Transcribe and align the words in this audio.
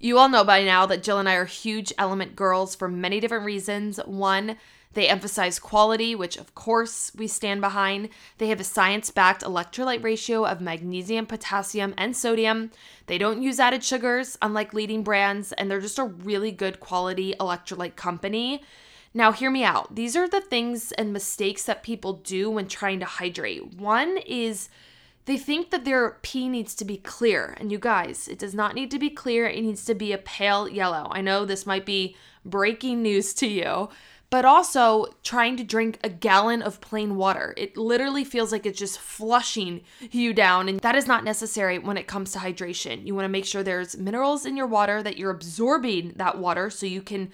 You 0.00 0.16
all 0.18 0.28
know 0.28 0.44
by 0.44 0.62
now 0.62 0.86
that 0.86 1.02
Jill 1.02 1.18
and 1.18 1.28
I 1.28 1.34
are 1.34 1.44
huge 1.44 1.92
LMNT 1.98 2.36
girls 2.36 2.76
for 2.76 2.88
many 2.88 3.18
different 3.18 3.44
reasons. 3.44 3.98
One, 4.06 4.56
they 4.94 5.08
emphasize 5.08 5.58
quality, 5.58 6.14
which 6.14 6.36
of 6.36 6.54
course 6.54 7.10
we 7.16 7.26
stand 7.26 7.60
behind. 7.60 8.10
They 8.38 8.46
have 8.48 8.60
a 8.60 8.64
science 8.64 9.10
backed 9.10 9.42
electrolyte 9.42 10.04
ratio 10.04 10.44
of 10.44 10.60
magnesium, 10.60 11.26
potassium, 11.26 11.94
and 11.98 12.16
sodium. 12.16 12.70
They 13.06 13.18
don't 13.18 13.42
use 13.42 13.58
added 13.58 13.82
sugars, 13.82 14.38
unlike 14.40 14.72
leading 14.72 15.02
brands, 15.02 15.52
and 15.52 15.68
they're 15.68 15.80
just 15.80 15.98
a 15.98 16.04
really 16.04 16.52
good 16.52 16.78
quality 16.78 17.34
electrolyte 17.40 17.96
company. 17.96 18.62
Now, 19.12 19.32
hear 19.32 19.50
me 19.50 19.64
out. 19.64 19.96
These 19.96 20.14
are 20.14 20.28
the 20.28 20.40
things 20.40 20.92
and 20.92 21.12
mistakes 21.12 21.64
that 21.64 21.82
people 21.82 22.12
do 22.12 22.50
when 22.50 22.68
trying 22.68 23.00
to 23.00 23.06
hydrate. 23.06 23.74
One 23.74 24.18
is 24.18 24.68
they 25.28 25.36
think 25.36 25.70
that 25.70 25.84
their 25.84 26.16
pee 26.22 26.48
needs 26.48 26.74
to 26.74 26.86
be 26.86 26.96
clear. 26.96 27.54
And 27.60 27.70
you 27.70 27.78
guys, 27.78 28.28
it 28.28 28.38
does 28.38 28.54
not 28.54 28.74
need 28.74 28.90
to 28.92 28.98
be 28.98 29.10
clear. 29.10 29.46
It 29.46 29.62
needs 29.62 29.84
to 29.84 29.94
be 29.94 30.10
a 30.10 30.18
pale 30.18 30.66
yellow. 30.66 31.08
I 31.10 31.20
know 31.20 31.44
this 31.44 31.66
might 31.66 31.84
be 31.84 32.16
breaking 32.46 33.02
news 33.02 33.34
to 33.34 33.46
you, 33.46 33.90
but 34.30 34.46
also 34.46 35.06
trying 35.22 35.58
to 35.58 35.64
drink 35.64 35.98
a 36.02 36.08
gallon 36.08 36.62
of 36.62 36.80
plain 36.80 37.16
water. 37.16 37.52
It 37.58 37.76
literally 37.76 38.24
feels 38.24 38.52
like 38.52 38.64
it's 38.64 38.78
just 38.78 38.98
flushing 38.98 39.82
you 40.10 40.32
down. 40.32 40.66
And 40.66 40.80
that 40.80 40.96
is 40.96 41.06
not 41.06 41.24
necessary 41.24 41.78
when 41.78 41.98
it 41.98 42.06
comes 42.06 42.32
to 42.32 42.38
hydration. 42.38 43.06
You 43.06 43.14
want 43.14 43.26
to 43.26 43.28
make 43.28 43.44
sure 43.44 43.62
there's 43.62 43.98
minerals 43.98 44.46
in 44.46 44.56
your 44.56 44.66
water, 44.66 45.02
that 45.02 45.18
you're 45.18 45.30
absorbing 45.30 46.14
that 46.16 46.38
water 46.38 46.70
so 46.70 46.86
you 46.86 47.02
can 47.02 47.30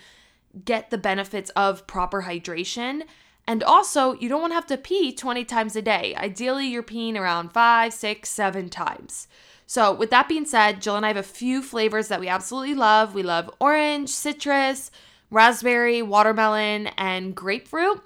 get 0.64 0.90
the 0.90 0.98
benefits 0.98 1.50
of 1.50 1.86
proper 1.86 2.22
hydration. 2.22 3.04
And 3.46 3.62
also, 3.62 4.14
you 4.14 4.28
don't 4.28 4.40
want 4.40 4.52
to 4.52 4.56
have 4.56 4.66
to 4.66 4.78
pee 4.78 5.12
20 5.12 5.44
times 5.44 5.76
a 5.76 5.82
day. 5.82 6.14
Ideally, 6.16 6.66
you're 6.66 6.82
peeing 6.82 7.16
around 7.16 7.52
five, 7.52 7.92
six, 7.92 8.30
seven 8.30 8.70
times. 8.70 9.28
So, 9.66 9.92
with 9.92 10.10
that 10.10 10.28
being 10.28 10.46
said, 10.46 10.80
Jill 10.80 10.96
and 10.96 11.04
I 11.04 11.08
have 11.08 11.16
a 11.16 11.22
few 11.22 11.62
flavors 11.62 12.08
that 12.08 12.20
we 12.20 12.28
absolutely 12.28 12.74
love. 12.74 13.14
We 13.14 13.22
love 13.22 13.50
orange, 13.60 14.10
citrus, 14.10 14.90
raspberry, 15.30 16.00
watermelon, 16.02 16.88
and 16.98 17.34
grapefruit. 17.34 18.02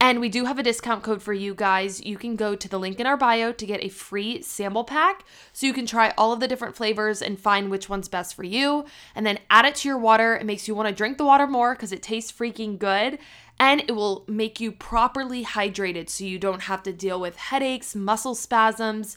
And 0.00 0.20
we 0.20 0.28
do 0.28 0.44
have 0.44 0.58
a 0.58 0.62
discount 0.62 1.02
code 1.02 1.22
for 1.22 1.32
you 1.32 1.54
guys. 1.54 2.04
You 2.04 2.18
can 2.18 2.36
go 2.36 2.54
to 2.54 2.68
the 2.68 2.78
link 2.78 3.00
in 3.00 3.06
our 3.06 3.16
bio 3.16 3.52
to 3.52 3.66
get 3.66 3.82
a 3.82 3.88
free 3.88 4.42
sample 4.42 4.84
pack 4.84 5.24
so 5.52 5.66
you 5.66 5.72
can 5.72 5.86
try 5.86 6.12
all 6.18 6.32
of 6.32 6.40
the 6.40 6.48
different 6.48 6.76
flavors 6.76 7.22
and 7.22 7.40
find 7.40 7.70
which 7.70 7.88
one's 7.88 8.08
best 8.08 8.34
for 8.34 8.42
you. 8.42 8.84
And 9.14 9.24
then 9.24 9.38
add 9.48 9.64
it 9.64 9.76
to 9.76 9.88
your 9.88 9.96
water. 9.96 10.36
It 10.36 10.44
makes 10.44 10.68
you 10.68 10.74
want 10.74 10.88
to 10.88 10.94
drink 10.94 11.16
the 11.16 11.24
water 11.24 11.46
more 11.46 11.74
because 11.74 11.92
it 11.92 12.02
tastes 12.02 12.32
freaking 12.32 12.78
good 12.78 13.18
and 13.58 13.80
it 13.82 13.92
will 13.92 14.24
make 14.26 14.60
you 14.60 14.72
properly 14.72 15.44
hydrated 15.44 16.10
so 16.10 16.24
you 16.24 16.38
don't 16.38 16.62
have 16.62 16.82
to 16.82 16.92
deal 16.92 17.20
with 17.20 17.36
headaches, 17.36 17.94
muscle 17.94 18.34
spasms. 18.34 19.16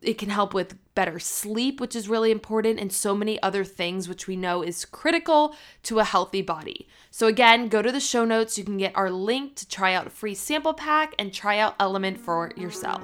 It 0.00 0.16
can 0.16 0.30
help 0.30 0.54
with 0.54 0.76
better 0.94 1.18
sleep, 1.18 1.80
which 1.80 1.96
is 1.96 2.08
really 2.08 2.30
important, 2.30 2.78
and 2.78 2.92
so 2.92 3.14
many 3.14 3.42
other 3.42 3.64
things, 3.64 4.08
which 4.08 4.26
we 4.26 4.36
know 4.36 4.62
is 4.62 4.84
critical 4.84 5.54
to 5.82 5.98
a 5.98 6.04
healthy 6.04 6.42
body. 6.42 6.88
So, 7.10 7.26
again, 7.26 7.68
go 7.68 7.82
to 7.82 7.92
the 7.92 8.00
show 8.00 8.24
notes. 8.24 8.56
You 8.58 8.64
can 8.64 8.78
get 8.78 8.96
our 8.96 9.10
link 9.10 9.56
to 9.56 9.68
try 9.68 9.94
out 9.94 10.06
a 10.06 10.10
free 10.10 10.34
sample 10.34 10.74
pack 10.74 11.14
and 11.18 11.32
try 11.32 11.58
out 11.58 11.78
LMNT 11.78 12.18
for 12.18 12.52
yourself. 12.56 13.02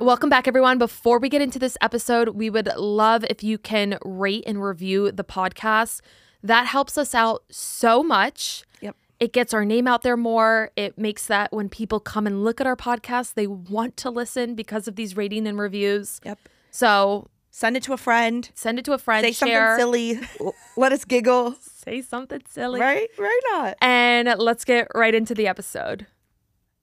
Welcome 0.00 0.30
back, 0.30 0.48
everyone. 0.48 0.78
Before 0.78 1.18
we 1.18 1.28
get 1.28 1.42
into 1.42 1.58
this 1.58 1.76
episode, 1.82 2.30
we 2.30 2.48
would 2.48 2.74
love 2.74 3.22
if 3.28 3.44
you 3.44 3.58
can 3.58 3.98
rate 4.02 4.44
and 4.46 4.64
review 4.64 5.12
the 5.12 5.24
podcast. 5.24 6.00
That 6.42 6.66
helps 6.66 6.96
us 6.96 7.14
out 7.14 7.44
so 7.50 8.02
much. 8.02 8.64
Yep. 8.80 8.96
It 9.20 9.32
gets 9.34 9.52
our 9.52 9.64
name 9.66 9.86
out 9.86 10.02
there 10.02 10.16
more. 10.16 10.70
It 10.76 10.98
makes 10.98 11.26
that 11.26 11.52
when 11.52 11.68
people 11.68 12.00
come 12.00 12.26
and 12.26 12.42
look 12.42 12.60
at 12.60 12.66
our 12.66 12.76
podcast, 12.76 13.34
they 13.34 13.46
want 13.46 13.96
to 13.98 14.10
listen 14.10 14.54
because 14.54 14.88
of 14.88 14.96
these 14.96 15.16
rating 15.16 15.46
and 15.46 15.58
reviews. 15.58 16.20
Yep. 16.24 16.38
So 16.70 17.28
Send 17.52 17.76
it 17.76 17.82
to 17.82 17.92
a 17.92 17.96
friend. 17.96 18.48
send 18.54 18.78
it 18.78 18.84
to 18.84 18.92
a 18.92 18.98
friend. 18.98 19.24
Say 19.24 19.32
share, 19.32 19.78
something 19.78 20.24
silly. 20.24 20.52
Let 20.76 20.92
us 20.92 21.04
giggle. 21.04 21.56
Say 21.60 22.00
something 22.00 22.42
silly. 22.48 22.80
Right? 22.80 23.08
Right 23.18 23.40
not. 23.52 23.76
And 23.82 24.32
let's 24.38 24.64
get 24.64 24.86
right 24.94 25.14
into 25.14 25.34
the 25.34 25.48
episode. 25.48 26.06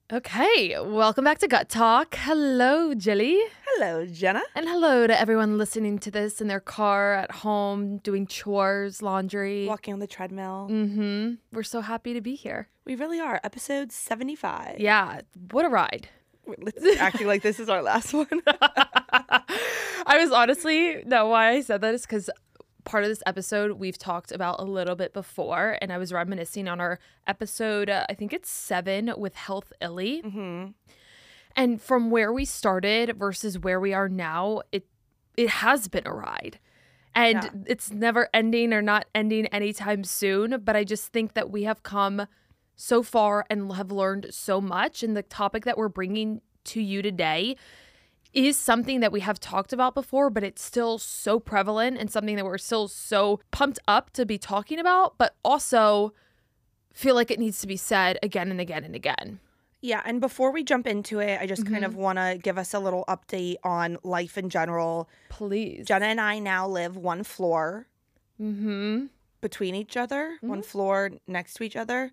Okay, 0.10 0.74
welcome 0.80 1.26
back 1.26 1.40
to 1.40 1.50
Gut 1.50 1.68
Talk. 1.68 2.16
Hello, 2.16 2.94
Jilly. 2.94 3.42
Hello, 3.66 4.06
Jenna. 4.06 4.42
And 4.56 4.66
hello 4.66 5.06
to 5.06 5.20
everyone 5.20 5.58
listening 5.58 6.00
to 6.00 6.10
this 6.10 6.40
in 6.40 6.48
their 6.48 6.62
car, 6.62 7.16
at 7.16 7.30
home, 7.30 7.98
doing 7.98 8.26
chores, 8.26 9.02
laundry. 9.02 9.66
Walking 9.68 9.94
on 9.94 10.00
the 10.00 10.08
treadmill. 10.08 10.70
Mm-hmm. 10.72 11.34
We're 11.52 11.64
so 11.64 11.82
happy 11.82 12.14
to 12.14 12.22
be 12.22 12.36
here. 12.36 12.70
We 12.86 12.96
really 12.96 13.20
are. 13.20 13.42
Episode 13.44 13.92
75. 13.92 14.80
Yeah, 14.80 15.20
what 15.52 15.66
a 15.66 15.70
ride. 15.70 16.08
Let's 16.58 16.86
acting 17.02 17.28
like 17.28 17.42
this 17.42 17.60
is 17.60 17.68
our 17.68 17.82
last 17.82 18.14
one. 18.14 18.30
I 18.48 20.18
was 20.20 20.32
honestly, 20.32 21.04
no, 21.06 21.28
why 21.28 21.50
I 21.50 21.60
said 21.60 21.82
that 21.82 21.94
is 21.94 22.04
because 22.04 22.30
part 22.88 23.04
of 23.04 23.10
this 23.10 23.22
episode 23.26 23.74
we've 23.74 23.98
talked 23.98 24.32
about 24.32 24.60
a 24.60 24.64
little 24.64 24.96
bit 24.96 25.14
before, 25.14 25.78
and 25.82 25.92
I 25.92 25.98
was 25.98 26.12
reminiscing 26.12 26.68
on 26.68 26.80
our 26.80 27.00
episode, 27.28 27.90
uh, 27.90 28.06
I 28.10 28.14
think 28.14 28.34
it's 28.34 28.50
seven 28.50 29.14
with 29.18 29.36
Health 29.36 29.72
Illy. 29.82 30.22
mm-hmm. 30.24 30.68
And 31.56 31.82
from 31.82 32.12
where 32.12 32.32
we 32.32 32.46
started 32.46 33.18
versus 33.18 33.58
where 33.58 33.80
we 33.80 33.94
are 33.94 34.08
now, 34.10 34.62
it 34.72 34.86
it 35.36 35.50
has 35.50 35.88
been 35.88 36.06
a 36.08 36.14
ride. 36.14 36.60
And 37.16 37.44
Yeah. 37.44 37.50
it's 37.68 37.92
never 37.92 38.30
ending 38.34 38.74
or 38.74 38.82
not 38.82 39.06
ending 39.16 39.48
anytime 39.48 40.04
soon. 40.04 40.62
But 40.64 40.76
I 40.76 40.84
just 40.84 41.12
think 41.12 41.34
that 41.34 41.50
we 41.50 41.64
have 41.64 41.82
come 41.84 42.28
so 42.76 43.02
far 43.04 43.46
and 43.50 43.72
have 43.74 43.92
learned 43.92 44.28
so 44.32 44.62
much. 44.62 45.02
And 45.04 45.16
the 45.18 45.24
topic 45.24 45.66
that 45.66 45.78
we're 45.78 45.90
bringing 45.90 46.42
to 46.66 46.82
you 46.82 47.02
today 47.02 47.56
is 48.38 48.58
something 48.58 49.00
that 49.00 49.12
we 49.12 49.22
have 49.22 49.40
talked 49.40 49.74
about 49.74 49.96
before, 49.96 50.30
but 50.30 50.44
it's 50.44 50.62
still 50.64 50.98
so 50.98 51.40
prevalent 51.40 51.98
and 51.98 52.10
something 52.12 52.36
that 52.36 52.46
we're 52.46 52.58
still 52.58 52.88
so 52.88 53.40
pumped 53.52 53.80
up 53.88 54.12
to 54.14 54.26
be 54.26 54.38
talking 54.38 54.80
about, 54.80 55.18
but 55.18 55.36
also 55.44 56.14
feel 56.94 57.16
like 57.16 57.32
it 57.32 57.40
needs 57.40 57.60
to 57.62 57.68
be 57.68 57.78
said 57.78 58.18
again 58.22 58.52
and 58.52 58.62
again 58.62 58.84
and 58.84 58.96
again. 58.96 59.40
Yeah, 59.82 60.02
and 60.06 60.20
before 60.20 60.52
we 60.52 60.64
jump 60.64 60.88
into 60.88 61.20
it, 61.20 61.40
I 61.40 61.46
just 61.46 61.64
kind 61.66 61.78
Mm-hmm. 61.78 61.86
of 61.86 61.96
want 61.96 62.18
to 62.18 62.40
give 62.42 62.58
us 62.58 62.74
a 62.74 62.80
little 62.80 63.06
update 63.08 63.58
on 63.64 63.98
life 64.04 64.38
in 64.38 64.50
general. 64.50 65.08
Please. 65.30 65.86
Jenna 65.86 66.06
and 66.08 66.20
I 66.22 66.40
now 66.40 66.68
live 66.68 66.98
one 66.98 67.24
floor 67.24 67.88
Mm-hmm. 68.42 69.06
between 69.42 69.74
each 69.76 69.98
other, 69.98 70.38
one 70.42 70.62
floor 70.62 71.12
next 71.28 71.56
to 71.56 71.64
each 71.64 71.76
other. 71.76 72.12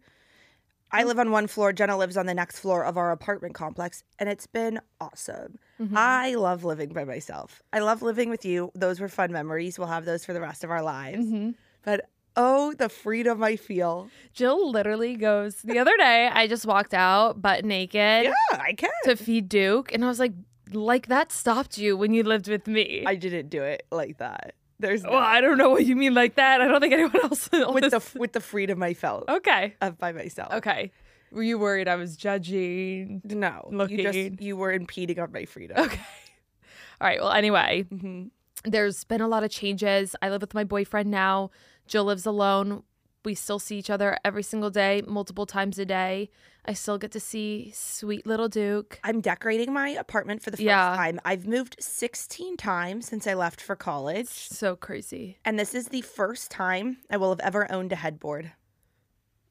I 0.94 1.02
live 1.02 1.18
on 1.18 1.32
one 1.32 1.48
floor, 1.48 1.72
Jenna 1.72 1.98
lives 1.98 2.16
on 2.16 2.26
the 2.26 2.34
next 2.34 2.60
floor 2.60 2.84
of 2.84 2.96
our 2.96 3.10
apartment 3.10 3.52
complex, 3.52 4.04
and 4.20 4.28
it's 4.28 4.46
been 4.46 4.80
awesome. 5.00 5.58
Mm-hmm. 5.80 5.96
I 5.98 6.36
love 6.36 6.62
living 6.64 6.90
by 6.90 7.02
myself. 7.02 7.64
I 7.72 7.80
love 7.80 8.00
living 8.00 8.30
with 8.30 8.44
you. 8.44 8.70
Those 8.76 9.00
were 9.00 9.08
fun 9.08 9.32
memories. 9.32 9.76
We'll 9.76 9.88
have 9.88 10.04
those 10.04 10.24
for 10.24 10.32
the 10.32 10.40
rest 10.40 10.62
of 10.62 10.70
our 10.70 10.82
lives. 10.82 11.26
Mm-hmm. 11.26 11.50
But 11.82 12.08
oh, 12.36 12.74
the 12.74 12.88
freedom 12.88 13.42
I 13.42 13.56
feel. 13.56 14.08
Jill 14.32 14.70
literally 14.70 15.16
goes, 15.16 15.56
the 15.62 15.80
other 15.80 15.96
day, 15.96 16.30
I 16.32 16.46
just 16.46 16.64
walked 16.64 16.94
out 16.94 17.42
butt 17.42 17.64
naked 17.64 18.24
Yeah, 18.24 18.32
I 18.52 18.74
can. 18.74 18.90
to 19.02 19.16
feed 19.16 19.48
Duke. 19.48 19.92
And 19.92 20.04
I 20.04 20.08
was 20.08 20.20
like, 20.20 20.32
like 20.72 21.08
that 21.08 21.32
stopped 21.32 21.76
you 21.76 21.96
when 21.96 22.14
you 22.14 22.22
lived 22.22 22.48
with 22.48 22.68
me. 22.68 23.02
I 23.04 23.16
didn't 23.16 23.48
do 23.50 23.64
it 23.64 23.84
like 23.90 24.18
that. 24.18 24.54
There's 24.80 25.02
well, 25.04 25.14
I 25.14 25.40
don't 25.40 25.56
know 25.58 25.70
what 25.70 25.86
you 25.86 25.94
mean 25.96 26.14
like 26.14 26.34
that. 26.36 26.60
I 26.60 26.66
don't 26.66 26.80
think 26.80 26.92
anyone 26.92 27.16
else 27.22 27.48
with 27.52 27.90
the 27.90 28.18
with 28.18 28.32
the 28.32 28.40
freedom 28.40 28.82
I 28.82 28.94
felt 28.94 29.28
Okay. 29.28 29.74
of 29.80 29.98
by 29.98 30.12
myself. 30.12 30.52
Okay. 30.54 30.90
Were 31.30 31.42
you 31.42 31.58
worried 31.58 31.88
I 31.88 31.96
was 31.96 32.16
judging? 32.16 33.22
No, 33.24 33.68
you 33.70 33.76
Looking. 33.78 33.98
just 33.98 34.40
you 34.42 34.56
were 34.56 34.72
impeding 34.72 35.18
on 35.18 35.32
my 35.32 35.44
freedom. 35.44 35.78
Okay. 35.78 36.00
All 37.00 37.08
right. 37.08 37.20
Well, 37.20 37.32
anyway, 37.32 37.82
hmm 37.88 38.24
there's 38.66 39.04
been 39.04 39.20
a 39.20 39.28
lot 39.28 39.44
of 39.44 39.50
changes. 39.50 40.16
I 40.22 40.30
live 40.30 40.40
with 40.40 40.54
my 40.54 40.64
boyfriend 40.64 41.10
now. 41.10 41.50
Jill 41.86 42.04
lives 42.04 42.24
alone. 42.24 42.82
We 43.24 43.34
still 43.34 43.58
see 43.58 43.78
each 43.78 43.88
other 43.88 44.18
every 44.24 44.42
single 44.42 44.68
day, 44.70 45.02
multiple 45.06 45.46
times 45.46 45.78
a 45.78 45.86
day. 45.86 46.30
I 46.66 46.74
still 46.74 46.98
get 46.98 47.10
to 47.12 47.20
see 47.20 47.72
sweet 47.74 48.26
little 48.26 48.48
Duke. 48.48 48.98
I'm 49.02 49.20
decorating 49.22 49.72
my 49.72 49.88
apartment 49.90 50.42
for 50.42 50.50
the 50.50 50.58
first 50.58 50.64
Yeah. 50.64 50.94
time. 50.96 51.18
I've 51.24 51.46
moved 51.46 51.76
16 51.78 52.56
times 52.58 53.06
since 53.08 53.26
I 53.26 53.32
left 53.34 53.60
for 53.62 53.76
college, 53.76 54.28
So 54.28 54.76
crazy. 54.76 55.38
and 55.44 55.58
this 55.58 55.74
is 55.74 55.88
the 55.88 56.02
first 56.02 56.50
time 56.50 56.98
I 57.10 57.16
will 57.16 57.30
have 57.30 57.40
ever 57.40 57.70
owned 57.72 57.92
a 57.92 57.96
headboard. 57.96 58.52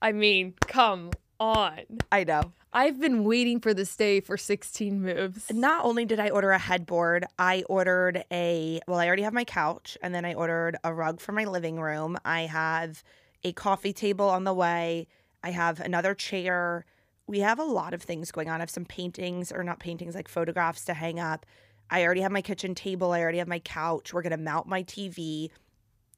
I 0.01 0.11
mean, 0.11 0.53
come 0.67 1.11
on. 1.39 1.79
I 2.11 2.23
know. 2.25 2.53
I've 2.73 2.99
been 2.99 3.23
waiting 3.23 3.59
for 3.59 3.73
this 3.73 3.95
day 3.95 4.19
for 4.19 4.37
16 4.37 5.01
moves. 5.01 5.51
Not 5.51 5.85
only 5.85 6.05
did 6.05 6.19
I 6.19 6.29
order 6.29 6.51
a 6.51 6.59
headboard, 6.59 7.25
I 7.39 7.63
ordered 7.69 8.23
a, 8.31 8.81
well, 8.87 8.99
I 8.99 9.07
already 9.07 9.21
have 9.23 9.33
my 9.33 9.45
couch, 9.45 9.97
and 10.01 10.13
then 10.13 10.25
I 10.25 10.33
ordered 10.33 10.77
a 10.83 10.93
rug 10.93 11.19
for 11.19 11.31
my 11.31 11.45
living 11.45 11.79
room. 11.79 12.17
I 12.25 12.41
have 12.41 13.03
a 13.44 13.54
coffee 13.54 13.94
table 13.94 14.30
on 14.30 14.44
the 14.44 14.54
way. 14.54 15.07
I 15.44 15.51
have 15.51 15.80
another 15.80 16.13
chair. 16.13 16.86
We 17.28 17.40
have 17.40 17.60
a 17.60 17.63
lot 17.63 17.94
of 17.94 18.01
things 18.01 18.31
going 18.31 18.50
on. 18.50 18.56
I 18.56 18.60
have 18.60 18.69
some 18.69 18.86
paintings, 18.86 19.51
or 19.51 19.63
not 19.63 19.80
paintings, 19.80 20.16
like 20.16 20.28
photographs 20.28 20.86
to 20.86 20.94
hang 20.94 21.19
up. 21.19 21.45
I 21.90 22.04
already 22.04 22.22
have 22.22 22.31
my 22.31 22.42
kitchen 22.42 22.75
table. 22.75 23.12
I 23.12 23.22
already 23.22 23.38
have 23.38 23.48
my 23.48 23.60
couch. 23.60 24.13
We're 24.13 24.22
going 24.22 24.31
to 24.31 24.38
mount 24.38 24.68
my 24.68 24.84
TV. 24.84 25.50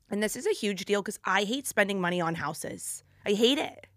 And 0.10 0.22
this 0.22 0.36
is 0.36 0.46
a 0.46 0.54
huge 0.54 0.86
deal 0.86 1.02
because 1.02 1.20
I 1.26 1.44
hate 1.44 1.68
spending 1.68 2.00
money 2.00 2.22
on 2.22 2.36
houses. 2.36 3.04
I 3.26 3.32
hate 3.32 3.58
it. 3.58 3.88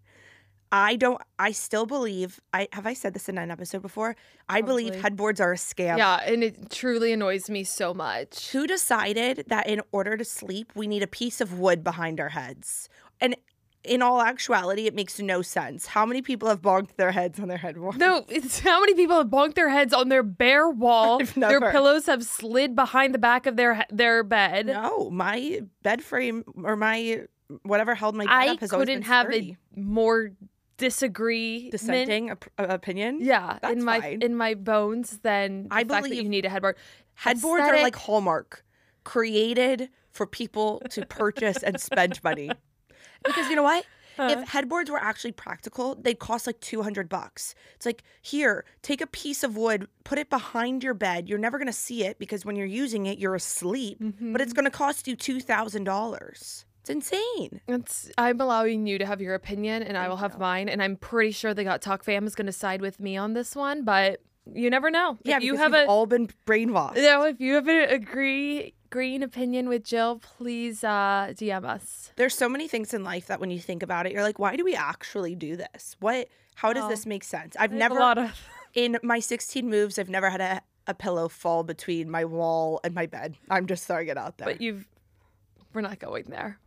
I 0.71 0.97
don't. 0.97 1.21
I 1.39 1.53
still 1.53 1.87
believe. 1.87 2.41
I 2.53 2.69
have 2.73 2.87
I 2.87 2.93
said 2.93 3.15
this 3.15 3.29
in 3.29 3.39
an 3.39 3.51
episode 3.51 3.81
before. 3.81 4.17
I 4.49 4.61
believe 4.61 4.95
headboards 4.95 5.41
are 5.41 5.53
a 5.53 5.57
scam. 5.57 5.97
Yeah, 5.97 6.17
and 6.17 6.45
it 6.45 6.71
truly 6.71 7.13
annoys 7.13 7.49
me 7.49 7.65
so 7.65 7.95
much. 7.95 8.51
Who 8.51 8.67
decided 8.67 9.45
that 9.49 9.67
in 9.67 9.81
order 9.93 10.17
to 10.17 10.25
sleep, 10.25 10.73
we 10.75 10.87
need 10.87 11.03
a 11.03 11.07
piece 11.07 11.41
of 11.41 11.59
wood 11.59 11.83
behind 11.83 12.21
our 12.21 12.29
heads? 12.31 12.91
And 13.21 13.37
in 13.85 14.03
all 14.03 14.21
actuality, 14.21 14.87
it 14.87 14.95
makes 14.95 15.19
no 15.19 15.41
sense. 15.43 15.87
How 15.87 16.05
many 16.05 16.21
people 16.21 16.49
have 16.49 16.61
bonked 16.61 16.97
their 16.97 17.13
heads 17.13 17.39
on 17.41 17.49
their 17.49 17.57
headboard? 17.59 17.97
No, 17.99 18.25
it's 18.29 18.59
how 18.71 18.81
many 18.81 18.95
people 18.95 19.17
have 19.19 19.29
bonked 19.29 19.55
their 19.55 19.69
heads 19.71 19.93
on 19.95 20.09
their 20.09 20.23
bare 20.23 20.69
wall. 20.69 21.21
Their 21.37 21.61
pillows 21.71 22.07
have 22.07 22.25
slid 22.25 22.75
behind 22.75 23.15
the 23.15 23.19
back 23.19 23.47
of 23.47 23.57
their 23.57 23.85
their 23.91 24.23
bed. 24.25 24.67
No, 24.67 25.11
my 25.11 25.61
bed 25.83 26.03
frame 26.03 26.45
or 26.63 26.77
my 26.77 27.23
whatever 27.63 27.95
held 27.95 28.15
my 28.15 28.25
bed 28.25 28.33
I 28.33 28.49
up 28.49 28.61
has 28.61 28.73
always 28.73 28.87
been 28.89 29.03
sturdy. 29.03 29.03
couldn't 29.03 29.57
have 29.75 29.79
a 29.79 29.81
more 29.81 30.31
disagree 30.77 31.71
dissenting 31.71 32.31
op- 32.31 32.45
opinion. 32.59 33.19
Yeah, 33.21 33.59
That's 33.61 33.75
in 33.75 33.85
my 33.85 34.01
fine. 34.01 34.23
in 34.23 34.35
my 34.37 34.55
bones 34.55 35.19
than 35.23 35.65
the 35.69 35.75
I 35.75 35.85
fact 35.85 36.09
that 36.09 36.17
you 36.17 36.29
need 36.29 36.45
a 36.45 36.49
headboard. 36.49 36.77
Headboards 37.15 37.63
are 37.63 37.83
like 37.83 37.97
Hallmark, 37.97 38.65
created 39.05 39.89
for 40.11 40.27
people 40.27 40.81
to 40.91 41.05
purchase 41.07 41.63
and 41.63 41.81
spend 41.81 42.23
money. 42.23 42.51
Because 43.25 43.49
you 43.49 43.57
know 43.57 43.63
what? 43.63 43.85
Huh. 44.19 44.35
If 44.37 44.49
headboards 44.49 44.91
were 44.91 44.99
actually 44.99 45.31
practical, 45.31 45.95
they'd 45.95 46.19
cost 46.19 46.49
like 46.49 46.59
200 46.59 47.09
bucks. 47.09 47.55
It's 47.77 47.87
like, 47.87 48.03
here, 48.21 48.65
take 48.83 49.01
a 49.01 49.07
piece 49.07 49.45
of 49.45 49.57
wood, 49.57 49.87
put 50.03 50.19
it 50.19 50.29
behind 50.29 50.83
your 50.83 50.95
bed. 50.95 51.29
You're 51.29 51.39
never 51.39 51.57
going 51.57 51.69
to 51.69 51.73
see 51.73 52.05
it 52.05 52.19
because 52.19 52.45
when 52.45 52.57
you're 52.57 52.67
using 52.67 53.07
it, 53.07 53.19
you're 53.19 53.37
asleep, 53.37 53.99
but 54.01 54.41
it's 54.41 54.51
mm-hmm. 54.51 54.57
going 54.57 54.65
to 54.65 54.77
cost 54.77 55.07
you 55.07 55.17
$2,000. 55.17 56.65
It's 56.81 56.91
insane. 56.91 57.61
It's, 57.69 58.11
I'm 58.19 58.41
allowing 58.41 58.89
you 58.89 58.99
to 58.99 59.07
have 59.07 59.21
your 59.21 59.37
opinion, 59.37 59.85
and 59.85 59.97
I 59.97 60.09
will 60.09 60.17
have 60.17 60.37
mine. 60.37 60.69
And 60.69 60.83
I'm 60.83 60.97
pretty 60.97 61.31
sure 61.31 61.55
the 61.55 61.63
Gut 61.63 61.81
Talk 61.81 62.03
fam 62.03 62.27
is 62.27 62.35
going 62.35 62.47
to 62.47 62.53
side 62.53 62.81
with 62.81 62.99
me 62.99 63.17
on 63.17 63.35
this 63.35 63.55
one, 63.55 63.85
but 63.85 64.21
you 64.55 64.71
never 64.71 64.91
know. 64.91 65.19
Yeah, 65.23 65.37
if 65.37 65.43
you 65.43 65.57
have 65.57 65.75
a 65.75 65.87
all 65.87 66.07
been 66.07 66.29
brainwashed. 66.47 66.97
you 66.97 67.03
know, 67.03 67.25
if 67.25 67.41
you 67.41 67.55
have 67.55 67.69
an 67.69 67.91
agree 67.91 68.75
green 68.91 69.23
opinion 69.23 69.69
with 69.69 69.85
Jill, 69.85 70.19
please 70.21 70.83
uh, 70.85 71.33
DM 71.37 71.65
us. 71.65 72.13
There's 72.17 72.35
so 72.35 72.49
many 72.49 72.69
things 72.69 72.95
in 72.95 73.05
life 73.05 73.27
that 73.27 73.41
when 73.41 73.51
you 73.51 73.59
think 73.61 73.83
about 73.83 74.07
it, 74.07 74.13
you're 74.13 74.23
like, 74.23 74.39
why 74.39 74.57
do 74.57 74.65
we 74.65 74.75
actually 74.75 75.35
do 75.35 75.57
this? 75.57 75.97
What? 76.01 76.29
How 76.57 76.73
does 76.73 76.85
Oh. 76.85 76.89
this 76.89 77.07
make 77.07 77.25
sense? 77.25 77.57
I've 77.59 77.73
never 77.73 77.95
lot 78.01 78.19
of 78.19 78.49
in 78.75 78.99
my 79.03 79.21
16 79.21 79.69
moves, 79.69 79.99
I've 79.99 80.09
never 80.11 80.31
had 80.31 80.41
a, 80.41 80.63
a 80.87 80.95
pillow 80.95 81.29
fall 81.29 81.63
between 81.63 82.11
my 82.11 82.25
wall 82.25 82.81
and 82.83 82.95
my 82.95 83.07
bed. 83.07 83.37
I'm 83.51 83.67
just 83.67 83.87
throwing 83.87 84.09
it 84.09 84.17
out 84.19 84.39
there. 84.39 84.47
but 84.49 84.61
you've 84.61 84.87
we're 85.75 85.83
not 85.83 85.99
going 85.99 86.25
there. 86.29 86.59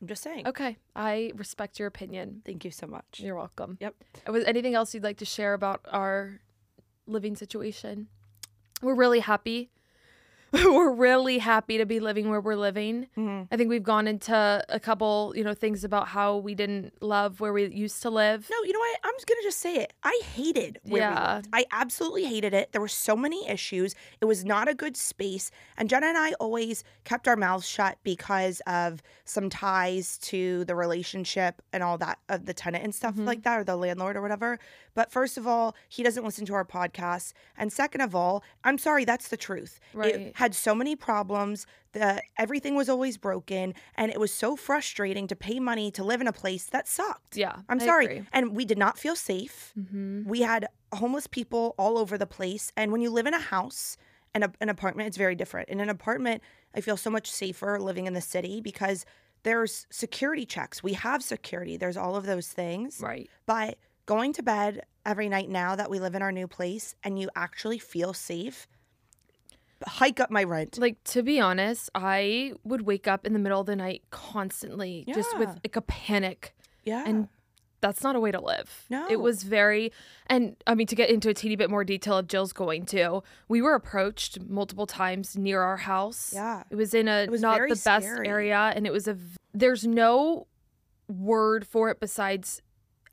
I'm 0.00 0.06
just 0.08 0.22
saying. 0.22 0.46
Okay, 0.46 0.76
I 0.96 1.32
respect 1.34 1.78
your 1.78 1.88
opinion. 1.88 2.42
Thank 2.46 2.64
you 2.64 2.70
so 2.70 2.86
much. 2.86 3.04
You're 3.18 3.34
welcome. 3.36 3.76
Yep. 3.80 3.94
Was 4.28 4.44
anything 4.44 4.74
else 4.74 4.94
you'd 4.94 5.02
like 5.02 5.18
to 5.18 5.24
share 5.24 5.54
about 5.54 5.80
our 5.90 6.40
living 7.06 7.34
situation? 7.36 8.06
We're 8.80 8.94
really 8.94 9.20
happy. 9.20 9.70
we're 10.52 10.90
really 10.92 11.38
happy 11.38 11.78
to 11.78 11.84
be 11.86 12.00
living 12.00 12.30
where 12.30 12.40
we're 12.40 12.56
living. 12.56 13.06
Mhm. 13.16 13.48
I 13.50 13.56
think 13.56 13.68
we've 13.68 13.82
gone 13.82 14.06
into 14.08 14.64
a 14.68 14.80
couple, 14.80 15.32
you 15.36 15.44
know, 15.44 15.52
things 15.54 15.84
about 15.84 16.08
how 16.08 16.36
we 16.38 16.54
didn't 16.54 16.94
love 17.02 17.40
where 17.40 17.52
we 17.52 17.66
used 17.68 18.00
to 18.02 18.10
live. 18.10 18.48
No, 18.50 18.56
you 18.64 18.72
know 18.72 18.78
what? 18.78 18.98
I'm 19.04 19.12
just 19.14 19.26
gonna 19.26 19.42
just 19.42 19.58
say 19.58 19.76
it. 19.76 19.92
I 20.02 20.20
hated 20.34 20.80
where 20.84 20.92
we 20.94 21.00
Yeah. 21.00 21.34
lived. 21.36 21.48
I 21.52 21.66
absolutely 21.70 22.24
hated 22.24 22.54
it. 22.54 22.72
There 22.72 22.80
were 22.80 22.88
so 22.88 23.14
many 23.16 23.46
issues. 23.48 23.94
It 24.20 24.24
was 24.24 24.44
not 24.44 24.68
a 24.68 24.74
good 24.74 24.96
space. 24.96 25.50
And 25.76 25.90
Jenna 25.90 26.06
and 26.06 26.16
I 26.18 26.32
always 26.40 26.82
kept 27.04 27.28
our 27.28 27.36
mouths 27.36 27.66
shut 27.68 27.98
because 28.02 28.60
of 28.66 29.02
some 29.24 29.50
ties 29.50 30.16
to 30.18 30.64
the 30.64 30.74
relationship 30.74 31.60
and 31.72 31.82
all 31.82 31.98
that 31.98 32.18
of 32.28 32.46
the 32.46 32.54
tenant 32.54 32.84
and 32.84 32.94
stuff 32.94 33.14
Mhm. 33.16 33.26
like 33.26 33.42
that, 33.42 33.58
or 33.60 33.64
the 33.64 33.76
landlord 33.76 34.16
or 34.16 34.22
whatever. 34.22 34.58
But 34.94 35.12
first 35.12 35.36
of 35.36 35.46
all, 35.46 35.76
he 35.88 36.02
doesn't 36.02 36.24
listen 36.24 36.44
to 36.46 36.54
our 36.54 36.64
podcast. 36.64 37.32
And 37.56 37.72
second 37.72 38.00
of 38.00 38.14
all, 38.14 38.42
I'm 38.64 38.78
sorry, 38.78 39.04
that's 39.04 39.28
the 39.28 39.36
truth. 39.36 39.78
Right. 39.92 40.14
It 40.14 40.36
had 40.38 40.54
so 40.54 40.72
many 40.74 40.94
problems. 40.94 41.66
The 41.92 42.22
everything 42.38 42.76
was 42.76 42.88
always 42.88 43.16
broken, 43.18 43.74
and 43.96 44.10
it 44.12 44.20
was 44.20 44.32
so 44.32 44.54
frustrating 44.54 45.26
to 45.26 45.34
pay 45.36 45.58
money 45.58 45.90
to 45.92 46.04
live 46.04 46.20
in 46.20 46.28
a 46.28 46.32
place 46.32 46.66
that 46.66 46.86
sucked. 46.86 47.36
Yeah. 47.36 47.56
I'm 47.68 47.80
I 47.80 47.84
sorry. 47.84 48.04
agree. 48.06 48.22
And 48.32 48.54
we 48.54 48.64
did 48.64 48.78
not 48.78 48.98
feel 48.98 49.16
safe. 49.16 49.72
Mhm. 49.76 50.24
We 50.26 50.42
had 50.42 50.68
homeless 50.94 51.26
people 51.26 51.74
all 51.76 51.98
over 51.98 52.16
the 52.16 52.26
place. 52.26 52.72
And 52.76 52.92
when 52.92 53.00
you 53.00 53.10
live 53.10 53.26
in 53.26 53.34
a 53.34 53.40
house 53.40 53.96
and 54.32 54.44
a, 54.44 54.52
an 54.60 54.68
apartment, 54.68 55.08
it's 55.08 55.16
very 55.16 55.34
different. 55.34 55.68
In 55.70 55.80
an 55.80 55.88
apartment, 55.90 56.40
I 56.74 56.80
feel 56.82 56.96
so 56.96 57.10
much 57.10 57.28
safer 57.30 57.78
living 57.80 58.06
in 58.06 58.14
the 58.14 58.20
city 58.20 58.60
because 58.60 59.04
there's 59.42 59.86
security 59.90 60.46
checks. 60.46 60.82
We 60.84 60.92
have 60.92 61.22
security, 61.24 61.76
there's 61.76 61.96
all 61.96 62.14
of 62.14 62.26
those 62.26 62.46
things. 62.48 63.00
Right. 63.00 63.28
But 63.46 63.76
going 64.06 64.32
to 64.34 64.42
bed 64.42 64.82
every 65.04 65.28
night 65.28 65.48
now 65.48 65.74
that 65.74 65.90
we 65.90 65.98
live 65.98 66.14
in 66.14 66.22
our 66.22 66.32
new 66.32 66.46
place 66.46 66.94
and 67.02 67.18
you 67.18 67.28
actually 67.34 67.78
feel 67.78 68.12
safe, 68.14 68.68
hike 69.86 70.20
up 70.20 70.30
my 70.30 70.44
rent. 70.44 70.78
Like 70.78 71.02
to 71.04 71.22
be 71.22 71.38
honest, 71.40 71.90
I 71.94 72.52
would 72.64 72.82
wake 72.82 73.06
up 73.06 73.26
in 73.26 73.32
the 73.32 73.38
middle 73.38 73.60
of 73.60 73.66
the 73.66 73.76
night 73.76 74.02
constantly 74.10 75.04
just 75.14 75.38
with 75.38 75.48
like 75.48 75.76
a 75.76 75.82
panic 75.82 76.54
Yeah. 76.84 77.04
and 77.06 77.28
that's 77.80 78.02
not 78.02 78.16
a 78.16 78.20
way 78.20 78.32
to 78.32 78.40
live. 78.40 78.86
No. 78.90 79.06
It 79.08 79.20
was 79.20 79.44
very, 79.44 79.92
and 80.26 80.56
I 80.66 80.74
mean, 80.74 80.88
to 80.88 80.96
get 80.96 81.10
into 81.10 81.28
a 81.28 81.34
teeny 81.34 81.54
bit 81.54 81.70
more 81.70 81.84
detail 81.84 82.18
of 82.18 82.26
Jill's 82.26 82.52
going 82.52 82.86
to, 82.86 83.22
we 83.48 83.62
were 83.62 83.74
approached 83.74 84.40
multiple 84.40 84.84
times 84.86 85.36
near 85.38 85.62
our 85.62 85.76
house. 85.76 86.32
yeah. 86.34 86.64
It 86.70 86.74
was 86.74 86.92
in 86.92 87.06
a 87.06 87.22
It 87.22 87.30
was 87.30 87.40
not 87.40 87.60
the 87.60 87.68
best 87.68 87.84
scary. 88.06 88.26
area, 88.26 88.72
and 88.74 88.84
it 88.84 88.92
was 88.92 89.06
a 89.06 89.16
there's 89.54 89.86
no 89.86 90.48
word 91.08 91.66
for 91.66 91.88
it 91.90 92.00
besides, 92.00 92.62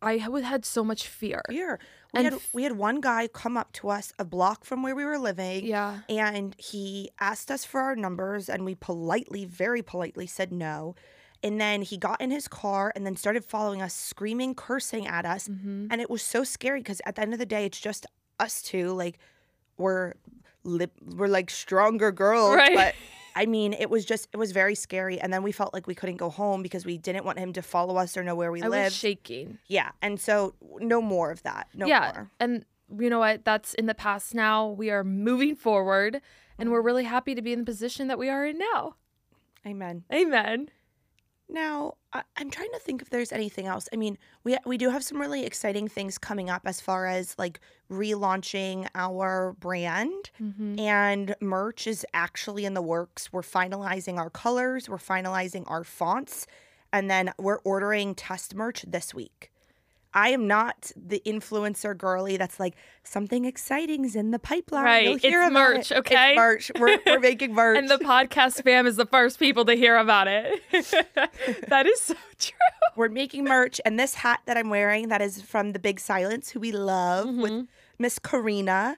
I 0.01 0.17
had 0.17 0.65
so 0.65 0.83
much 0.83 1.07
fear. 1.07 1.41
Fear. 1.49 1.79
We 2.15 2.25
And 2.25 2.33
had 2.33 2.41
we 2.53 2.63
had 2.63 2.73
one 2.77 3.01
guy 3.01 3.27
come 3.27 3.57
up 3.57 3.71
to 3.73 3.89
us 3.89 4.11
a 4.17 4.25
block 4.25 4.65
from 4.65 4.81
where 4.83 4.95
we 4.95 5.05
were 5.05 5.19
living. 5.19 5.65
Yeah. 5.65 5.99
and 6.09 6.55
he 6.57 7.11
asked 7.19 7.51
us 7.51 7.65
for 7.65 7.81
our 7.81 7.95
numbers 7.95 8.49
and 8.49 8.65
we 8.65 8.75
politely 8.75 9.45
very 9.45 9.81
politely 9.83 10.25
said 10.27 10.51
no 10.51 10.95
and 11.43 11.59
then 11.61 11.81
he 11.81 11.97
got 11.97 12.19
in 12.21 12.31
his 12.31 12.47
car 12.47 12.91
and 12.95 13.05
then 13.05 13.15
started 13.15 13.43
following 13.45 13.81
us 13.81 13.93
screaming 13.93 14.55
cursing 14.55 15.05
at 15.07 15.25
us 15.25 15.47
hmm 15.47 15.87
and 15.91 16.01
it 16.01 16.09
was 16.09 16.21
so 16.21 16.43
scary 16.43 16.79
because 16.79 17.01
at 17.05 17.15
the 17.15 17.21
end 17.21 17.33
of 17.33 17.39
the 17.39 17.45
day 17.45 17.65
it's 17.65 17.79
just 17.79 18.05
us 18.39 18.61
two 18.61 18.91
like 18.93 19.19
we're 19.77 20.13
lip 20.63 20.91
we're 21.17 21.27
like 21.27 21.49
stronger 21.49 22.11
girls 22.11 22.55
Right. 22.55 22.75
but 22.75 22.95
i 23.35 23.45
mean 23.45 23.73
it 23.73 23.89
was 23.89 24.05
just 24.05 24.27
it 24.33 24.37
was 24.37 24.51
very 24.51 24.75
scary 24.75 25.19
and 25.19 25.31
then 25.31 25.43
we 25.43 25.51
felt 25.51 25.73
like 25.73 25.87
we 25.87 25.95
couldn't 25.95 26.17
go 26.17 26.29
home 26.29 26.63
because 26.63 26.85
we 26.85 26.97
didn't 26.97 27.25
want 27.25 27.37
him 27.37 27.53
to 27.53 27.61
follow 27.61 27.97
us 27.97 28.15
or 28.17 28.23
know 28.23 28.35
where 28.35 28.51
we 28.51 28.61
lived. 28.61 28.73
I 28.73 28.77
live 28.77 28.85
was 28.85 28.95
shaking. 28.95 29.59
yeah 29.67 29.91
and 30.01 30.19
so 30.19 30.55
no 30.79 31.01
more 31.01 31.31
of 31.31 31.43
that 31.43 31.67
no 31.73 31.85
yeah. 31.85 32.11
more 32.15 32.31
And 32.39 32.65
you 32.99 33.09
know 33.09 33.19
what? 33.19 33.43
That's 33.45 33.73
in 33.73 33.87
the 33.87 33.95
past 33.95 34.35
now. 34.35 34.67
We 34.67 34.91
are 34.91 35.03
moving 35.03 35.55
forward, 35.55 36.21
and 36.59 36.69
we're 36.71 36.81
really 36.81 37.03
happy 37.05 37.33
to 37.33 37.41
be 37.41 37.51
in 37.51 37.59
the 37.59 37.65
position 37.65 38.07
that 38.09 38.19
we 38.19 38.29
are 38.29 38.45
in 38.45 38.59
now. 38.59 38.95
amen 39.65 40.03
Amen. 40.13 40.69
Now, 41.47 41.93
I- 42.11 42.23
I'm 42.37 42.49
trying 42.49 42.71
to 42.73 42.79
think 42.79 43.01
if 43.01 43.09
there's 43.11 43.31
anything 43.31 43.67
else. 43.67 43.87
I 43.93 43.97
mean, 43.97 44.17
we 44.43 44.57
we 44.65 44.77
do 44.77 44.89
have 44.89 45.03
some 45.03 45.19
really 45.21 45.45
exciting 45.45 45.87
things 45.87 46.17
coming 46.17 46.49
up 46.49 46.63
as 46.65 46.81
far 46.81 47.05
as 47.05 47.35
like 47.37 47.59
relaunching 47.91 48.87
our 48.95 49.53
brand 49.53 50.31
Mm-hmm. 50.41 50.79
and 50.79 51.35
merch 51.41 51.85
is 51.87 52.05
actually 52.13 52.65
in 52.65 52.73
the 52.73 52.81
works. 52.81 53.31
We're 53.31 53.41
finalizing 53.43 54.17
our 54.17 54.29
colors, 54.29 54.89
we're 54.89 54.97
finalizing 54.97 55.63
our 55.69 55.83
fonts, 55.83 56.47
and 56.91 57.09
then 57.11 57.31
we're 57.37 57.59
ordering 57.63 58.15
test 58.15 58.55
merch 58.55 58.83
this 58.87 59.13
week. 59.13 59.51
I 60.15 60.29
am 60.29 60.47
not 60.47 60.91
the 60.95 61.21
influencer 61.25 61.95
girly 61.95 62.37
that's 62.37 62.59
like 62.59 62.75
something 63.03 63.45
exciting's 63.45 64.15
in 64.15 64.31
the 64.31 64.39
pipeline. 64.39 64.83
Right, 64.85 65.03
You'll 65.03 65.15
it's 65.17 65.25
hear 65.25 65.41
about 65.43 65.53
merch, 65.53 65.91
it." 65.91 65.97
okay? 65.97 66.31
It's 66.31 66.37
merch. 66.37 66.71
We're, 66.79 66.97
we're 67.05 67.19
making 67.31 67.53
merch. 67.53 67.77
And 67.77 67.89
the 67.89 67.97
podcast 67.97 68.63
fam 68.63 68.87
is 68.87 68.95
the 68.95 69.05
first 69.05 69.37
people 69.37 69.65
to 69.65 69.73
hear 69.75 69.97
about 69.97 70.27
it. 70.27 70.63
that 71.67 71.85
is 71.85 71.99
so 72.01 72.15
true. 72.39 72.57
We're 72.95 73.09
making 73.09 73.43
merch, 73.43 73.81
and 73.85 73.99
this 73.99 74.15
hat 74.15 74.39
that 74.45 74.55
I'm 74.57 74.69
wearing 74.69 75.09
that 75.09 75.21
is 75.21 75.41
from 75.41 75.73
the 75.73 75.79
Big 75.79 75.99
Silence, 75.99 76.49
who 76.51 76.61
we 76.61 76.71
love, 76.71 77.27
with 77.35 77.51
Mhm. 77.51 77.67
Miss 77.99 78.17
Karina. 78.17 78.97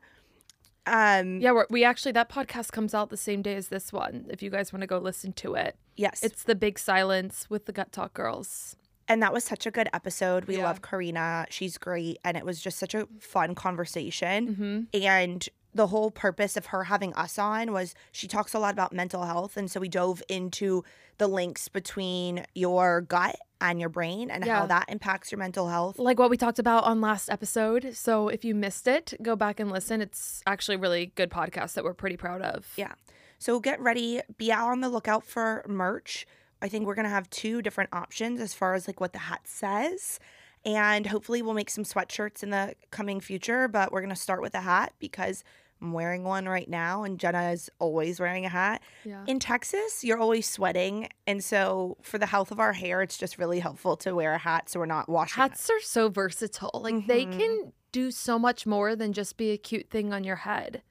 Um, 0.85 1.39
Yeah, 1.41 1.51
we're, 1.51 1.65
we 1.69 1.83
actually 1.83 2.11
that 2.13 2.29
podcast 2.29 2.71
comes 2.71 2.93
out 2.93 3.09
the 3.09 3.17
same 3.17 3.41
day 3.41 3.55
as 3.55 3.69
this 3.69 3.91
one. 3.91 4.25
If 4.29 4.41
you 4.43 4.49
guys 4.49 4.71
want 4.71 4.81
to 4.81 4.87
go 4.87 4.99
listen 4.99 5.33
to 5.33 5.55
it, 5.55 5.75
yes, 5.95 6.21
it's 6.23 6.43
the 6.43 6.55
Big 6.55 6.77
Silence 6.79 7.49
with 7.49 7.65
the 7.65 7.71
Gut 7.73 7.91
Talk 7.91 8.13
Girls. 8.13 8.75
And 9.07 9.21
that 9.23 9.31
was 9.33 9.43
such 9.43 9.65
a 9.65 9.71
good 9.71 9.89
episode. 9.93 10.45
We 10.45 10.57
Yeah. 10.57 10.65
love 10.65 10.81
Karina. 10.81 11.45
She's 11.49 11.77
great. 11.77 12.17
And 12.23 12.35
it 12.37 12.45
was 12.45 12.59
just 12.61 12.77
such 12.77 12.93
a 12.93 13.07
fun 13.19 13.55
conversation. 13.55 14.47
Mm-hmm. 14.93 15.03
And 15.03 15.47
the 15.73 15.87
whole 15.87 16.09
purpose 16.11 16.57
of 16.57 16.67
her 16.67 16.85
having 16.85 17.13
us 17.13 17.37
on 17.37 17.71
was 17.71 17.93
she 18.11 18.27
talks 18.27 18.53
a 18.53 18.59
lot 18.59 18.73
about 18.73 18.93
mental 18.93 19.23
health. 19.25 19.57
And 19.57 19.69
so 19.69 19.79
we 19.79 19.87
dove 19.89 20.23
into 20.27 20.83
the 21.19 21.27
links 21.27 21.67
between 21.67 22.45
your 22.55 23.01
gut 23.01 23.35
and 23.61 23.79
your 23.79 23.89
brain 23.89 24.29
and 24.31 24.45
Yeah. 24.45 24.59
how 24.59 24.65
that 24.67 24.85
impacts 24.89 25.31
your 25.31 25.39
mental 25.39 25.69
health. 25.69 25.99
Like 25.99 26.19
what 26.19 26.29
we 26.29 26.37
talked 26.37 26.59
about 26.59 26.83
on 26.83 26.99
last 27.01 27.29
episode. 27.29 27.95
So 27.95 28.27
if 28.27 28.43
you 28.43 28.55
missed 28.55 28.87
it, 28.87 29.13
go 29.21 29.35
back 29.35 29.59
and 29.59 29.71
listen. 29.71 30.01
It's 30.01 30.41
actually 30.47 30.75
a 30.75 30.79
really 30.79 31.07
good 31.15 31.29
podcast 31.29 31.73
that 31.73 31.83
we're 31.83 31.93
pretty 31.93 32.17
proud 32.17 32.41
of. 32.41 32.67
Yeah. 32.75 32.93
So 33.39 33.59
get 33.59 33.79
ready, 33.79 34.21
be 34.37 34.51
out 34.51 34.69
on 34.69 34.81
the 34.81 34.89
lookout 34.89 35.23
for 35.23 35.63
merch. 35.67 36.25
I 36.61 36.67
think 36.69 36.85
we're 36.85 36.95
going 36.95 37.05
to 37.05 37.09
have 37.09 37.29
two 37.29 37.61
different 37.61 37.89
options 37.93 38.39
as 38.41 38.53
far 38.53 38.73
as 38.73 38.87
like 38.87 38.99
what 38.99 39.13
the 39.13 39.19
hat 39.19 39.41
says. 39.45 40.19
And 40.65 41.05
hopefully 41.07 41.41
we'll 41.41 41.53
make 41.53 41.69
some 41.69 41.83
sweatshirts 41.83 42.43
in 42.43 42.49
the 42.49 42.75
coming 42.91 43.19
future, 43.21 43.67
but 43.67 43.91
we're 43.91 44.01
going 44.01 44.09
to 44.09 44.15
start 44.15 44.41
with 44.41 44.53
a 44.55 44.61
hat 44.61 44.93
because 44.99 45.43
I'm 45.81 45.93
wearing 45.93 46.23
one 46.23 46.49
right 46.49 46.67
now 46.67 47.03
and 47.03 47.19
Jenna 47.19 47.51
is 47.51 47.69
always 47.79 48.19
wearing 48.19 48.45
a 48.45 48.49
hat. 48.49 48.81
Yeah. 49.05 49.23
In 49.27 49.39
Texas, 49.39 50.03
you're 50.03 50.17
always 50.17 50.49
sweating, 50.49 51.07
and 51.27 51.43
so 51.43 51.97
for 52.01 52.17
the 52.17 52.25
health 52.25 52.51
of 52.51 52.59
our 52.59 52.73
hair, 52.73 53.03
it's 53.03 53.17
just 53.17 53.37
really 53.37 53.59
helpful 53.59 53.95
to 53.97 54.15
wear 54.15 54.33
a 54.33 54.39
hat 54.39 54.69
so 54.69 54.79
we're 54.79 54.87
not 54.87 55.07
washing. 55.07 55.41
it. 55.43 55.49
Hats 55.49 55.69
are 55.69 55.79
so 55.81 56.09
versatile. 56.09 56.71
Like 56.83 57.05
they 57.05 57.27
Mhm. 57.27 57.37
can 57.37 57.73
do 57.91 58.09
so 58.09 58.39
much 58.39 58.65
more 58.65 58.95
than 58.95 59.13
just 59.13 59.37
be 59.37 59.51
a 59.51 59.57
cute 59.57 59.89
thing 59.91 60.11
on 60.11 60.23
your 60.23 60.37
head. 60.37 60.81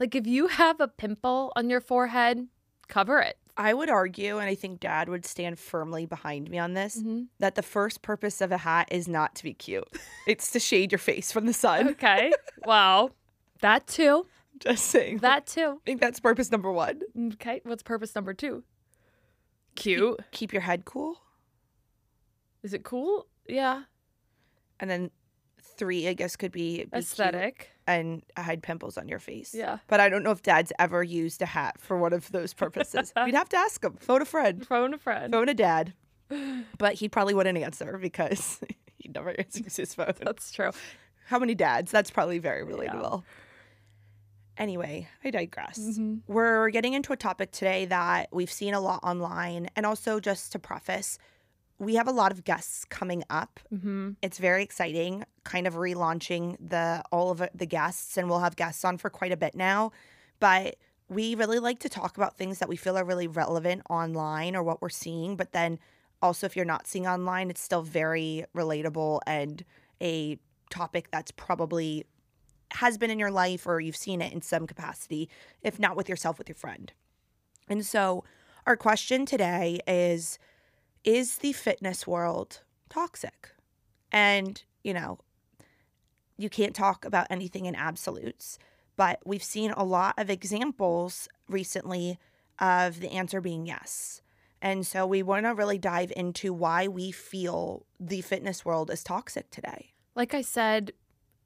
Like 0.00 0.14
if 0.14 0.26
you 0.26 0.46
have 0.48 0.80
a 0.80 0.88
pimple 0.88 1.52
on 1.54 1.68
your 1.68 1.82
forehead, 1.82 2.48
cover 2.88 3.20
it. 3.20 3.36
I 3.56 3.74
would 3.74 3.90
argue, 3.90 4.38
and 4.38 4.48
I 4.48 4.54
think 4.54 4.80
Dad 4.80 5.08
would 5.10 5.26
stand 5.26 5.58
firmly 5.58 6.06
behind 6.06 6.48
me 6.50 6.58
on 6.58 6.72
this, 6.72 6.96
Mhm. 7.02 7.26
that 7.38 7.54
the 7.54 7.62
first 7.62 8.00
purpose 8.00 8.40
of 8.40 8.50
a 8.50 8.56
hat 8.58 8.88
is 8.90 9.06
not 9.08 9.34
to 9.36 9.42
be 9.44 9.52
cute. 9.54 9.86
It's 10.26 10.50
to 10.52 10.58
shade 10.60 10.90
your 10.92 10.98
face 10.98 11.30
from 11.32 11.46
the 11.46 11.52
sun. 11.52 11.88
Okay. 11.90 12.32
wow. 12.64 13.10
That 13.60 13.86
too. 13.86 14.26
Just 14.58 14.86
saying. 14.86 15.18
That 15.18 15.46
too. 15.46 15.80
I 15.82 15.84
think 15.84 16.00
that's 16.00 16.20
purpose 16.20 16.50
number 16.50 16.70
one. 16.72 17.00
Okay. 17.34 17.60
What's 17.64 17.82
purpose 17.82 18.14
number 18.14 18.32
two? 18.34 18.64
Cute. 19.74 20.20
Keep 20.30 20.52
your 20.52 20.62
head 20.62 20.84
cool. 20.84 21.20
Is 22.62 22.72
it 22.72 22.84
cool? 22.84 23.26
Yeah. 23.48 23.82
And 24.78 24.88
then 24.88 25.10
three, 25.60 26.06
I 26.08 26.12
guess, 26.14 26.36
could 26.36 26.52
be, 26.52 26.70
be 26.70 26.76
cute 26.84 26.94
Aesthetic. 26.94 27.71
And 27.86 28.22
hide 28.36 28.62
pimples 28.62 28.96
on 28.96 29.08
your 29.08 29.18
face. 29.18 29.54
Yeah. 29.54 29.78
But 29.88 30.00
I 30.00 30.08
don't 30.08 30.22
know 30.22 30.30
if 30.30 30.42
Dad's 30.42 30.72
ever 30.78 31.02
used 31.02 31.42
a 31.42 31.46
hat 31.46 31.80
for 31.80 31.96
one 31.98 32.12
of 32.12 32.30
those 32.32 32.54
purposes. 32.54 33.12
We'd 33.24 33.34
have 33.34 33.48
to 33.50 33.56
ask 33.56 33.82
him. 33.82 33.94
Phone 34.00 34.22
a 34.22 34.24
friend. 34.24 34.66
Phone 34.66 34.94
a 34.94 34.98
friend. 34.98 35.32
Phone 35.32 35.48
a 35.48 35.54
dad. 35.54 35.94
But 36.78 36.94
he 36.94 37.08
probably 37.08 37.34
wouldn't 37.34 37.58
answer 37.58 37.98
because 38.00 38.60
he 38.98 39.08
never 39.14 39.34
answers 39.38 39.76
his 39.76 39.94
phone. 39.94 40.14
That's 40.22 40.50
true. 40.50 40.70
How 41.26 41.38
many 41.38 41.54
dads? 41.54 41.90
That's 41.92 42.10
probably 42.10 42.38
very 42.38 42.64
relatable. 42.64 43.22
Anyway, 44.58 45.08
I 45.24 45.30
digress. 45.30 45.78
Mhm. 45.78 46.20
We're 46.26 46.70
getting 46.70 46.92
into 46.92 47.12
a 47.12 47.16
topic 47.16 47.52
today 47.52 47.86
that 47.86 48.28
we've 48.32 48.50
seen 48.52 48.74
a 48.74 48.80
lot 48.80 49.00
online. 49.02 49.68
And 49.76 49.86
also, 49.86 50.20
just 50.20 50.52
to 50.52 50.58
preface, 50.58 51.18
we 51.82 51.96
have 51.96 52.06
a 52.06 52.12
lot 52.12 52.30
of 52.30 52.44
guests 52.44 52.84
coming 52.84 53.24
up. 53.28 53.58
Mm-hmm. 53.74 54.12
It's 54.22 54.38
very 54.38 54.62
exciting, 54.62 55.24
kind 55.42 55.66
of 55.66 55.74
relaunching 55.74 56.56
the 56.60 57.02
all 57.10 57.32
of 57.32 57.42
the 57.52 57.66
guests, 57.66 58.16
and 58.16 58.28
we'll 58.28 58.38
have 58.38 58.54
guests 58.54 58.84
on 58.84 58.98
for 58.98 59.10
quite 59.10 59.32
a 59.32 59.36
bit 59.36 59.56
now. 59.56 59.90
But 60.38 60.76
we 61.08 61.34
really 61.34 61.58
like 61.58 61.80
to 61.80 61.88
talk 61.88 62.16
about 62.16 62.38
things 62.38 62.60
that 62.60 62.68
we 62.68 62.76
feel 62.76 62.96
are 62.96 63.04
really 63.04 63.26
relevant 63.26 63.82
online 63.90 64.54
or 64.54 64.62
what 64.62 64.80
we're 64.80 64.90
seeing. 64.90 65.34
But 65.36 65.50
then 65.50 65.80
also, 66.22 66.46
if 66.46 66.54
you're 66.54 66.64
not 66.64 66.86
seeing 66.86 67.08
online, 67.08 67.50
it's 67.50 67.60
still 67.60 67.82
very 67.82 68.44
relatable 68.56 69.18
and 69.26 69.64
a 70.00 70.38
topic 70.70 71.08
that's 71.10 71.32
probably 71.32 72.06
has 72.74 72.96
been 72.96 73.10
in 73.10 73.18
your 73.18 73.32
life 73.32 73.66
or 73.66 73.80
you've 73.80 73.96
seen 73.96 74.22
it 74.22 74.32
in 74.32 74.40
some 74.40 74.68
capacity, 74.68 75.28
if 75.62 75.80
not 75.80 75.96
with 75.96 76.08
yourself, 76.08 76.38
with 76.38 76.48
your 76.48 76.56
friend. 76.56 76.92
And 77.68 77.84
so, 77.84 78.22
our 78.66 78.76
question 78.76 79.26
today 79.26 79.80
is 79.88 80.38
Is 81.04 81.38
the 81.38 81.52
fitness 81.52 82.06
world 82.06 82.62
toxic? 82.88 83.50
And, 84.12 84.62
you 84.84 84.94
know, 84.94 85.18
you 86.36 86.48
can't 86.48 86.74
talk 86.74 87.04
about 87.04 87.26
anything 87.30 87.66
in 87.66 87.74
absolutes, 87.74 88.58
but 88.96 89.20
we've 89.24 89.42
seen 89.42 89.72
a 89.72 89.84
lot 89.84 90.14
of 90.18 90.30
examples 90.30 91.28
recently 91.48 92.18
of 92.60 93.00
the 93.00 93.10
answer 93.10 93.40
being 93.40 93.66
yes. 93.66 94.22
And 94.60 94.86
so 94.86 95.06
we 95.06 95.24
want 95.24 95.46
to 95.46 95.54
really 95.54 95.78
dive 95.78 96.12
into 96.16 96.52
why 96.52 96.86
we 96.86 97.10
feel 97.10 97.84
the 97.98 98.20
fitness 98.20 98.64
world 98.64 98.90
is 98.90 99.02
toxic 99.02 99.50
today. 99.50 99.92
Like 100.14 100.34
I 100.34 100.42
said 100.42 100.92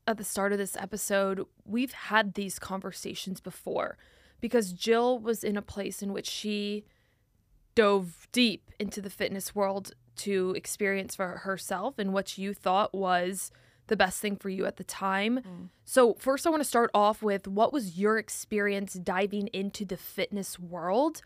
at 0.06 0.18
the 0.18 0.24
start 0.24 0.52
of 0.52 0.58
this 0.58 0.76
episode, 0.76 1.46
we've 1.64 1.92
had 1.92 2.34
these 2.34 2.58
conversations 2.58 3.40
before 3.40 3.96
because 4.40 4.72
Jill 4.72 5.18
was 5.18 5.42
in 5.42 5.56
a 5.56 5.62
place 5.62 6.02
in 6.02 6.12
which 6.12 6.28
she 6.28 6.84
dove 7.76 8.26
deep 8.32 8.72
into 8.80 9.00
the 9.00 9.10
fitness 9.10 9.54
world 9.54 9.92
to 10.16 10.52
experience 10.56 11.14
for 11.14 11.38
herself 11.38 11.98
and 11.98 12.12
what 12.12 12.36
you 12.36 12.52
thought 12.52 12.92
was 12.92 13.52
the 13.86 13.96
best 13.96 14.20
thing 14.20 14.34
for 14.34 14.48
you 14.48 14.66
at 14.66 14.76
the 14.76 14.84
time. 14.84 15.38
Mm. 15.38 15.68
So, 15.84 16.14
first, 16.14 16.44
I 16.46 16.50
want 16.50 16.60
to 16.60 16.68
start 16.68 16.90
off 16.92 17.22
with 17.22 17.46
what 17.46 17.72
was 17.72 17.96
your 17.96 18.18
experience 18.18 18.94
diving 18.94 19.46
into 19.48 19.84
the 19.84 19.96
fitness 19.96 20.58
world 20.58 21.22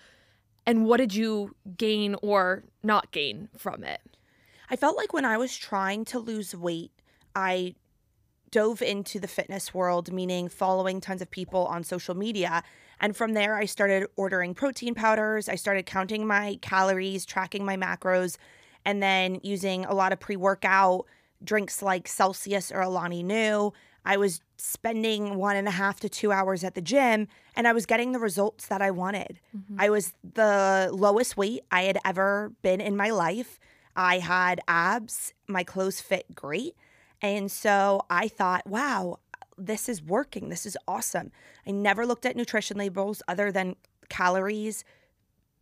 and 0.66 0.84
what 0.84 0.98
did 0.98 1.14
you 1.14 1.54
gain 1.78 2.16
or 2.20 2.64
not 2.82 3.12
gain 3.12 3.48
from 3.56 3.82
it? 3.82 4.00
I 4.68 4.76
felt 4.76 4.96
like 4.96 5.12
when 5.12 5.24
I 5.24 5.38
was 5.38 5.56
trying 5.56 6.04
to 6.06 6.18
lose 6.18 6.54
weight, 6.54 6.92
I 7.34 7.74
dove 8.50 8.82
into 8.82 9.18
the 9.18 9.28
fitness 9.28 9.72
world, 9.72 10.12
meaning 10.12 10.48
following 10.48 11.00
tons 11.00 11.22
of 11.22 11.30
people 11.30 11.66
on 11.66 11.82
social 11.82 12.14
media. 12.14 12.62
And 13.00 13.16
from 13.16 13.32
there, 13.32 13.56
I 13.56 13.64
started 13.64 14.06
ordering 14.16 14.54
protein 14.54 14.94
powders. 14.94 15.48
I 15.48 15.54
started 15.54 15.86
counting 15.86 16.26
my 16.26 16.58
calories, 16.60 17.24
tracking 17.24 17.64
my 17.64 17.76
macros, 17.76 18.36
and 18.84 19.02
then 19.02 19.40
using 19.42 19.84
a 19.86 19.94
lot 19.94 20.12
of 20.12 20.20
pre 20.20 20.36
workout 20.36 21.06
drinks 21.42 21.82
like 21.82 22.06
Celsius 22.06 22.70
or 22.70 22.80
Alani 22.80 23.22
Nu. 23.22 23.72
I 24.04 24.16
was 24.16 24.40
spending 24.56 25.36
one 25.36 25.56
and 25.56 25.68
a 25.68 25.72
half 25.72 26.00
to 26.00 26.08
two 26.08 26.32
hours 26.32 26.64
at 26.64 26.74
the 26.74 26.80
gym 26.80 27.28
and 27.54 27.68
I 27.68 27.72
was 27.72 27.86
getting 27.86 28.12
the 28.12 28.18
results 28.18 28.66
that 28.66 28.80
I 28.80 28.90
wanted. 28.90 29.40
Mm-hmm. 29.56 29.76
I 29.78 29.90
was 29.90 30.14
the 30.34 30.90
lowest 30.92 31.36
weight 31.36 31.62
I 31.70 31.82
had 31.82 31.98
ever 32.04 32.52
been 32.62 32.80
in 32.80 32.96
my 32.96 33.10
life. 33.10 33.58
I 33.96 34.18
had 34.18 34.60
abs, 34.68 35.34
my 35.46 35.64
clothes 35.64 36.00
fit 36.00 36.34
great. 36.34 36.76
And 37.22 37.50
so 37.50 38.06
I 38.08 38.28
thought, 38.28 38.66
wow, 38.66 39.18
this 39.66 39.88
is 39.88 40.02
working. 40.02 40.48
This 40.48 40.66
is 40.66 40.76
awesome. 40.88 41.30
I 41.66 41.70
never 41.70 42.06
looked 42.06 42.26
at 42.26 42.36
nutrition 42.36 42.76
labels 42.76 43.22
other 43.28 43.52
than 43.52 43.76
calories 44.08 44.84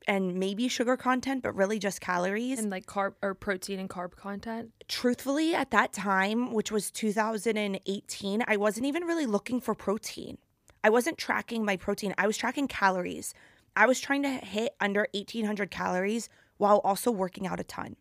and 0.07 0.37
maybe 0.37 0.69
sugar 0.69 0.97
content, 0.97 1.43
but 1.43 1.55
really 1.55 1.79
just 1.79 2.01
calories. 2.01 2.59
And 2.59 2.71
like 2.71 2.87
carb 2.87 3.15
or 3.23 3.35
protein 3.35 3.79
and 3.79 3.91
carb 3.91 4.17
content? 4.17 4.73
Truthfully, 4.89 5.55
at 5.55 5.71
that 5.71 5.93
time, 5.93 6.53
which 6.53 6.73
was 6.73 6.91
2018, 6.91 8.45
I 8.47 8.57
wasn't 8.57 8.87
even 8.87 9.05
really 9.05 9.27
looking 9.27 9.61
for 9.61 9.75
protein. 9.75 10.39
I 10.83 10.91
wasn't 10.91 11.19
tracking 11.19 11.65
my 11.65 11.77
protein, 11.77 12.15
I 12.17 12.27
was 12.27 12.37
tracking 12.37 12.69
calories. 12.69 13.35
I 13.77 13.87
was 13.87 14.01
trying 14.01 14.23
to 14.23 14.31
hit 14.31 14.75
under 14.81 15.07
1800 15.13 15.71
calories 15.71 16.29
while 16.57 16.79
also 16.79 17.11
working 17.11 17.47
out 17.47 17.61
a 17.61 17.65
ton. 17.65 17.97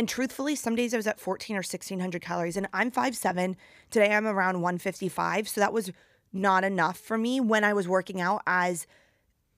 And 0.00 0.08
truthfully, 0.08 0.56
some 0.56 0.76
days 0.76 0.94
I 0.94 0.96
was 0.96 1.06
at 1.06 1.20
14 1.20 1.56
or 1.56 1.58
1600 1.58 2.22
calories, 2.22 2.56
and 2.56 2.66
I'm 2.72 2.90
5'7. 2.90 3.54
Today 3.90 4.14
I'm 4.14 4.26
around 4.26 4.62
155. 4.62 5.46
So 5.46 5.60
that 5.60 5.74
was 5.74 5.92
not 6.32 6.64
enough 6.64 6.96
for 6.96 7.18
me 7.18 7.38
when 7.38 7.64
I 7.64 7.74
was 7.74 7.86
working 7.86 8.18
out 8.18 8.40
as 8.46 8.86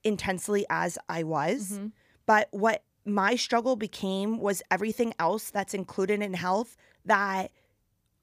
intensely 0.03 0.65
as 0.69 0.97
I 1.07 1.23
was. 1.23 1.71
Mm-hmm. 1.71 1.87
But 2.25 2.49
what 2.51 2.83
my 3.05 3.37
struggle 3.37 3.77
became 3.77 4.37
was 4.37 4.61
everything 4.69 5.13
else 5.17 5.49
that's 5.49 5.73
included 5.73 6.21
in 6.21 6.33
health 6.33 6.75
that 7.05 7.49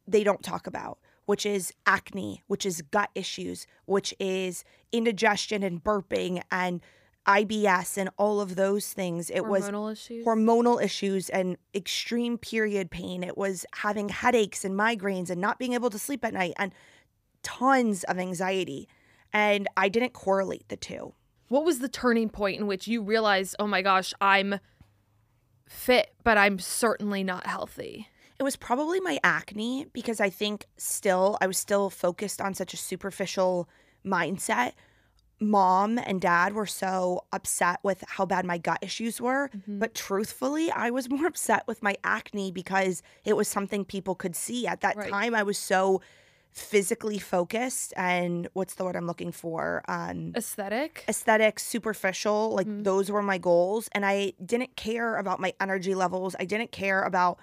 they 0.06 0.22
don't 0.22 0.42
talk 0.42 0.66
about, 0.66 0.98
which 1.24 1.46
is 1.46 1.72
acne, 1.86 2.42
which 2.48 2.66
is 2.66 2.82
gut 2.82 3.08
issues, 3.14 3.66
which 3.86 4.12
is 4.20 4.62
indigestion 4.92 5.62
and 5.62 5.82
burping 5.82 6.42
and 6.50 6.82
IBS 7.26 7.96
and 7.98 8.10
all 8.16 8.40
of 8.40 8.56
those 8.56 8.92
things. 8.92 9.30
It 9.30 9.46
was 9.46 9.64
Hormonal 9.68 9.92
issues? 9.92 10.24
hormonal 10.26 10.82
issues 10.82 11.28
and 11.28 11.56
extreme 11.74 12.38
period 12.38 12.90
pain. 12.90 13.22
It 13.22 13.36
was 13.36 13.66
having 13.74 14.08
headaches 14.08 14.64
and 14.64 14.74
migraines 14.74 15.30
and 15.30 15.40
not 15.40 15.58
being 15.58 15.74
able 15.74 15.90
to 15.90 15.98
sleep 15.98 16.24
at 16.24 16.32
night 16.34 16.54
and 16.56 16.72
tons 17.42 18.04
of 18.04 18.18
anxiety. 18.18 18.88
And 19.32 19.68
I 19.76 19.88
didn't 19.88 20.12
correlate 20.12 20.68
the 20.68 20.76
two. 20.76 21.14
what 21.48 21.64
was 21.64 21.78
the 21.80 21.88
turning 21.88 22.28
point 22.30 22.58
in 22.60 22.66
which 22.66 22.88
you 22.88 23.02
realized, 23.02 23.54
oh 23.58 23.66
my 23.66 23.82
gosh, 23.82 24.12
I'm 24.20 24.58
fit, 25.68 26.12
but 26.24 26.38
I'm 26.38 26.58
certainly 26.58 27.22
not 27.24 27.46
healthy? 27.46 28.08
It 28.38 28.42
was 28.42 28.56
probably 28.56 29.00
my 29.00 29.18
acne 29.22 29.86
because 29.92 30.20
I 30.20 30.30
think 30.30 30.64
still 30.78 31.36
I 31.40 31.46
was 31.46 31.58
still 31.58 31.90
focused 31.90 32.40
on 32.40 32.54
such 32.54 32.72
a 32.72 32.76
superficial 32.78 33.68
mindset. 34.04 34.72
Mom 35.40 35.98
and 35.98 36.20
dad 36.20 36.52
were 36.52 36.66
so 36.66 37.24
upset 37.32 37.80
with 37.82 38.04
how 38.06 38.26
bad 38.26 38.44
my 38.44 38.58
gut 38.58 38.78
issues 38.82 39.20
were. 39.20 39.48
Mhm. 39.56 39.78
But 39.78 39.94
truthfully, 39.94 40.70
I 40.70 40.90
was 40.90 41.08
more 41.08 41.26
upset 41.32 41.66
with 41.66 41.82
my 41.82 41.96
acne 42.04 42.52
because 42.52 43.02
it 43.24 43.36
was 43.36 43.48
something 43.48 43.84
people 43.84 44.14
could 44.14 44.36
see. 44.36 44.66
At 44.66 44.82
that 44.82 44.96
Right. 44.96 45.10
time, 45.10 45.34
I 45.34 45.42
was 45.42 45.58
so 45.58 46.02
physically 46.52 47.18
focused 47.18 47.94
and 47.96 48.48
what's 48.54 48.74
the 48.74 48.84
word 48.84 48.96
I'm 48.96 49.06
looking 49.06 49.30
for? 49.32 49.82
Um, 49.88 50.32
Aesthetic. 50.36 51.04
aesthetic, 51.08 51.58
superficial. 51.60 52.50
Like 52.50 52.66
Mhm. 52.66 52.84
those 52.84 53.10
were 53.10 53.22
my 53.22 53.38
goals. 53.38 53.88
And 53.92 54.04
I 54.04 54.32
didn't 54.44 54.76
care 54.76 55.16
about 55.16 55.40
my 55.40 55.54
energy 55.60 55.94
levels. 55.94 56.34
I 56.40 56.44
didn't 56.44 56.72
care 56.72 57.02
about 57.02 57.38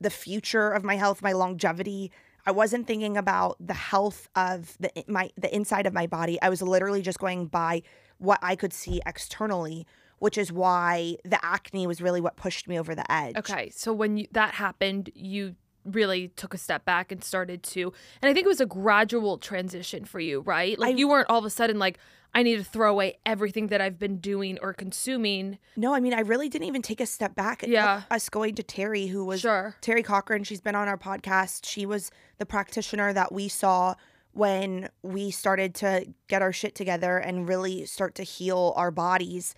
the 0.00 0.10
future 0.10 0.70
of 0.70 0.84
my 0.84 0.94
health, 0.96 1.22
my 1.22 1.32
longevity. 1.32 2.12
I 2.46 2.52
wasn't 2.52 2.86
thinking 2.86 3.16
about 3.16 3.56
the 3.60 3.74
health 3.74 4.28
of 4.36 4.76
the 4.78 4.90
my 5.08 5.30
the 5.36 5.54
inside 5.54 5.86
of 5.86 5.92
my 5.92 6.06
body. 6.06 6.40
I 6.40 6.48
was 6.48 6.62
literally 6.62 7.02
just 7.02 7.18
going 7.18 7.46
by 7.46 7.82
what 8.18 8.38
I 8.42 8.56
could 8.56 8.72
see 8.72 9.00
externally, 9.04 9.86
which 10.20 10.38
is 10.38 10.52
why 10.52 11.16
the 11.24 11.44
acne 11.44 11.86
was 11.86 12.00
really 12.00 12.20
what 12.20 12.36
pushed 12.36 12.68
me 12.68 12.78
over 12.78 12.94
the 12.94 13.10
edge. 13.12 13.36
Okay, 13.36 13.70
so 13.70 13.92
when 13.92 14.16
you, 14.18 14.26
that 14.32 14.54
happened, 14.54 15.10
you 15.14 15.56
really 15.84 16.28
took 16.28 16.52
a 16.54 16.58
step 16.58 16.84
back 16.84 17.12
and 17.12 17.22
started 17.22 17.62
to, 17.62 17.92
and 18.20 18.28
I 18.28 18.34
think 18.34 18.44
it 18.44 18.48
was 18.48 18.60
a 18.60 18.66
gradual 18.66 19.38
transition 19.38 20.04
for 20.04 20.18
you, 20.18 20.40
right? 20.40 20.76
Like 20.78 20.94
I- 20.94 20.98
you 20.98 21.08
weren't 21.08 21.28
all 21.30 21.38
of 21.38 21.44
a 21.44 21.50
sudden 21.50 21.78
like, 21.78 21.98
I 22.36 22.42
need 22.42 22.56
to 22.56 22.64
throw 22.64 22.90
away 22.90 23.16
everything 23.24 23.68
that 23.68 23.80
I've 23.80 23.98
been 23.98 24.18
doing 24.18 24.58
or 24.60 24.74
consuming. 24.74 25.56
No, 25.74 25.94
I 25.94 26.00
mean 26.00 26.12
I 26.12 26.20
really 26.20 26.50
didn't 26.50 26.68
even 26.68 26.82
take 26.82 27.00
a 27.00 27.06
step 27.06 27.34
back. 27.34 27.64
Yeah. 27.66 28.02
us 28.10 28.28
going 28.28 28.54
to 28.56 28.62
Terry, 28.62 29.06
who 29.06 29.24
was 29.24 29.40
Sure. 29.40 29.74
Terry 29.80 30.02
Cochran. 30.02 30.44
She's 30.44 30.60
been 30.60 30.74
on 30.74 30.86
our 30.86 30.98
podcast. 30.98 31.64
She 31.64 31.86
was 31.86 32.10
the 32.36 32.44
practitioner 32.44 33.14
that 33.14 33.32
we 33.32 33.48
saw 33.48 33.94
when 34.32 34.90
we 35.02 35.30
started 35.30 35.74
to 35.76 36.06
get 36.28 36.42
our 36.42 36.52
shit 36.52 36.74
together 36.74 37.16
and 37.16 37.48
really 37.48 37.86
start 37.86 38.14
to 38.16 38.22
heal 38.22 38.74
our 38.76 38.90
bodies. 38.90 39.54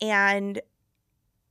And 0.00 0.60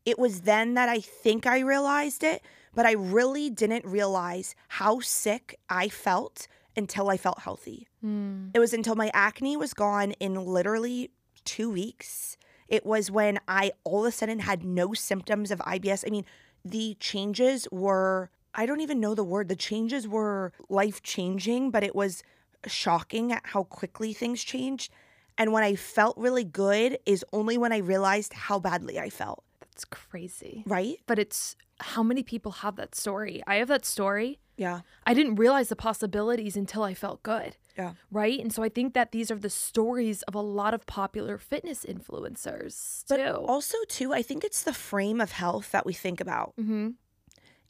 it 0.05 0.19
was 0.19 0.41
then 0.41 0.73
that 0.73 0.89
I 0.89 0.99
think 0.99 1.47
I 1.47 1.59
realized 1.59 2.21
it, 2.21 2.41
but 2.73 2.85
I 2.85 2.91
really 2.91 3.49
didn't 3.49 3.85
realize 3.85 4.55
how 4.67 4.99
sick 4.99 5.57
I 5.69 5.87
felt 5.87 6.47
until 6.77 7.09
I 7.09 7.17
felt 7.17 7.39
healthy. 7.39 7.87
Hmm. 8.01 8.49
It 8.53 8.59
was 8.59 8.73
until 8.73 8.95
my 8.95 9.09
acne 9.13 9.57
was 9.57 9.73
gone 9.73 10.11
in 10.13 10.35
literally 10.35 11.11
two 11.43 11.69
weeks. 11.69 12.37
It 12.67 12.85
was 12.85 13.11
when 13.11 13.39
I 13.47 13.71
all 13.83 14.05
of 14.05 14.09
a 14.09 14.11
sudden 14.11 14.39
had 14.39 14.63
no 14.63 14.93
symptoms 14.93 15.51
of 15.51 15.59
IBS. 15.59 16.03
I 16.05 16.09
mean, 16.09 16.25
the 16.63 16.95
changes 16.99 17.67
were, 17.71 18.29
I 18.55 18.65
don't 18.65 18.81
even 18.81 18.99
know 18.99 19.13
the 19.13 19.23
word. 19.23 19.49
The 19.49 19.55
changes 19.55 20.07
were 20.07 20.51
life 20.69 21.03
changing, 21.03 21.69
but 21.71 21.83
it 21.83 21.95
was 21.95 22.23
shocking 22.65 23.31
at 23.31 23.41
how 23.45 23.63
quickly 23.63 24.13
things 24.13 24.43
changed. 24.43 24.91
And 25.37 25.51
when 25.51 25.63
I 25.63 25.75
felt 25.75 26.17
really 26.17 26.43
good 26.43 26.97
is 27.05 27.23
only 27.33 27.57
when 27.57 27.71
I 27.71 27.77
realized 27.77 28.33
how 28.33 28.57
badly 28.59 28.97
I 28.99 29.09
felt, 29.09 29.43
That's 29.59 29.85
crazy. 29.85 30.63
right? 30.65 30.97
But 31.05 31.19
it's 31.19 31.55
how 31.81 32.01
many 32.03 32.23
people 32.23 32.51
have 32.63 32.77
that 32.77 32.95
story? 32.95 33.43
I 33.45 33.55
have 33.55 33.67
that 33.67 33.85
story. 33.85 34.39
Yeah. 34.57 34.81
I 35.05 35.13
didn't 35.13 35.35
realize 35.35 35.69
the 35.69 35.75
possibilities 35.75 36.55
until 36.55 36.83
I 36.83 36.93
felt 36.93 37.21
good. 37.23 37.57
Yeah. 37.77 37.93
Right. 38.09 38.39
And 38.39 38.53
so 38.53 38.63
I 38.63 38.69
think 38.69 38.93
that 38.93 39.11
these 39.11 39.29
are 39.29 39.35
the 39.39 39.49
stories 39.49 40.21
of 40.23 40.35
a 40.35 40.39
lot 40.41 40.73
of 40.73 40.85
popular 40.85 41.37
fitness 41.37 41.85
influencers 41.85 43.03
But 43.09 43.17
too. 43.17 43.23
also, 43.45 43.77
too, 43.89 44.13
I 44.13 44.21
think 44.21 44.43
it's 44.43 44.63
the 44.63 44.73
frame 44.73 45.19
of 45.21 45.31
health 45.33 45.71
that 45.71 45.85
we 45.85 45.93
think 45.93 46.21
about. 46.21 46.53
mm-hmm. 46.59 46.89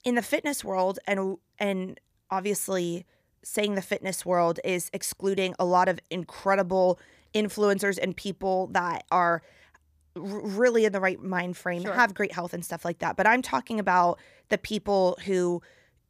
in 0.04 0.16
the 0.16 0.22
fitness 0.22 0.64
world 0.64 1.00
and 1.08 1.38
and 1.58 2.00
obviously 2.30 3.06
saying 3.44 3.76
the 3.76 3.82
fitness 3.82 4.26
world 4.26 4.60
is 4.64 4.90
excluding 4.94 5.56
a 5.60 5.66
lot 5.66 5.88
of 5.88 6.00
incredible 6.12 7.00
influencers 7.34 7.98
and 8.02 8.16
people 8.16 8.68
that 8.68 9.04
are 9.12 9.42
r- 10.16 10.22
really 10.24 10.86
in 10.86 10.92
the 10.92 11.00
right 11.00 11.22
mind 11.22 11.56
frame 11.58 11.82
Sure. 11.84 11.94
have 11.94 12.14
great 12.14 12.32
health 12.32 12.54
and 12.54 12.64
stuff 12.66 12.84
like 12.86 13.00
that 13.00 13.16
but 13.18 13.26
i'm 13.28 13.42
talking 13.42 13.80
about 13.80 14.20
the 14.50 14.58
people 14.58 15.18
who 15.26 15.62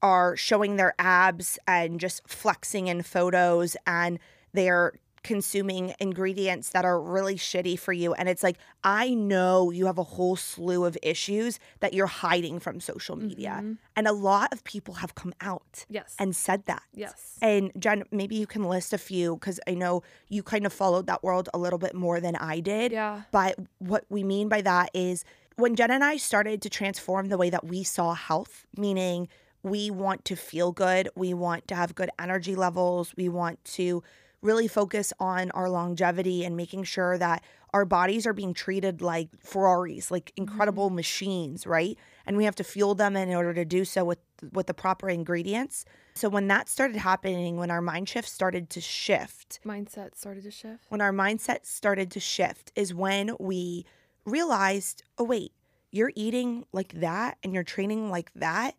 are 0.02 0.36
showing 0.36 0.76
their 0.76 0.94
abs 1.00 1.58
and 1.68 2.00
just 2.00 2.28
flexing 2.28 2.88
in 2.88 3.02
photos 3.02 3.76
and 3.88 4.20
they're 4.54 4.94
consuming 5.24 5.92
ingredients 6.00 6.70
that 6.70 6.86
are 6.86 7.02
really 7.02 7.34
shitty 7.36 7.78
for 7.80 7.92
you 7.92 8.14
and 8.14 8.30
it's 8.30 8.44
like 8.44 8.58
i 8.84 9.10
know 9.16 9.72
you 9.72 9.88
have 9.88 9.98
a 9.98 10.04
whole 10.04 10.36
slew 10.36 10.86
of 10.86 10.96
issues 11.02 11.60
that 11.80 11.96
you're 11.96 12.06
hiding 12.06 12.60
from 12.60 12.80
social 12.80 13.16
media 13.16 13.58
Mhm. 13.60 13.78
and 13.96 14.08
a 14.08 14.12
lot 14.12 14.54
of 14.54 14.64
people 14.64 14.94
have 14.96 15.16
come 15.16 15.34
out 15.42 15.84
Yes. 15.90 16.14
and 16.20 16.36
said 16.36 16.66
that 16.66 16.84
yes. 16.94 17.40
and 17.42 17.72
jen 17.80 18.04
maybe 18.12 18.36
you 18.36 18.46
can 18.46 18.66
list 18.66 18.94
a 18.94 19.00
few 19.00 19.34
because 19.38 19.60
i 19.66 19.74
know 19.74 20.04
you 20.30 20.44
kind 20.44 20.64
of 20.64 20.72
followed 20.72 21.08
that 21.08 21.24
world 21.24 21.50
a 21.56 21.58
little 21.58 21.80
bit 21.80 21.96
more 21.96 22.20
than 22.20 22.36
i 22.36 22.60
did 22.60 22.92
yeah. 22.92 23.24
but 23.32 23.58
what 23.80 24.06
we 24.10 24.24
mean 24.24 24.48
by 24.48 24.62
that 24.62 24.92
is 24.94 25.26
when 25.58 25.74
Jen 25.74 25.90
and 25.90 26.04
I 26.04 26.18
started 26.18 26.62
to 26.64 26.70
transform 26.70 27.30
the 27.30 27.38
way 27.38 27.50
that 27.50 27.64
we 27.64 27.82
saw 27.82 28.14
health, 28.14 28.68
meaning 28.76 29.30
we 29.66 29.90
want 29.90 30.24
to 30.26 30.36
feel 30.36 30.72
good, 30.72 31.10
we 31.16 31.34
want 31.34 31.68
to 31.68 31.76
have 31.76 31.96
good 31.96 32.12
energy 32.20 32.54
levels, 32.54 33.16
we 33.18 33.28
want 33.28 33.64
to 33.66 34.04
really 34.44 34.68
focus 34.68 35.12
on 35.20 35.50
our 35.52 35.68
longevity 35.68 36.46
and 36.46 36.56
making 36.56 36.84
sure 36.84 37.18
that 37.18 37.44
our 37.74 37.84
bodies 37.84 38.28
are 38.28 38.32
being 38.32 38.54
treated 38.54 39.02
like 39.02 39.28
Ferraris, 39.40 40.12
like 40.12 40.32
incredible 40.38 40.88
mm-hmm. 40.88 40.98
machines, 40.98 41.66
right? 41.66 41.98
And 42.28 42.38
we 42.38 42.46
have 42.46 42.54
to 42.58 42.64
fuel 42.64 42.94
them 42.94 43.16
in 43.16 43.34
order 43.34 43.56
to 43.56 43.66
do 43.66 43.86
so 43.86 44.06
with 44.06 44.20
with 44.54 44.68
the 44.68 44.74
proper 44.76 45.10
ingredients. 45.10 45.84
So 46.14 46.30
when 46.30 46.48
that 46.50 46.70
started 46.70 46.98
happening, 46.98 47.58
when 47.58 47.72
our 47.72 47.82
mind 47.82 48.08
shift 48.08 48.30
started 48.30 48.70
to 48.70 48.82
shift, 48.82 49.60
Mindset 49.66 50.16
started 50.16 50.44
to 50.44 50.52
shift. 50.52 50.86
when 50.90 51.02
our 51.02 51.12
mindset 51.12 51.66
started 51.66 52.12
to 52.12 52.20
shift 52.20 52.72
is 52.76 52.94
when 52.94 53.36
we 53.40 53.84
realized, 54.26 55.02
oh, 55.18 55.24
wait, 55.24 55.54
you're 55.92 56.12
eating 56.16 56.66
like 56.72 56.94
that 57.00 57.40
and 57.44 57.52
you're 57.52 57.64
training 57.64 58.12
like 58.12 58.32
that. 58.36 58.76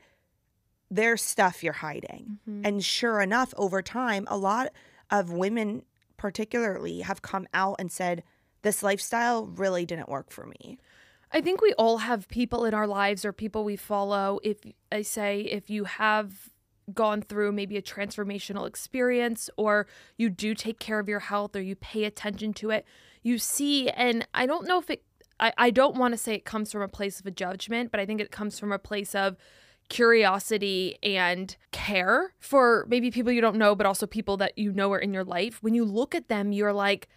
There's 0.91 1.23
stuff 1.23 1.63
you're 1.65 1.73
hiding. 1.73 2.39
Mhm. 2.49 2.67
And 2.67 2.85
sure 2.85 3.21
enough, 3.21 3.53
over 3.57 3.83
time, 3.83 4.27
a 4.29 4.37
lot 4.37 4.73
of 5.11 5.33
women, 5.33 5.85
particularly, 6.17 7.01
have 7.01 7.23
come 7.23 7.47
out 7.53 7.77
and 7.79 7.91
said, 7.91 8.23
this 8.63 8.83
lifestyle 8.83 9.47
really 9.47 9.87
didn't 9.87 10.09
work 10.09 10.31
for 10.31 10.47
me. 10.47 10.79
I 11.33 11.41
think 11.41 11.61
we 11.61 11.73
all 11.75 11.99
have 11.99 12.29
people 12.29 12.65
in 12.65 12.75
our 12.75 12.87
lives 12.87 13.25
or 13.25 13.33
people 13.33 13.65
we 13.65 13.77
follow. 13.77 14.39
If 14.43 14.59
I 14.93 15.03
say, 15.03 15.41
if 15.41 15.69
you 15.69 15.85
have 15.85 16.51
gone 16.95 17.21
through 17.21 17.51
maybe 17.51 17.77
a 17.77 17.83
transformational 17.83 18.67
experience 18.67 19.51
or 19.57 19.89
you 20.17 20.31
do 20.31 20.55
take 20.55 20.79
care 20.79 21.01
of 21.01 21.09
your 21.09 21.19
health 21.19 21.57
or 21.57 21.61
you 21.61 21.75
pay 21.75 22.05
attention 22.05 22.55
to 22.55 22.71
it, 22.71 22.85
you 23.23 23.39
see, 23.39 23.91
and 23.91 24.27
I 24.35 24.47
don't 24.47 24.69
know 24.69 24.79
if 24.79 24.89
it, 24.89 25.03
I, 25.41 25.53
I 25.59 25.71
don't 25.71 25.97
want 25.97 26.15
to 26.15 26.19
say 26.19 26.35
it 26.35 26.45
comes 26.45 26.71
from 26.71 26.83
a 26.83 26.89
place 26.89 27.19
of 27.19 27.27
a 27.27 27.33
judgment, 27.33 27.91
but 27.91 27.99
I 27.99 28.07
think 28.07 28.21
it 28.21 28.31
comes 28.31 28.59
from 28.59 28.71
a 28.71 28.79
place 28.79 29.15
of 29.17 29.37
curiosity 29.89 30.99
and 31.03 31.57
care 31.73 32.35
for 32.39 32.87
maybe 32.89 33.11
people 33.11 33.33
you 33.33 33.41
don't 33.41 33.57
know, 33.57 33.75
but 33.75 33.87
also 33.87 34.07
people 34.07 34.37
that 34.39 34.57
you 34.59 34.73
know 34.73 34.93
are 34.93 34.99
in 34.99 35.13
your 35.13 35.25
life. 35.25 35.63
When 35.63 35.75
you 35.75 35.85
look 35.85 36.15
at 36.15 36.29
them, 36.29 36.53
you're 36.53 36.73
like, 36.73 37.09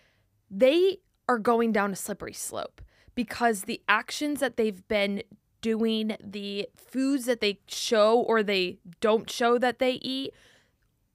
they 0.49 0.97
are 1.27 1.39
going 1.39 1.71
down 1.71 1.91
a 1.91 1.95
slippery 1.95 2.33
slope 2.33 2.81
because 3.15 3.63
the 3.63 3.81
actions 3.87 4.39
that 4.39 4.57
they've 4.57 4.87
been 4.87 5.23
doing, 5.61 6.15
the 6.23 6.69
foods 6.75 7.25
that 7.25 7.41
they 7.41 7.59
show 7.67 8.19
or 8.19 8.43
they 8.43 8.79
don't 9.01 9.29
show 9.29 9.57
that 9.57 9.79
they 9.79 9.93
eat, 10.01 10.33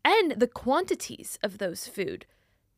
and 0.05 0.33
the 0.33 0.47
quantities 0.47 1.39
of 1.43 1.59
those 1.59 1.89
food, 1.89 2.27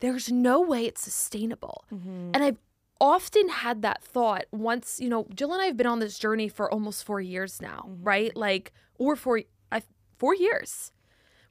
there's 0.01 0.31
no 0.31 0.61
way 0.61 0.85
it's 0.85 1.03
sustainable. 1.03 1.85
Mm-hmm. 1.93 2.31
And 2.35 2.43
I've 2.45 2.59
often 3.01 3.49
had 3.49 3.83
that 3.83 4.03
thought 4.03 4.47
once, 4.53 5.01
you 5.01 5.09
know, 5.09 5.27
Jill 5.35 5.53
and 5.53 5.63
I 5.63 5.67
have 5.67 5.77
been 5.77 5.87
on 5.87 6.01
this 6.01 6.19
journey 6.19 6.49
for 6.49 6.71
almost 6.71 7.05
four 7.05 7.21
years 7.21 7.61
now, 7.61 7.91
right? 8.03 8.35
Like, 8.37 8.73
or 8.99 9.17
four, 9.17 9.43
I, 9.71 9.83
four 10.19 10.35
years. 10.35 10.93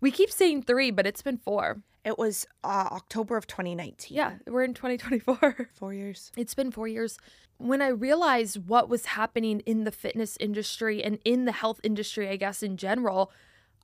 We 0.02 0.12
keep 0.12 0.32
saying 0.32 0.64
three, 0.64 0.92
but 0.92 1.08
it's 1.08 1.22
been 1.22 1.38
four. 1.38 1.82
It 2.04 2.20
was 2.20 2.46
uh, 2.64 2.90
October 2.92 3.36
of 3.38 3.48
2019. 3.48 4.16
Yeah, 4.16 4.34
we're 4.46 4.64
in 4.64 4.76
2024. 4.76 5.70
Four 5.74 5.94
years. 5.94 6.32
It's 6.38 6.54
been 6.54 6.70
four 6.70 6.88
years. 6.88 7.18
When 7.58 7.82
I 7.82 7.88
realized 7.88 8.68
what 8.68 8.90
was 8.90 9.08
happening 9.08 9.62
in 9.62 9.86
the 9.86 9.92
fitness 9.92 10.38
industry 10.40 11.04
and 11.04 11.18
in 11.26 11.46
the 11.46 11.52
health 11.52 11.80
industry, 11.82 12.30
I 12.30 12.36
guess 12.36 12.62
in 12.62 12.78
general, 12.78 13.32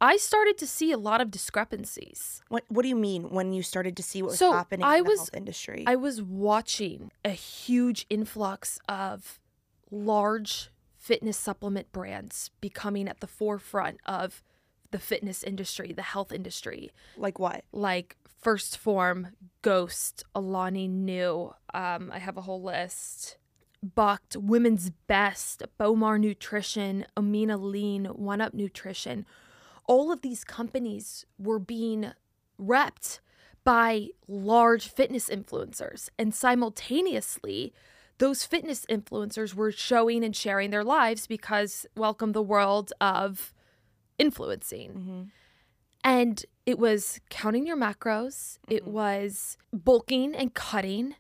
I 0.03 0.17
started 0.17 0.57
to 0.57 0.67
see 0.67 0.91
a 0.91 0.97
lot 0.97 1.21
of 1.21 1.29
discrepancies. 1.29 2.41
What 2.49 2.63
What 2.69 2.81
do 2.81 2.89
you 2.89 2.95
mean 2.95 3.29
when 3.29 3.53
you 3.53 3.61
started 3.63 3.95
to 3.97 4.03
see 4.03 4.21
what 4.21 4.31
was 4.31 4.39
So, 4.39 4.51
happening 4.51 4.83
I 4.83 4.97
in 4.97 5.03
the 5.03 5.09
was- 5.11 5.19
health 5.19 5.29
industry? 5.35 5.83
I 5.87 5.95
was 5.95 6.21
watching 6.21 7.11
a 7.23 7.29
huge 7.31 8.05
influx 8.09 8.79
of 8.89 9.39
large 9.91 10.69
fitness 10.97 11.37
supplement 11.37 11.91
brands 11.91 12.49
becoming 12.61 13.07
at 13.07 13.19
the 13.19 13.27
forefront 13.27 13.99
of 14.05 14.43
the 14.91 14.99
fitness 14.99 15.43
industry, 15.43 15.93
the 15.93 16.01
health 16.01 16.31
industry. 16.31 16.91
like 17.17 17.39
what? 17.39 17.63
like 17.71 18.17
First 18.39 18.77
Form, 18.77 19.27
Ghost, 19.61 20.23
Alani 20.33 20.87
Nu. 20.87 21.53
Um, 21.75 22.11
I 22.11 22.17
have 22.17 22.37
a 22.37 22.41
whole 22.41 22.61
list. 22.61 23.37
Bucked, 23.83 24.35
Women's 24.35 24.89
Best, 25.07 25.63
Bowmar 25.79 26.17
Nutrition, 26.19 27.05
Amino 27.15 27.59
Lean, 27.61 28.05
One 28.05 28.41
Up 28.41 28.53
Nutrition. 28.53 29.25
All 29.91 30.10
of 30.10 30.21
these 30.21 30.45
companies 30.45 31.25
were 31.38 31.60
being 31.60 32.13
repped 32.58 33.19
by 33.65 34.08
large 34.25 34.88
fitness 34.88 35.27
influencers. 35.27 36.08
And 36.17 36.34
simultaneously, 36.34 37.73
those 38.17 38.45
fitness 38.45 38.86
influencers 38.89 39.54
were 39.54 39.69
showing 39.71 40.23
and 40.23 40.34
sharing 40.34 40.69
their 40.69 40.86
lives 40.86 41.27
because 41.27 41.86
welcome 41.97 42.32
the 42.32 42.41
world 42.41 42.93
of 43.01 43.54
influencing. 44.17 44.91
Mm-hmm. 44.91 45.21
And 46.06 46.45
it 46.65 46.80
was 46.80 47.19
counting 47.30 47.67
your 47.67 47.75
macros, 47.75 48.60
it 48.69 48.86
Mhm. 48.86 48.91
was 48.93 49.58
bulking 49.73 50.34
and 50.34 50.54
cutting, 50.54 51.15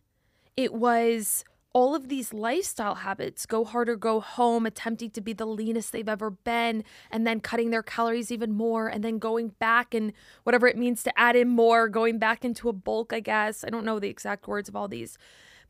it 0.55 0.73
was 0.73 1.43
all 1.73 1.95
of 1.95 2.09
these 2.09 2.33
lifestyle 2.33 2.95
habits 2.95 3.45
go 3.45 3.63
hard 3.63 3.89
or 3.89 3.95
go 3.95 4.19
home, 4.19 4.65
attempting 4.65 5.11
to 5.11 5.21
be 5.21 5.33
the 5.33 5.45
leanest 5.45 5.91
they've 5.91 6.09
ever 6.09 6.29
been, 6.29 6.83
and 7.09 7.25
then 7.25 7.39
cutting 7.39 7.69
their 7.69 7.83
calories 7.83 8.31
even 8.31 8.51
more, 8.51 8.87
and 8.87 9.03
then 9.03 9.19
going 9.19 9.49
back 9.59 9.93
and 9.93 10.11
whatever 10.43 10.67
it 10.67 10.77
means 10.77 11.03
to 11.03 11.19
add 11.19 11.35
in 11.35 11.47
more, 11.47 11.87
going 11.87 12.17
back 12.17 12.43
into 12.43 12.67
a 12.67 12.73
bulk, 12.73 13.13
I 13.13 13.19
guess. 13.19 13.63
I 13.63 13.69
don't 13.69 13.85
know 13.85 13.99
the 13.99 14.09
exact 14.09 14.47
words 14.47 14.67
of 14.67 14.75
all 14.75 14.87
these. 14.87 15.17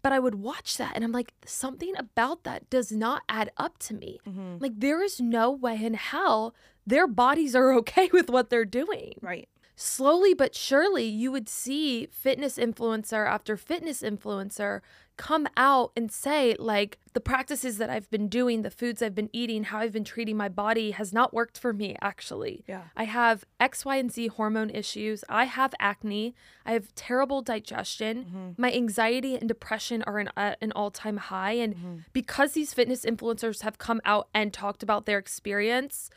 But 0.02 0.12
I 0.12 0.20
would 0.20 0.36
watch 0.36 0.78
that 0.78 0.94
and 0.96 1.04
I'm 1.04 1.12
like, 1.12 1.34
something 1.46 1.94
about 1.96 2.44
that 2.44 2.68
does 2.72 2.92
not 2.92 3.22
add 3.30 3.52
up 3.58 3.78
to 3.80 3.94
me. 3.94 4.20
Mm-hmm. 4.28 4.58
Like, 4.60 4.74
there 4.76 5.04
is 5.04 5.22
no 5.22 5.52
way 5.52 5.76
in 5.84 5.94
hell 5.94 6.56
their 6.88 7.08
bodies 7.08 7.56
are 7.56 7.72
okay 7.80 8.10
with 8.12 8.30
what 8.30 8.50
they're 8.50 8.66
doing. 8.66 9.14
Right. 9.22 9.48
Slowly 9.76 10.34
but 10.34 10.54
surely, 10.54 11.06
you 11.06 11.32
would 11.32 11.50
see 11.50 12.08
fitness 12.12 12.58
influencer 12.58 13.28
after 13.28 13.58
fitness 13.58 14.02
influencer 14.04 14.82
come 15.22 15.48
out 15.56 15.92
and 15.96 16.12
say, 16.12 16.56
like, 16.58 16.98
the 17.14 17.20
practices 17.20 17.78
that 17.78 17.92
I've 17.92 18.10
been 18.10 18.28
doing, 18.28 18.64
the 18.64 18.72
foods 18.72 19.04
I've 19.04 19.14
been 19.14 19.30
eating, 19.32 19.66
how 19.66 19.78
I've 19.78 19.92
been 19.92 20.04
treating 20.04 20.36
my 20.36 20.50
body 20.50 20.92
has 20.92 21.14
not 21.14 21.32
worked 21.32 21.60
for 21.60 21.74
me, 21.74 21.96
actually. 22.02 22.64
Yeah. 22.68 22.86
I 22.98 23.04
have 23.04 23.46
X, 23.60 23.86
Y, 23.86 23.98
and 23.98 24.12
Z 24.12 24.30
hormone 24.30 24.72
issues. 24.72 25.24
I 25.30 25.46
have 25.46 25.76
acne. 25.80 26.34
I 26.66 26.72
have 26.72 26.96
terrible 26.96 27.44
digestion. 27.44 28.26
Mm-hmm. 28.26 28.50
My 28.58 28.74
anxiety 28.74 29.36
and 29.36 29.48
depression 29.48 30.02
are 30.08 30.18
an, 30.18 30.32
at 30.36 30.58
an 30.60 30.72
all 30.72 30.90
time 30.90 31.18
high. 31.18 31.54
And 31.54 32.04
because 32.14 32.54
these 32.54 32.74
fitness 32.74 33.06
influencers 33.06 33.62
have 33.62 33.78
come 33.78 34.02
out 34.04 34.28
and 34.34 34.52
talked 34.52 34.82
about 34.82 35.06
their 35.06 35.20
experience, 35.20 36.10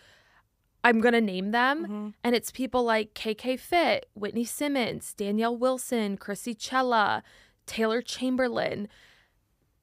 I'm 0.82 1.02
going 1.02 1.12
to 1.12 1.20
name 1.20 1.50
them. 1.50 1.82
Mm-hmm. 1.82 2.08
And 2.24 2.34
it's 2.34 2.50
people 2.50 2.84
like 2.84 3.12
KK 3.12 3.60
Fit, 3.60 4.06
Whitney 4.14 4.46
Simmons, 4.46 5.12
Danielle 5.12 5.58
Wilson, 5.58 6.16
Krissy 6.16 6.56
Cela, 6.58 7.22
Taylor 7.66 8.02
Chamberlain. 8.02 8.88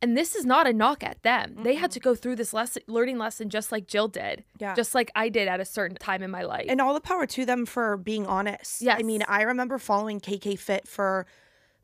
And 0.03 0.17
this 0.17 0.35
is 0.35 0.45
not 0.47 0.65
a 0.65 0.73
knock 0.73 1.03
at 1.03 1.21
them. 1.21 1.57
They 1.61 1.75
had 1.75 1.91
to 1.91 1.99
go 1.99 2.15
through 2.15 2.35
this 2.37 2.53
lesson, 2.53 2.81
learning 2.87 3.19
lesson 3.19 3.49
just 3.49 3.71
like 3.71 3.85
Jill 3.85 4.07
did, 4.07 4.43
Yeah. 4.57 4.73
just 4.73 4.95
like 4.95 5.11
I 5.13 5.29
did 5.29 5.47
at 5.47 5.59
a 5.59 5.65
certain 5.65 5.95
time 5.95 6.23
in 6.23 6.31
my 6.31 6.41
life. 6.41 6.65
And 6.69 6.81
all 6.81 6.95
the 6.95 7.01
power 7.01 7.27
to 7.27 7.45
them 7.45 7.67
for 7.67 7.97
being 7.97 8.25
honest. 8.25 8.83
I 8.87 9.03
mean, 9.03 9.23
I 9.27 9.43
remember 9.43 9.77
following 9.77 10.19
KK 10.19 10.55
Fit 10.57 10.87
for 10.87 11.27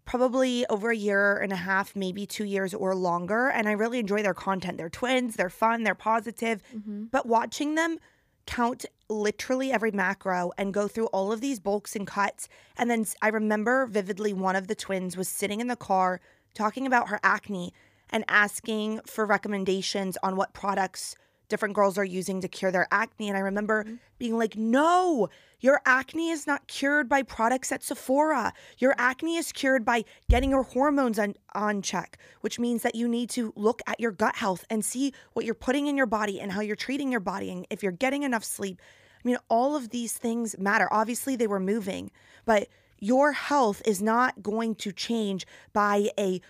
probably 0.06 0.66
over 0.68 0.90
a 0.90 0.96
year 0.96 1.38
and 1.38 1.52
a 1.52 1.58
half, 1.58 1.96
maybe 1.96 2.26
two 2.26 2.46
years 2.46 2.74
or 2.74 2.96
longer. 2.96 3.50
And 3.50 3.68
I 3.68 3.74
really 3.74 4.00
enjoy 4.00 4.24
their 4.24 4.34
content. 4.34 4.78
They're 4.78 4.90
twins, 4.90 5.36
they're 5.36 5.50
fun, 5.50 5.84
they're 5.84 5.94
positive. 5.94 6.64
Mhm. 6.74 7.12
But 7.12 7.28
watching 7.28 7.76
them 7.76 8.00
count 8.48 8.86
literally 9.10 9.72
every 9.72 9.92
macro 9.92 10.52
and 10.58 10.74
go 10.74 10.88
through 10.88 11.06
all 11.08 11.32
of 11.32 11.42
these 11.42 11.60
bulks 11.60 11.96
and 11.96 12.08
cuts. 12.08 12.50
And 12.76 12.90
then 12.90 13.06
I 13.22 13.28
remember 13.28 13.86
vividly 13.86 14.34
one 14.34 14.56
of 14.56 14.68
the 14.68 14.76
twins 14.76 15.16
was 15.16 15.28
sitting 15.28 15.62
in 15.62 15.68
the 15.68 15.76
car 15.76 16.20
talking 16.56 16.88
about 16.88 17.10
her 17.10 17.20
acne 17.22 17.74
and 18.10 18.26
asking 18.28 19.02
for 19.06 19.26
recommendations 19.26 20.18
on 20.24 20.36
what 20.36 20.54
products 20.54 21.16
different 21.50 21.76
girls 21.76 21.98
are 21.98 22.06
using 22.06 22.42
to 22.42 22.48
cure 22.48 22.72
their 22.72 22.88
acne. 22.92 23.30
And 23.30 23.38
I 23.38 23.42
remember 23.42 23.84
mm-hmm. 23.84 23.96
being 24.18 24.38
like, 24.38 24.56
no, 24.56 25.30
your 25.60 25.82
acne 25.86 26.30
is 26.30 26.46
not 26.46 26.68
cured 26.68 27.10
by 27.10 27.24
products 27.24 27.72
at 27.72 27.84
Sephora. 27.84 28.54
Your 28.78 28.94
acne 28.98 29.38
is 29.38 29.52
cured 29.52 29.84
by 29.86 30.06
getting 30.30 30.52
your 30.52 30.64
hormones 30.64 31.18
on, 31.18 31.36
on 31.54 31.82
check, 31.82 32.18
which 32.42 32.60
means 32.60 32.84
that 32.84 32.96
you 32.96 33.08
need 33.08 33.30
to 33.32 33.54
look 33.56 33.82
at 33.88 34.00
your 34.00 34.12
gut 34.12 34.36
health 34.36 34.66
and 34.70 34.84
see 34.84 35.14
what 35.34 35.46
you're 35.46 35.56
putting 35.56 35.88
in 35.88 35.98
your 35.98 36.06
body 36.06 36.40
and 36.40 36.52
how 36.52 36.62
you're 36.62 36.76
treating 36.76 37.12
your 37.12 37.20
body 37.20 37.52
and 37.52 37.66
if 37.70 37.82
you're 37.82 37.92
getting 37.92 38.24
enough 38.24 38.44
sleep. 38.44 38.82
I 39.24 39.28
mean, 39.28 39.38
all 39.50 39.76
of 39.76 39.90
these 39.90 40.14
things 40.14 40.58
matter. 40.60 40.88
Obviously, 40.92 41.36
they 41.36 41.48
were 41.48 41.60
moving, 41.60 42.12
but 42.46 42.68
your 43.00 43.32
health 43.32 43.82
is 43.86 44.02
not 44.02 44.42
going 44.42 44.76
to 44.76 44.92
change 44.92 45.46
by 45.74 46.10
a 46.18 46.42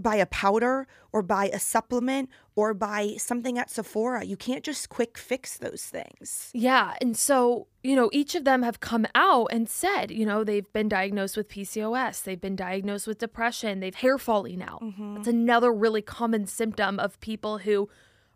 by 0.00 0.16
a 0.16 0.26
powder 0.26 0.86
or 1.12 1.22
by 1.22 1.46
a 1.46 1.58
supplement 1.58 2.28
or 2.54 2.74
by 2.74 3.14
something 3.16 3.58
at 3.58 3.70
Sephora. 3.70 4.24
You 4.24 4.36
can't 4.36 4.64
just 4.64 4.88
quick 4.88 5.16
fix 5.16 5.56
those 5.56 5.84
things. 5.84 6.50
Yeah. 6.52 6.94
And 7.00 7.16
so, 7.16 7.66
you 7.82 7.96
know, 7.96 8.10
each 8.12 8.34
of 8.34 8.44
them 8.44 8.62
have 8.62 8.80
come 8.80 9.06
out 9.14 9.48
and 9.50 9.68
said, 9.68 10.10
you 10.10 10.26
know, 10.26 10.44
they've 10.44 10.70
been 10.72 10.88
diagnosed 10.88 11.36
with 11.36 11.48
PCOS, 11.48 12.22
they've 12.24 12.40
been 12.40 12.56
diagnosed 12.56 13.06
with 13.06 13.18
depression, 13.18 13.80
they've 13.80 13.94
hair 13.94 14.18
falling 14.18 14.62
out. 14.62 14.82
Mm-hmm. 14.82 15.14
That's 15.14 15.28
another 15.28 15.72
really 15.72 16.02
common 16.02 16.46
symptom 16.46 16.98
of 16.98 17.20
people 17.20 17.58
who 17.58 17.88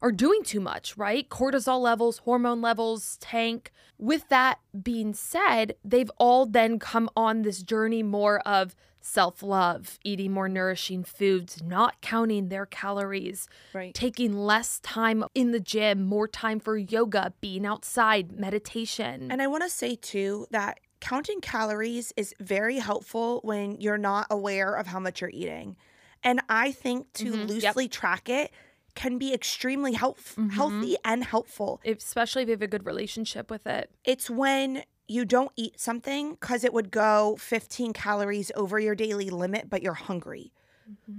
are 0.07 0.13
doing 0.13 0.45
too 0.45 0.61
much, 0.61 0.97
right? 0.97 1.29
Cortisol 1.29 1.81
levels, 1.81 2.19
hormone 2.19 2.61
levels 2.63 3.17
tank. 3.17 3.73
With 3.99 4.29
that 4.29 4.61
being 4.81 5.15
said, 5.15 5.75
they've 5.85 6.11
all 6.19 6.47
then 6.47 6.79
come 6.79 7.11
on 7.17 7.43
this 7.43 7.61
journey 7.61 8.05
more 8.05 8.39
of 8.41 8.77
self 9.01 9.43
love, 9.43 9.99
eating 10.05 10.31
more 10.31 10.49
nourishing 10.49 11.03
foods, 11.03 11.61
not 11.61 12.01
counting 12.03 12.51
their 12.51 12.67
calories, 12.67 13.49
Right. 13.73 13.93
taking 13.95 14.33
less 14.37 14.79
time 14.81 15.25
in 15.35 15.51
the 15.51 15.59
gym, 15.61 16.05
more 16.05 16.29
time 16.29 16.61
for 16.61 16.77
yoga, 16.77 17.33
being 17.41 17.67
outside, 17.67 18.31
meditation. 18.39 19.29
And 19.33 19.43
I 19.43 19.49
want 19.49 19.65
to 19.65 19.69
say 19.71 19.97
too 19.97 20.47
that 20.53 20.79
counting 21.01 21.41
calories 21.41 22.13
is 22.17 22.33
very 22.39 22.79
helpful 22.79 23.41
when 23.43 23.81
you're 23.81 23.99
not 23.99 24.29
aware 24.31 24.75
of 24.75 24.87
how 24.87 25.01
much 25.01 25.21
you're 25.21 25.31
eating. 25.31 25.77
And 26.23 26.41
I 26.49 26.71
think 26.73 27.13
to 27.15 27.33
Mhm, 27.33 27.41
yep. 27.49 27.49
loosely 27.49 27.89
track 27.89 28.29
it 28.29 28.53
can 28.97 29.19
be 29.19 29.33
extremely 29.33 29.93
help- 29.93 30.19
Mhm. 30.19 30.53
healthy 30.53 30.97
and 31.05 31.23
helpful. 31.25 31.81
Especially 31.85 32.43
if 32.43 32.49
you 32.49 32.53
have 32.53 32.63
a 32.63 32.67
good 32.67 32.85
relationship 32.87 33.51
with 33.51 33.67
it. 33.67 33.91
It's 34.05 34.29
when 34.29 34.83
you 35.07 35.25
don't 35.25 35.53
eat 35.55 35.79
something 35.79 36.33
because 36.33 36.65
it 36.65 36.73
would 36.73 36.91
go 36.91 37.37
15 37.39 37.93
calories 37.93 38.51
over 38.57 38.81
your 38.81 38.97
daily 38.97 39.31
limit, 39.31 39.71
but 39.71 39.83
you're 39.83 39.95
hungry. 39.95 40.53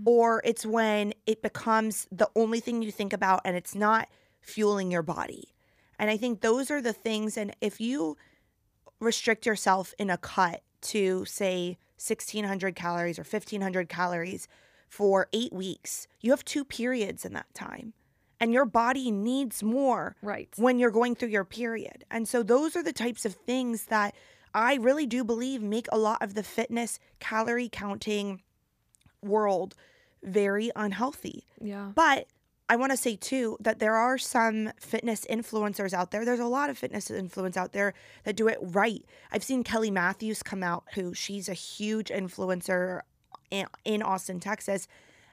Or 0.05 0.41
it's 0.45 0.65
when 0.65 1.13
it 1.25 1.41
becomes 1.41 2.07
the 2.11 2.29
only 2.35 2.59
thing 2.59 2.81
you 2.81 2.91
think 2.91 3.13
about 3.13 3.41
and 3.45 3.55
it's 3.55 3.75
not 3.75 4.09
fueling 4.41 4.91
your 4.91 5.03
body. 5.03 5.53
And 5.99 6.09
I 6.09 6.17
think 6.17 6.41
those 6.41 6.69
are 6.71 6.81
the 6.81 6.93
things. 6.93 7.37
And 7.37 7.55
if 7.61 7.79
you 7.81 8.17
restrict 8.99 9.45
yourself 9.45 9.93
in 9.99 10.09
a 10.09 10.17
cut 10.17 10.63
to, 10.81 11.25
say, 11.25 11.77
1600 11.97 12.75
calories 12.75 13.19
or 13.19 13.23
1500 13.23 13.89
calories 13.89 14.47
for 14.87 15.27
eight 15.33 15.53
weeks, 15.53 16.07
you 16.21 16.31
have 16.31 16.45
two 16.45 16.63
periods 16.65 17.25
in 17.25 17.33
that 17.33 17.53
time. 17.53 17.93
And 18.39 18.53
your 18.53 18.65
body 18.65 19.09
needs 19.09 19.63
more 19.63 20.15
Right. 20.21 20.49
when 20.57 20.77
you're 20.77 20.91
going 20.91 21.15
through 21.15 21.29
your 21.29 21.43
period. 21.45 22.05
And 22.11 22.27
so 22.27 22.43
those 22.43 22.75
are 22.75 22.83
the 22.83 22.93
types 22.93 23.25
of 23.25 23.33
things 23.33 23.85
that 23.85 24.13
I 24.53 24.75
really 24.75 25.05
do 25.07 25.23
believe 25.23 25.61
make 25.61 25.87
a 25.91 25.97
lot 25.97 26.21
of 26.21 26.33
the 26.35 26.43
fitness 26.43 26.99
calorie 27.19 27.69
counting 27.69 28.41
world 29.21 29.75
very 30.23 30.71
unhealthy. 30.75 31.45
Yeah. 31.61 31.91
But 31.95 32.27
I 32.69 32.75
want 32.75 32.91
to 32.91 32.97
say 32.97 33.15
too 33.15 33.57
that 33.61 33.79
there 33.79 33.95
are 33.95 34.17
some 34.17 34.71
fitness 34.79 35.25
influencers 35.29 35.93
out 35.93 36.11
there. 36.11 36.25
There's 36.25 36.39
a 36.39 36.45
lot 36.45 36.69
of 36.69 36.77
fitness 36.77 37.09
influence 37.09 37.55
out 37.55 37.71
there 37.71 37.93
that 38.23 38.35
do 38.35 38.47
it 38.47 38.57
right. 38.61 39.03
I've 39.31 39.43
seen 39.43 39.63
Kelly 39.63 39.89
Matthews 39.91 40.43
come 40.43 40.63
out, 40.63 40.83
who 40.93 41.13
she's 41.13 41.47
a 41.49 41.53
huge 41.53 42.09
influencer 42.09 43.01
in, 43.51 43.67
in 43.85 44.01
Austin, 44.01 44.39
Texas, 44.39 44.87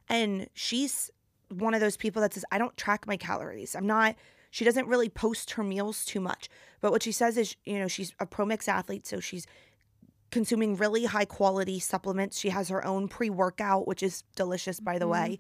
and 0.09 0.49
she's 0.55 1.11
one 1.51 1.75
of 1.75 1.81
those 1.81 1.97
people 1.97 2.21
that 2.23 2.35
says, 2.35 2.45
"I 2.51 2.59
don't 2.59 2.77
track 2.77 3.07
my 3.07 3.17
calories. 3.17 3.75
I'm 3.75 3.87
not." 3.87 4.17
She 4.51 4.65
doesn't 4.65 4.87
really 4.87 5.09
post 5.09 5.53
her 5.53 5.65
meals 5.65 6.05
too 6.05 6.21
much, 6.21 6.49
but 6.81 6.93
what 6.93 7.03
she 7.03 7.11
says 7.11 7.37
is, 7.37 7.57
you 7.65 7.79
know, 7.79 7.89
she's 7.89 8.13
a 8.21 8.27
Promix 8.27 8.69
athlete, 8.69 9.05
so 9.05 9.19
she's 9.19 9.47
consuming 10.31 10.77
really 10.77 11.05
high 11.07 11.25
quality 11.25 11.79
supplements. 11.81 12.39
She 12.39 12.51
has 12.51 12.69
her 12.69 12.85
own 12.85 13.09
pre 13.09 13.31
workout, 13.31 13.87
which 13.87 14.03
is 14.03 14.23
delicious, 14.37 14.81
by 14.81 14.99
the 14.99 15.07
Mhm. 15.07 15.11
way. 15.13 15.39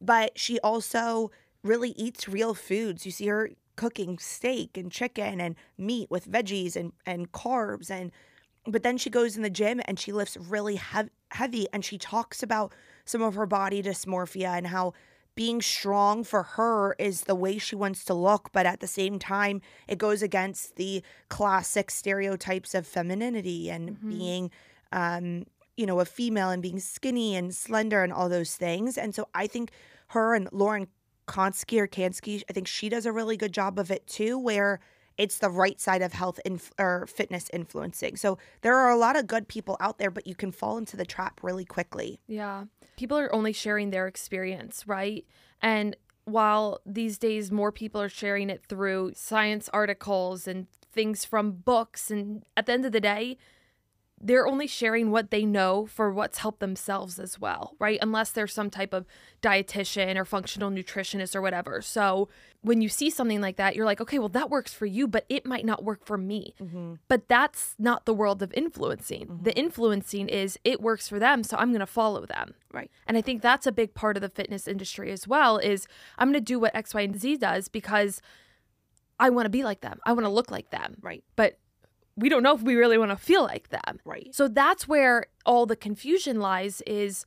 But 0.00 0.38
she 0.38 0.58
also 0.60 1.30
really 1.62 1.90
eats 1.90 2.28
real 2.28 2.54
foods. 2.54 3.04
You 3.04 3.12
see 3.12 3.26
her 3.26 3.50
cooking 3.76 4.18
steak 4.18 4.76
and 4.76 4.90
chicken 4.92 5.40
and 5.40 5.56
meat 5.78 6.10
with 6.10 6.26
veggies 6.26 6.76
and, 6.76 6.92
and 7.06 7.32
carbs. 7.32 7.90
And 7.90 8.12
but 8.66 8.82
then 8.82 8.98
she 8.98 9.08
goes 9.08 9.36
in 9.36 9.42
the 9.42 9.50
gym 9.50 9.80
and 9.86 9.98
she 9.98 10.12
lifts 10.12 10.36
really 10.36 10.76
hev- 10.76 11.08
heavy 11.32 11.66
and 11.72 11.84
she 11.84 11.98
talks 11.98 12.42
about 12.42 12.72
some 13.04 13.22
of 13.22 13.34
her 13.34 13.46
body 13.46 13.82
dysmorphia 13.82 14.56
and 14.56 14.68
how 14.68 14.92
being 15.36 15.62
strong 15.62 16.24
for 16.24 16.42
her 16.42 16.94
is 16.98 17.22
the 17.22 17.34
way 17.34 17.56
she 17.56 17.74
wants 17.76 18.04
to 18.04 18.12
look, 18.14 18.50
but 18.52 18.66
at 18.66 18.80
the 18.80 18.86
same 18.86 19.18
time, 19.18 19.62
it 19.88 19.96
goes 19.96 20.22
against 20.22 20.76
the 20.76 21.02
classic 21.28 21.90
stereotypes 21.90 22.74
of 22.74 22.86
femininity 22.86 23.70
and 23.70 23.90
Mhm. 23.90 24.08
being, 24.08 24.50
um, 24.92 25.46
you 25.76 25.86
know, 25.86 26.00
a 26.00 26.04
female 26.04 26.50
and 26.50 26.60
being 26.62 26.80
skinny 26.80 27.36
and 27.36 27.54
slender 27.54 28.02
and 28.02 28.12
all 28.12 28.28
those 28.28 28.56
things. 28.56 28.98
And 28.98 29.14
so 29.14 29.28
I 29.34 29.46
think 29.46 29.70
her 30.08 30.34
and 30.34 30.48
Lauren 30.52 30.88
Konsky 31.26 31.78
or 31.78 31.86
Kansky, 31.86 32.42
I 32.50 32.52
think 32.52 32.66
she 32.66 32.88
does 32.88 33.06
a 33.06 33.12
really 33.12 33.36
good 33.36 33.52
job 33.52 33.78
of 33.78 33.90
it 33.90 34.06
too, 34.08 34.36
where 34.36 34.80
it's 35.16 35.38
the 35.38 35.50
right 35.50 35.80
side 35.80 36.02
of 36.02 36.12
health 36.12 36.40
inf- 36.44 36.72
or 36.78 37.06
fitness 37.06 37.50
influencing. 37.52 38.16
So 38.16 38.38
there 38.62 38.76
are 38.76 38.90
a 38.90 38.96
lot 38.96 39.16
of 39.16 39.26
good 39.26 39.48
people 39.48 39.76
out 39.80 39.98
there, 39.98 40.10
but 40.10 40.26
you 40.26 40.34
can 40.34 40.52
fall 40.52 40.78
into 40.78 40.96
the 40.96 41.04
trap 41.04 41.40
really 41.42 41.64
quickly. 41.64 42.20
Yeah. 42.26 42.64
People 42.96 43.18
are 43.18 43.34
only 43.34 43.52
sharing 43.52 43.90
their 43.90 44.06
experience, 44.06 44.86
right? 44.86 45.24
And 45.62 45.96
while 46.24 46.80
these 46.86 47.18
days 47.18 47.50
more 47.50 47.72
people 47.72 48.00
are 48.00 48.08
sharing 48.08 48.50
it 48.50 48.62
through 48.68 49.12
science 49.14 49.68
articles 49.72 50.46
and 50.46 50.66
things 50.92 51.24
from 51.24 51.52
books, 51.52 52.10
and 52.10 52.44
at 52.56 52.66
the 52.66 52.72
end 52.72 52.84
of 52.84 52.92
the 52.92 53.00
day, 53.00 53.36
they're 54.20 54.46
only 54.46 54.66
sharing 54.66 55.10
what 55.10 55.30
they 55.30 55.46
know 55.46 55.86
for 55.86 56.12
what's 56.12 56.38
helped 56.38 56.60
themselves 56.60 57.18
as 57.18 57.40
well, 57.40 57.74
right? 57.78 57.98
Unless 58.02 58.32
there's 58.32 58.52
some 58.52 58.68
type 58.68 58.92
of 58.92 59.06
dietitian 59.40 60.16
or 60.16 60.26
functional 60.26 60.70
nutritionist 60.70 61.34
or 61.34 61.40
whatever. 61.40 61.80
So 61.80 62.28
when 62.60 62.82
you 62.82 62.90
see 62.90 63.08
something 63.08 63.40
like 63.40 63.56
that, 63.56 63.74
you're 63.74 63.86
like, 63.86 64.00
okay, 64.00 64.18
well, 64.18 64.28
that 64.28 64.50
works 64.50 64.74
for 64.74 64.84
you, 64.84 65.08
but 65.08 65.24
it 65.30 65.46
might 65.46 65.64
not 65.64 65.82
work 65.82 66.04
for 66.04 66.18
me. 66.18 66.54
Mm-hmm. 66.60 66.94
But 67.08 67.28
that's 67.28 67.74
not 67.78 68.04
the 68.04 68.12
world 68.12 68.42
of 68.42 68.52
influencing. 68.52 69.40
The 69.42 69.56
influencing 69.56 70.28
is 70.28 70.58
it 70.64 70.82
works 70.82 71.08
for 71.08 71.18
them, 71.18 71.42
so 71.42 71.56
I'm 71.56 71.70
going 71.70 71.80
to 71.80 71.86
follow 71.86 72.26
them. 72.26 72.52
Right. 72.72 72.90
And 73.06 73.16
I 73.16 73.22
think 73.22 73.40
that's 73.40 73.66
a 73.66 73.72
big 73.72 73.94
part 73.94 74.18
of 74.18 74.20
the 74.20 74.28
fitness 74.28 74.68
industry 74.68 75.10
as 75.10 75.26
well 75.26 75.56
is 75.56 75.86
I'm 76.18 76.28
going 76.28 76.34
to 76.34 76.40
do 76.40 76.60
what 76.60 76.74
X, 76.74 76.92
Y, 76.92 77.00
and 77.00 77.18
Z 77.18 77.38
does 77.38 77.68
because 77.68 78.20
I 79.18 79.30
want 79.30 79.46
to 79.46 79.50
be 79.50 79.64
like 79.64 79.80
them. 79.80 79.98
I 80.04 80.12
want 80.12 80.26
to 80.26 80.30
look 80.30 80.50
like 80.50 80.70
them. 80.70 80.96
Right. 81.00 81.24
But 81.36 81.58
we 82.20 82.28
don't 82.28 82.42
know 82.42 82.54
if 82.54 82.62
we 82.62 82.76
really 82.76 82.98
want 82.98 83.10
to 83.10 83.16
feel 83.16 83.42
like 83.42 83.70
them. 83.70 83.98
Right. 84.04 84.34
So 84.34 84.46
that's 84.46 84.86
where 84.86 85.26
all 85.44 85.66
the 85.66 85.76
confusion 85.76 86.38
lies 86.40 86.82
is 86.82 87.24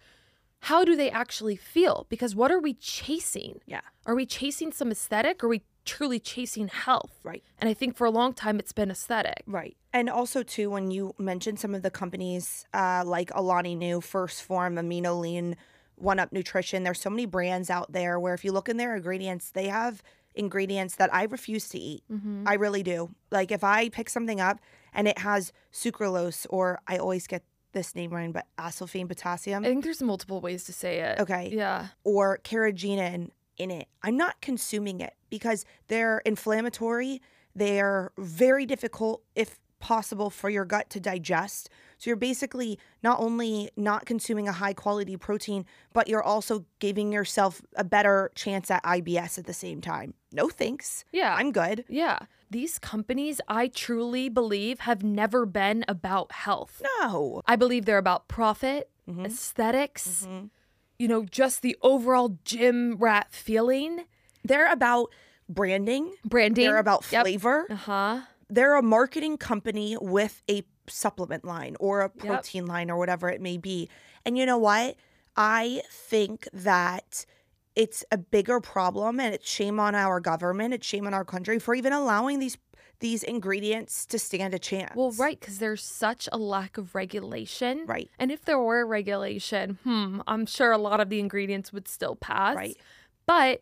how 0.62 0.86
do 0.86 0.96
they 0.96 1.12
actually 1.12 1.58
feel? 1.58 2.06
Because 2.10 2.36
what 2.36 2.52
are 2.52 2.60
we 2.60 2.74
chasing? 2.76 3.60
Yeah. 3.66 3.82
Are 4.06 4.16
we 4.16 4.26
chasing 4.26 4.72
some 4.72 4.92
aesthetic 4.92 5.44
or 5.44 5.48
are 5.48 5.50
we 5.50 5.64
truly 5.84 6.20
chasing 6.20 6.70
health? 6.70 7.20
Right. 7.24 7.44
And 7.60 7.70
I 7.70 7.74
think 7.74 7.98
for 7.98 8.06
a 8.06 8.12
long 8.12 8.34
time 8.34 8.60
it's 8.60 8.72
been 8.72 8.90
aesthetic. 8.90 9.44
Right. 9.46 9.76
And 9.92 10.10
also 10.10 10.42
too, 10.42 10.70
when 10.70 10.90
you 10.90 11.16
mentioned 11.18 11.60
some 11.60 11.76
of 11.76 11.82
the 11.82 11.92
companies 11.92 12.66
uh, 12.74 13.04
like 13.06 13.30
Alani 13.36 13.76
Nu, 13.76 14.00
First 14.00 14.44
Form, 14.44 14.76
Amino 14.76 15.20
Lean, 15.20 15.58
One 15.96 16.20
Up 16.20 16.32
Nutrition, 16.32 16.84
there's 16.84 17.02
so 17.02 17.10
many 17.10 17.26
brands 17.26 17.70
out 17.70 17.92
there 17.92 18.20
where 18.20 18.34
if 18.34 18.46
you 18.46 18.52
look 18.52 18.70
in 18.70 18.78
their 18.78 18.96
ingredients, 18.96 19.52
they 19.52 19.68
have 19.68 20.02
ingredients 20.36 20.96
that 20.96 21.14
I 21.14 21.24
refuse 21.24 21.70
to 21.70 21.80
eat. 21.80 22.04
Mm-hmm. 22.12 22.44
I 22.48 22.54
really 22.56 22.84
do. 22.84 23.10
Like 23.32 23.52
if 23.52 23.64
I 23.64 23.90
pick 23.90 24.10
something 24.10 24.40
up 24.42 24.60
and 24.94 25.08
it 25.08 25.20
has 25.20 25.52
sucralose, 25.72 26.46
or 26.50 26.80
I 26.88 26.98
always 26.98 27.28
get 27.28 27.44
this 27.74 27.96
name 27.96 28.12
wrong, 28.12 28.32
but 28.32 28.46
acesulfame 28.58 29.08
potassium, 29.08 29.64
I 29.64 29.68
think 29.70 29.84
there's 29.84 30.02
multiple 30.02 30.42
ways 30.42 30.64
to 30.66 30.74
say 30.74 31.00
it. 31.00 31.20
okay, 31.20 31.50
Yeah. 31.52 31.88
or 32.04 32.40
carrageenan 32.44 33.30
in 33.58 33.72
it, 33.72 33.88
I'm 34.02 34.18
not 34.18 34.42
consuming 34.42 35.00
it 35.02 35.14
because 35.30 35.66
they're 35.88 36.20
inflammatory. 36.26 37.22
They're 37.56 38.12
very 38.18 38.66
difficult, 38.66 39.24
if 39.36 39.60
possible, 39.80 40.30
for 40.30 40.50
your 40.50 40.66
gut 40.66 40.90
to 40.92 41.00
digest. 41.00 41.70
So 42.04 42.10
you're 42.10 42.18
basically 42.18 42.78
not 43.02 43.22
only 43.22 43.70
not 43.78 44.06
consuming 44.06 44.50
a 44.50 44.52
high 44.52 44.74
quality 44.74 45.16
protein, 45.16 45.66
but 45.94 46.10
you're 46.10 46.22
also 46.22 46.66
giving 46.80 47.14
yourself 47.14 47.62
a 47.78 47.86
better 47.86 48.30
chance 48.36 48.70
at 48.70 48.84
IBS 48.84 49.38
at 49.38 49.46
the 49.46 49.54
same 49.54 49.80
time. 49.80 50.14
No 50.34 50.50
thanks. 50.50 51.06
Yeah. 51.14 51.34
I'm 51.34 51.54
good. 51.54 51.86
yeah. 51.88 52.20
These 52.52 52.78
companies, 52.78 53.40
I 53.48 53.70
truly 53.70 54.28
believe, 54.28 54.82
have 54.82 55.02
never 55.02 55.46
been 55.46 55.86
about 55.88 56.34
health. 56.34 56.82
No. 57.00 57.42
I 57.48 57.56
believe 57.56 57.86
they're 57.86 57.98
about 57.98 58.28
profit, 58.28 58.90
Mhm. 59.10 59.26
aesthetics, 59.26 60.28
Mhm. 60.30 60.50
you 61.00 61.08
know, 61.08 61.24
just 61.24 61.62
the 61.62 61.78
overall 61.82 62.38
gym 62.44 62.98
rat 63.00 63.32
feeling, 63.32 64.04
They're 64.44 64.70
about 64.70 65.10
branding. 65.48 66.14
branding. 66.26 66.66
They're 66.66 66.78
about 66.80 67.10
Yep. 67.14 67.22
flavor. 67.24 67.66
Uh 67.70 67.76
huh. 67.76 68.22
they're 68.50 68.76
a 68.76 68.84
marketing 68.84 69.36
company 69.38 69.98
with 70.00 70.44
a 70.48 70.64
supplement 70.88 71.46
line 71.46 71.76
or 71.80 72.02
a 72.02 72.10
protein 72.10 72.66
line 72.66 72.90
or 72.90 72.98
whatever 72.98 73.30
it 73.30 73.42
may 73.42 73.58
be. 73.58 73.90
And 74.26 74.38
you 74.38 74.46
know 74.46 74.58
what? 74.58 74.96
I 75.36 75.82
think 75.90 76.48
that 76.54 77.26
it's 77.76 78.04
a 78.12 78.18
bigger 78.18 78.60
problem 78.60 79.20
and 79.20 79.34
it's 79.34 79.50
shame 79.50 79.80
on 79.80 79.96
our 79.96 80.20
government, 80.20 80.74
it's 80.74 80.86
shame 80.86 81.08
on 81.08 81.14
our 81.14 81.26
country 81.26 81.60
for 81.60 81.74
even 81.74 81.94
allowing 81.94 82.40
these 82.40 82.58
these 83.00 83.24
ingredients 83.24 84.06
to 84.06 84.18
stand 84.18 84.54
a 84.54 84.60
chance. 84.60 84.94
Well, 84.96 85.12
right, 85.12 85.38
because 85.38 85.60
there's 85.60 85.84
such 85.84 86.30
a 86.32 86.38
lack 86.38 86.78
of 86.78 86.96
regulation. 86.96 87.84
Right. 87.86 88.10
And 88.18 88.32
if 88.32 88.46
there 88.46 88.60
were 88.60 88.86
regulation, 88.86 89.78
hmm, 89.84 90.22
I'm 90.26 90.46
sure 90.46 90.72
a 90.72 90.78
lot 90.78 91.02
of 91.02 91.10
the 91.10 91.20
ingredients 91.20 91.74
would 91.74 91.90
still 91.90 92.16
pass. 92.16 92.56
Right. 92.56 92.78
But 93.26 93.62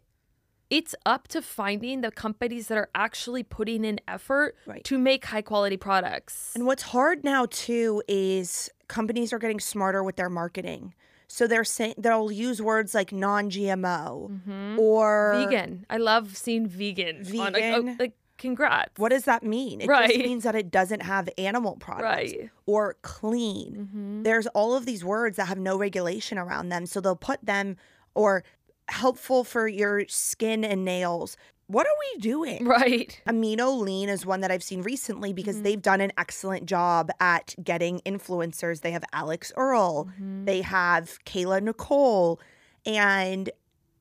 it's 0.71 0.95
up 1.05 1.27
to 1.27 1.41
finding 1.41 2.01
the 2.01 2.09
companies 2.09 2.67
that 2.69 2.77
are 2.77 2.89
actually 2.95 3.43
putting 3.43 3.85
in 3.85 3.99
effort 4.07 4.55
Right. 4.65 4.83
to 4.85 4.97
make 4.97 5.25
high 5.25 5.43
quality 5.43 5.77
products. 5.77 6.55
And 6.55 6.65
what's 6.65 6.83
hard 6.83 7.23
now 7.23 7.45
too 7.45 8.01
is 8.07 8.69
companies 8.87 9.31
are 9.33 9.37
getting 9.39 9.59
smarter 9.59 10.01
with 10.03 10.15
their 10.15 10.29
marketing. 10.29 10.93
So 11.27 11.45
they're 11.47 11.63
saying 11.65 11.95
they'll 11.97 12.31
use 12.31 12.61
words 12.61 12.93
like 12.95 13.11
non-GMO 13.13 14.31
Mhm. 14.47 14.77
or 14.79 15.33
vegan. 15.45 15.85
I 15.89 15.97
love 15.97 16.35
seeing 16.37 16.67
vegan. 16.67 17.17
on, 17.27 17.53
like, 17.53 17.63
oh, 17.63 17.81
Vegan. 17.81 17.97
like, 17.99 18.13
congrats. 18.37 18.97
What 18.97 19.09
does 19.09 19.25
that 19.25 19.43
mean? 19.43 19.81
It 19.81 19.87
Right. 19.87 20.09
just 20.09 20.19
means 20.19 20.43
that 20.43 20.55
it 20.55 20.71
doesn't 20.71 21.01
have 21.03 21.29
animal 21.37 21.77
products 21.79 22.33
Right. 22.33 22.49
or 22.65 22.95
clean. 23.01 23.75
Mm-hmm. 23.93 24.23
There's 24.23 24.47
all 24.47 24.75
of 24.75 24.85
these 24.85 25.05
words 25.05 25.37
that 25.37 25.45
have 25.45 25.59
no 25.59 25.77
regulation 25.77 26.37
around 26.37 26.69
them. 26.69 26.85
So 26.85 26.99
they'll 26.99 27.15
put 27.15 27.45
them 27.45 27.77
or 28.13 28.43
helpful 28.91 29.43
for 29.43 29.67
your 29.67 30.03
skin 30.07 30.63
and 30.63 30.85
nails. 30.85 31.37
What 31.67 31.87
are 31.87 31.97
we 32.15 32.19
doing? 32.21 32.65
Right. 32.65 33.21
Amino 33.27 33.79
Lean 33.79 34.09
is 34.09 34.25
one 34.25 34.41
that 34.41 34.51
I've 34.51 34.63
seen 34.63 34.81
recently 34.81 35.31
because 35.31 35.57
Mhm. 35.57 35.63
they've 35.63 35.81
done 35.81 36.01
an 36.01 36.11
excellent 36.17 36.65
job 36.65 37.09
at 37.21 37.55
getting 37.63 37.99
influencers. 38.05 38.81
They 38.81 38.91
have 38.91 39.05
Alix 39.13 39.53
Earle, 39.55 40.09
Mhm. 40.21 40.45
they 40.45 40.61
have 40.61 41.17
Kayla 41.25 41.61
Nicole, 41.63 42.39
and 42.85 43.49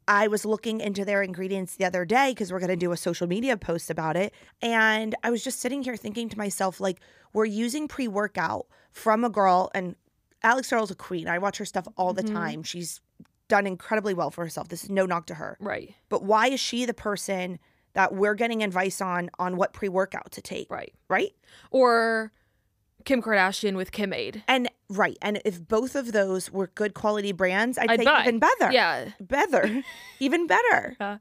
I 0.08 0.26
was 0.26 0.44
looking 0.44 0.80
into 0.80 1.04
their 1.04 1.22
ingredients 1.22 1.76
the 1.76 1.84
other 1.84 2.04
day 2.04 2.32
because 2.32 2.50
we're 2.52 2.58
going 2.58 2.70
to 2.70 2.76
do 2.76 2.90
a 2.90 2.96
social 2.96 3.28
media 3.28 3.56
post 3.56 3.90
about 3.90 4.16
it. 4.16 4.34
And 4.60 5.14
I 5.22 5.30
was 5.30 5.44
just 5.44 5.60
sitting 5.60 5.84
here 5.84 5.96
thinking 5.96 6.28
to 6.30 6.36
myself, 6.38 6.80
like, 6.80 6.98
we're 7.32 7.44
using 7.44 7.86
pre 7.86 8.08
workout 8.08 8.66
from 8.90 9.22
a 9.24 9.30
girl, 9.30 9.70
and 9.72 9.94
Alix 10.42 10.72
Earle's 10.72 10.90
a 10.90 10.96
queen. 10.96 11.28
I 11.28 11.38
watch 11.38 11.58
her 11.58 11.64
stuff 11.64 11.86
all 11.96 12.12
the 12.12 12.24
Mhm. 12.24 12.32
time. 12.32 12.62
She's 12.64 13.00
done 13.50 13.66
incredibly 13.66 14.14
well 14.14 14.30
for 14.30 14.42
herself. 14.42 14.68
This 14.68 14.84
is 14.84 14.90
no 14.90 15.04
knock 15.04 15.26
to 15.26 15.34
her. 15.34 15.58
Right. 15.60 15.94
But 16.08 16.22
why 16.22 16.46
is 16.46 16.60
she 16.60 16.86
the 16.86 16.94
person 16.94 17.58
that 17.92 18.14
we're 18.14 18.34
getting 18.34 18.62
advice 18.62 19.02
on 19.02 19.28
on 19.38 19.56
what 19.56 19.74
pre 19.74 19.90
workout 19.90 20.32
to 20.32 20.40
take? 20.40 20.70
Right. 20.70 20.94
Right? 21.08 21.32
Or 21.70 22.32
Kim 23.04 23.20
Kardashian 23.20 23.76
with 23.76 23.92
Kim 23.92 24.12
Aid. 24.12 24.42
And 24.48 24.70
right. 24.88 25.18
And 25.20 25.42
if 25.44 25.66
both 25.66 25.94
of 25.94 26.12
those 26.12 26.50
were 26.50 26.68
good 26.68 26.94
quality 26.94 27.32
brands, 27.32 27.76
I'd, 27.76 27.90
I'd 27.90 27.98
say 27.98 28.04
buy. 28.04 28.22
even 28.22 28.38
better. 28.38 28.72
Yeah. 28.72 29.10
Better. 29.20 29.82
even 30.20 30.46
better. 30.46 30.96
Yeah. 30.98 31.18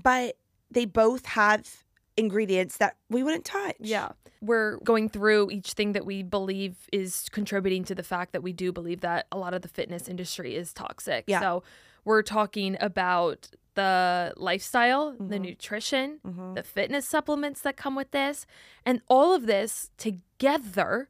But 0.00 0.36
they 0.70 0.84
both 0.84 1.26
have 1.26 1.82
ingredients 2.16 2.76
that 2.78 2.96
we 3.08 3.22
wouldn't 3.22 3.44
touch. 3.44 3.76
Yeah. 3.80 4.12
We're 4.40 4.78
going 4.78 5.08
through 5.08 5.50
each 5.50 5.72
thing 5.72 5.92
that 5.92 6.04
we 6.04 6.22
believe 6.22 6.88
is 6.92 7.28
contributing 7.30 7.84
to 7.84 7.94
the 7.94 8.02
fact 8.02 8.32
that 8.32 8.42
we 8.42 8.52
do 8.52 8.72
believe 8.72 9.00
that 9.00 9.26
a 9.32 9.38
lot 9.38 9.54
of 9.54 9.62
the 9.62 9.68
fitness 9.68 10.08
industry 10.08 10.54
is 10.56 10.72
toxic. 10.72 11.24
Yeah. 11.26 11.40
So 11.40 11.62
we're 12.04 12.22
talking 12.22 12.76
about 12.80 13.48
the 13.74 14.34
lifestyle, 14.36 15.12
the 15.12 15.36
Mhm. 15.38 15.40
nutrition, 15.40 16.20
Mhm. 16.26 16.54
the 16.56 16.62
fitness 16.62 17.08
supplements 17.08 17.62
that 17.62 17.76
come 17.76 17.94
with 17.94 18.10
this, 18.10 18.44
and 18.84 19.00
all 19.08 19.32
of 19.34 19.46
this 19.46 19.90
together 19.96 21.08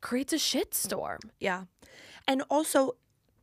creates 0.00 0.32
a 0.32 0.36
shitstorm. 0.36 1.18
Yeah. 1.38 1.64
And 2.26 2.42
also, 2.48 2.96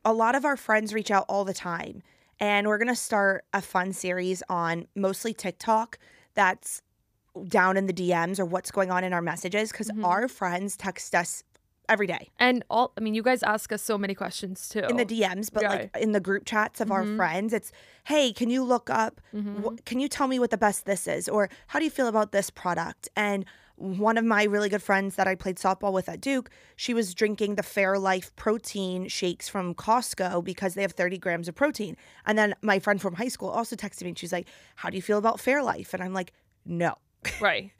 a 0.04 0.12
lot 0.12 0.34
of 0.34 0.44
our 0.44 0.56
friends 0.56 0.92
reach 0.94 1.10
out 1.10 1.26
all 1.28 1.44
the 1.44 1.54
time. 1.54 2.02
And 2.40 2.66
we're 2.66 2.78
going 2.78 2.88
to 2.88 2.96
start 2.96 3.44
a 3.52 3.60
fun 3.60 3.92
series 3.92 4.42
on 4.48 4.86
mostly 4.96 5.34
TikTok 5.34 5.98
that's 6.40 6.80
down 7.58 7.76
in 7.80 7.84
the 7.90 7.92
DMs 8.02 8.36
or 8.40 8.44
what's 8.54 8.70
going 8.78 8.90
on 8.90 9.02
in 9.04 9.12
our 9.16 9.22
messages 9.32 9.66
because 9.70 9.88
Mhm. 9.90 10.04
our 10.12 10.26
friends 10.40 10.70
text 10.86 11.14
us 11.22 11.44
every 11.88 12.06
day 12.14 12.24
And 12.38 12.56
all, 12.70 12.86
I 12.96 13.00
mean, 13.04 13.14
you 13.18 13.22
guys 13.30 13.42
ask 13.54 13.66
us 13.76 13.82
so 13.82 13.96
many 14.04 14.14
questions 14.14 14.68
too. 14.74 14.84
in 14.90 14.96
the 15.02 15.04
DMs, 15.12 15.46
but 15.52 15.62
like 15.72 15.90
in 16.04 16.10
the 16.12 16.20
group 16.28 16.42
chats 16.52 16.80
of 16.84 16.88
our 16.96 17.04
Mhm. 17.04 17.16
friends, 17.20 17.52
it's, 17.58 17.70
hey, 18.12 18.32
can 18.40 18.48
you 18.54 18.62
look 18.74 18.88
up, 19.04 19.14
Mhm. 19.34 19.54
wh- 19.62 19.84
can 19.88 19.98
you 20.02 20.08
tell 20.16 20.28
me 20.32 20.38
what 20.42 20.50
the 20.56 20.62
best 20.68 20.80
this 20.86 21.02
is? 21.16 21.28
Or 21.28 21.42
how 21.72 21.78
do 21.80 21.84
you 21.88 21.90
feel 21.98 22.08
about 22.14 22.28
this 22.36 22.48
product? 22.62 23.02
And 23.16 23.44
one 23.80 24.18
of 24.18 24.24
my 24.24 24.44
really 24.44 24.68
good 24.68 24.82
friends 24.82 25.16
that 25.16 25.26
I 25.26 25.34
played 25.34 25.56
softball 25.56 25.92
with 25.92 26.08
at 26.08 26.20
Duke, 26.20 26.50
she 26.76 26.92
was 26.92 27.14
drinking 27.14 27.54
the 27.54 27.62
Fairlife 27.62 28.34
protein 28.36 29.08
shakes 29.08 29.48
from 29.48 29.74
Costco 29.74 30.44
because 30.44 30.74
they 30.74 30.82
have 30.82 30.92
30 30.92 31.16
grams 31.18 31.48
of 31.48 31.54
protein. 31.54 31.96
And 32.26 32.36
then 32.38 32.54
my 32.62 32.78
friend 32.78 33.00
from 33.00 33.14
high 33.14 33.28
school 33.28 33.48
also 33.48 33.76
texted 33.76 34.02
me 34.02 34.08
and 34.10 34.18
she's 34.18 34.32
like, 34.32 34.46
How 34.76 34.90
do 34.90 34.96
you 34.96 35.02
feel 35.02 35.18
about 35.18 35.38
Fairlife? 35.38 35.94
And 35.94 36.02
I'm 36.02 36.12
like, 36.12 36.32
No. 36.64 36.94
Right. 37.40 37.72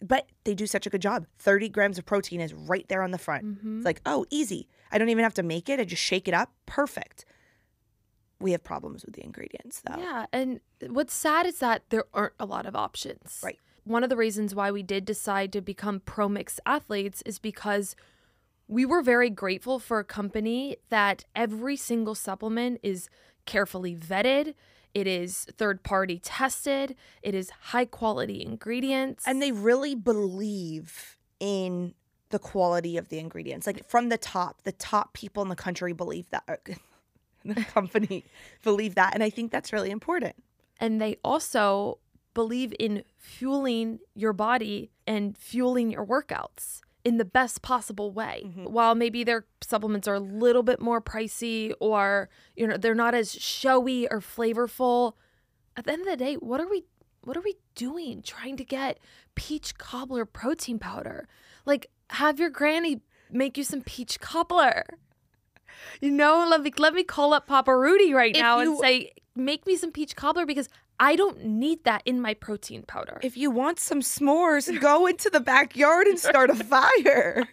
But 0.00 0.28
they 0.44 0.54
do 0.54 0.66
such 0.68 0.86
a 0.86 0.90
good 0.90 1.02
job. 1.02 1.26
30 1.40 1.68
grams 1.70 1.98
of 1.98 2.06
protein 2.06 2.40
is 2.40 2.54
right 2.54 2.86
there 2.88 3.02
on 3.02 3.10
the 3.10 3.18
front. 3.18 3.44
Mhm. 3.44 3.78
It's 3.78 3.84
like, 3.84 4.00
oh, 4.06 4.24
easy. 4.30 4.68
I 4.92 4.98
don't 4.98 5.08
even 5.08 5.24
have 5.24 5.34
to 5.34 5.42
make 5.42 5.68
it. 5.68 5.80
I 5.80 5.84
just 5.84 6.00
shake 6.02 6.28
it 6.28 6.34
up. 6.34 6.52
Perfect. 6.66 7.24
We 8.40 8.52
have 8.52 8.62
problems 8.62 9.04
with 9.04 9.16
the 9.16 9.24
ingredients 9.24 9.82
though. 9.84 9.98
Yeah, 10.00 10.26
and 10.32 10.60
what's 10.86 11.12
sad 11.14 11.46
is 11.46 11.58
that 11.58 11.82
there 11.90 12.04
aren't 12.14 12.34
a 12.38 12.46
lot 12.46 12.64
of 12.66 12.76
options. 12.76 13.40
Right. 13.42 13.58
One 13.88 14.04
of 14.04 14.10
the 14.10 14.18
reasons 14.18 14.54
why 14.54 14.70
we 14.70 14.82
did 14.82 15.06
decide 15.06 15.50
to 15.54 15.62
become 15.62 16.00
Promix 16.00 16.60
athletes 16.66 17.22
is 17.24 17.38
because 17.38 17.96
we 18.66 18.84
were 18.84 19.00
very 19.00 19.30
grateful 19.30 19.78
for 19.78 19.98
a 19.98 20.04
company 20.04 20.76
that 20.90 21.24
every 21.34 21.74
single 21.74 22.14
supplement 22.14 22.80
is 22.82 23.08
carefully 23.46 23.96
vetted. 23.96 24.52
It 24.92 25.06
is 25.06 25.46
third 25.56 25.82
party 25.84 26.18
tested. 26.18 26.96
It 27.22 27.34
is 27.34 27.48
high 27.48 27.86
quality 27.86 28.44
ingredients. 28.44 29.24
And 29.26 29.40
they 29.40 29.52
really 29.52 29.94
believe 29.94 31.16
in 31.40 31.94
the 32.28 32.38
quality 32.38 32.98
of 32.98 33.08
the 33.08 33.18
ingredients. 33.18 33.66
Like 33.66 33.88
from 33.88 34.10
the 34.10 34.18
top, 34.18 34.64
the 34.64 34.72
top 34.72 35.14
people 35.14 35.42
in 35.42 35.48
the 35.48 35.56
country 35.56 35.94
believe 35.94 36.28
that. 36.28 36.44
the 37.42 37.64
company 37.64 38.26
believe 38.62 38.96
that. 38.96 39.14
And 39.14 39.22
I 39.22 39.30
think 39.30 39.50
that's 39.50 39.72
really 39.72 39.90
important. 39.90 40.36
and 40.78 41.00
they 41.00 41.16
also 41.24 42.00
believe 42.42 42.72
in 42.78 43.02
fueling 43.16 43.98
your 44.14 44.32
body 44.32 44.90
and 45.06 45.36
fueling 45.36 45.90
your 45.90 46.06
workouts 46.06 46.80
in 47.04 47.16
the 47.16 47.24
best 47.24 47.62
possible 47.62 48.12
way. 48.12 48.42
Mhm. 48.46 48.70
While 48.70 48.94
maybe 48.94 49.24
their 49.24 49.46
supplements 49.60 50.06
are 50.06 50.14
a 50.14 50.20
little 50.44 50.62
bit 50.62 50.80
more 50.80 51.00
pricey 51.00 51.72
or 51.80 52.28
you 52.54 52.64
know 52.68 52.76
they're 52.76 52.94
not 53.06 53.14
as 53.14 53.32
showy 53.32 54.06
or 54.12 54.20
flavorful, 54.20 55.14
at 55.76 55.84
the 55.84 55.92
end 55.92 56.02
of 56.02 56.06
the 56.08 56.16
day, 56.16 56.34
what 56.36 56.60
are 56.60 56.68
we 56.68 56.84
what 57.22 57.36
are 57.36 57.42
we 57.50 57.56
doing 57.74 58.22
trying 58.22 58.56
to 58.56 58.64
get 58.64 58.98
peach 59.34 59.76
cobbler 59.76 60.24
protein 60.24 60.78
powder? 60.78 61.26
Like 61.66 61.90
have 62.10 62.38
your 62.38 62.50
granny 62.50 63.00
make 63.30 63.58
you 63.58 63.64
some 63.64 63.82
peach 63.82 64.20
cobbler. 64.20 64.84
You 66.00 66.10
know, 66.10 66.46
let 66.48 66.62
me 66.62 66.70
let 66.78 66.94
me 66.94 67.02
call 67.04 67.32
up 67.34 67.46
Papa 67.46 67.76
Rudy 67.76 68.12
right 68.14 68.34
If 68.34 68.40
now 68.40 68.58
and 68.60 68.70
you- 68.72 68.78
say, 68.80 69.12
make 69.34 69.66
me 69.66 69.76
some 69.76 69.92
peach 69.92 70.14
cobbler 70.16 70.46
because 70.46 70.68
I 71.00 71.14
don't 71.16 71.44
need 71.44 71.84
that 71.84 72.02
in 72.04 72.20
my 72.20 72.34
protein 72.34 72.82
powder. 72.82 73.18
If 73.22 73.36
you 73.36 73.50
want 73.50 73.78
some 73.78 74.00
s'mores, 74.00 74.80
go 74.80 75.06
into 75.06 75.30
the 75.30 75.40
backyard 75.40 76.06
and 76.08 76.18
start 76.18 76.50
a 76.50 76.54
fire. 76.74 77.46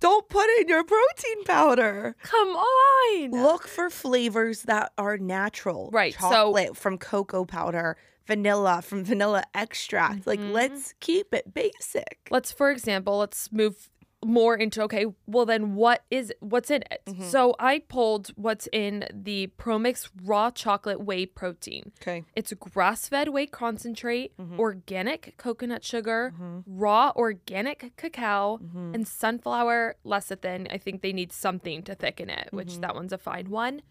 Don't 0.00 0.28
put 0.28 0.46
it 0.48 0.62
in 0.62 0.68
your 0.68 0.84
protein 0.84 1.44
powder. 1.44 2.14
Come 2.22 2.48
on. 2.50 3.30
Look 3.32 3.66
for 3.66 3.90
flavors 3.90 4.62
that 4.62 4.92
are 4.96 5.18
natural. 5.18 5.90
Right, 5.92 6.14
so- 6.14 6.30
Chocolate 6.30 6.76
from 6.76 6.98
cocoa 6.98 7.44
powder, 7.44 7.96
vanilla 8.26 8.80
from 8.82 9.04
vanilla 9.04 9.42
extract. 9.54 10.26
Like, 10.26 10.38
Mhm. 10.40 10.52
let's 10.52 10.94
keep 11.00 11.34
it 11.34 11.52
basic. 11.52 12.18
Let's, 12.30 12.52
for 12.52 12.70
example, 12.70 13.18
let's 13.18 13.50
move 13.50 13.90
more 14.24 14.56
into 14.56 14.82
okay, 14.82 15.06
well 15.26 15.46
then 15.46 15.74
what 15.74 16.04
is 16.10 16.32
what's 16.40 16.70
in 16.70 16.82
it? 16.90 17.02
Mhm. 17.06 17.22
So 17.22 17.54
I 17.60 17.78
pulled 17.78 18.28
what's 18.36 18.68
in 18.72 19.06
the 19.12 19.48
Promix 19.58 20.10
raw 20.24 20.50
chocolate 20.50 21.00
whey 21.00 21.24
protein. 21.24 21.92
Okay. 22.02 22.24
It's 22.34 22.52
grass-fed 22.52 23.28
whey 23.28 23.46
concentrate, 23.46 24.36
Mhm. 24.36 24.58
organic 24.58 25.34
coconut 25.36 25.84
sugar, 25.84 26.34
Mhm. 26.36 26.64
raw 26.66 27.12
organic 27.14 27.92
cacao, 27.96 28.58
Mhm. 28.58 28.94
and 28.94 29.06
sunflower 29.06 29.96
lecithin. 30.04 30.66
I 30.72 30.78
think 30.78 31.00
they 31.02 31.12
need 31.12 31.32
something 31.32 31.82
to 31.84 31.94
thicken 31.94 32.28
it, 32.28 32.48
which 32.52 32.74
Mhm. 32.74 32.80
that 32.80 32.94
one's 32.96 33.12
a 33.12 33.18
fine 33.18 33.50
one. 33.50 33.82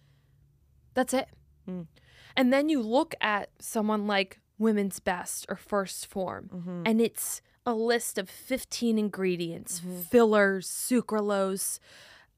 That's 0.94 1.14
it. 1.14 1.30
Mm. 1.68 1.88
And 2.36 2.52
then 2.52 2.68
you 2.70 2.82
look 2.82 3.16
at 3.22 3.50
someone 3.60 4.08
like 4.08 4.40
Women's 4.60 5.00
Best 5.00 5.46
or 5.48 5.56
First 5.56 6.06
Form, 6.08 6.50
Mhm. 6.54 6.84
and 6.86 7.00
it's 7.02 7.42
a 7.68 7.74
list 7.76 8.18
of 8.18 8.30
15 8.30 8.98
ingredients 8.98 9.82
Mhm. 9.82 10.04
fillers, 10.06 10.68
sucralose, 10.68 11.80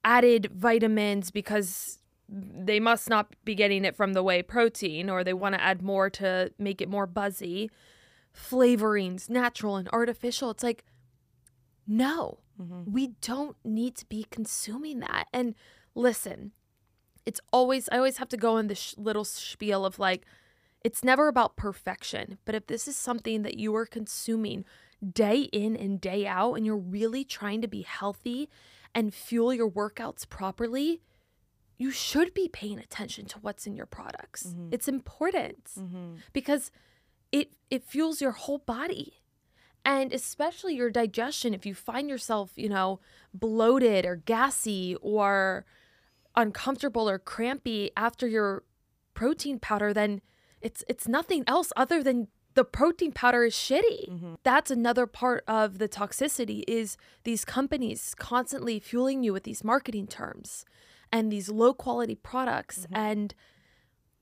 added 0.03 0.47
vitamins 0.51 1.29
because 1.31 1.99
they 2.27 2.79
must 2.79 3.09
not 3.09 3.33
be 3.45 3.55
getting 3.55 3.85
it 3.85 3.95
from 3.95 4.13
the 4.13 4.23
whey 4.23 4.41
protein 4.43 5.09
or 5.09 5.23
they 5.23 5.33
want 5.33 5.53
to 5.55 5.61
add 5.61 5.81
more 5.81 6.09
to 6.09 6.51
make 6.57 6.81
it 6.81 6.89
more 6.89 7.05
buzzy. 7.07 7.69
Flavorings, 8.33 9.29
natural 9.29 9.75
and 9.77 9.87
artificial. 9.93 10.49
It's 10.51 10.63
like, 10.63 10.83
no, 11.87 12.39
Mhm. 12.59 12.91
we 12.91 13.07
don't 13.21 13.57
need 13.63 13.95
to 13.97 14.05
be 14.07 14.25
consuming 14.29 14.99
that. 14.99 15.27
And 15.33 15.55
listen, 15.95 16.51
it's 17.25 17.41
always, 17.51 17.87
I 17.91 17.97
always 17.97 18.17
have 18.17 18.29
to 18.29 18.37
go 18.37 18.57
in 18.57 18.67
this 18.67 18.79
sh- 18.79 18.93
little 18.97 19.25
spiel 19.25 19.85
of 19.85 19.99
like, 19.99 20.25
it's 20.83 21.03
never 21.03 21.27
about 21.27 21.55
perfection. 21.57 22.37
But 22.45 22.55
if 22.55 22.67
this 22.67 22.87
is 22.87 22.95
something 22.95 23.41
that 23.41 23.57
you 23.57 23.75
are 23.75 23.85
consuming 23.85 24.65
day 25.13 25.41
in 25.51 25.75
and 25.75 25.99
day 26.01 26.27
out, 26.27 26.53
and 26.55 26.65
you're 26.65 26.77
really 26.77 27.23
trying 27.23 27.61
to 27.61 27.67
be 27.67 27.81
healthy 27.83 28.49
and 28.93 29.13
fuel 29.13 29.53
your 29.53 29.69
workouts 29.69 30.27
properly, 30.27 31.01
you 31.77 31.91
should 31.91 32.33
be 32.33 32.49
paying 32.49 32.79
attention 32.79 33.25
to 33.27 33.39
what's 33.39 33.65
in 33.65 33.75
your 33.75 33.85
products. 33.85 34.47
Mhm. 34.47 34.73
It's 34.73 34.87
important 34.87 35.63
Mhm. 35.77 36.17
because 36.33 36.71
it 37.31 37.53
it 37.69 37.83
fuels 37.83 38.19
your 38.21 38.31
whole 38.31 38.57
body 38.57 39.13
and 39.85 40.11
especially 40.11 40.75
your 40.75 40.89
digestion 40.89 41.53
if 41.53 41.63
you 41.65 41.75
find 41.75 42.09
yourself 42.09 42.51
you 42.57 42.67
know 42.67 42.99
bloated 43.33 44.03
or 44.05 44.15
gassy 44.17 44.95
or 45.01 45.63
uncomfortable 46.35 47.07
or 47.09 47.19
crampy 47.19 47.91
after 47.95 48.27
your 48.27 48.63
protein 49.13 49.59
powder 49.59 49.93
then 49.93 50.21
it's 50.61 50.83
it's 50.87 51.07
nothing 51.07 51.43
else 51.47 51.71
other 51.75 52.01
than 52.01 52.27
the 52.59 52.65
protein 52.65 53.13
powder 53.13 53.43
is 53.45 53.53
shitty 53.53 54.09
Mhm. 54.09 54.37
that's 54.43 54.69
another 54.69 55.05
part 55.07 55.41
of 55.47 55.77
the 55.77 55.87
toxicity 55.87 56.63
is 56.67 56.97
these 57.23 57.45
companies 57.45 58.13
constantly 58.15 58.79
fueling 58.81 59.23
you 59.23 59.31
with 59.31 59.43
these 59.43 59.63
marketing 59.63 60.07
terms 60.07 60.65
and 61.11 61.31
these 61.31 61.47
low 61.61 61.73
quality 61.73 62.15
products 62.15 62.79
Mhm. 62.81 62.97
and 63.07 63.35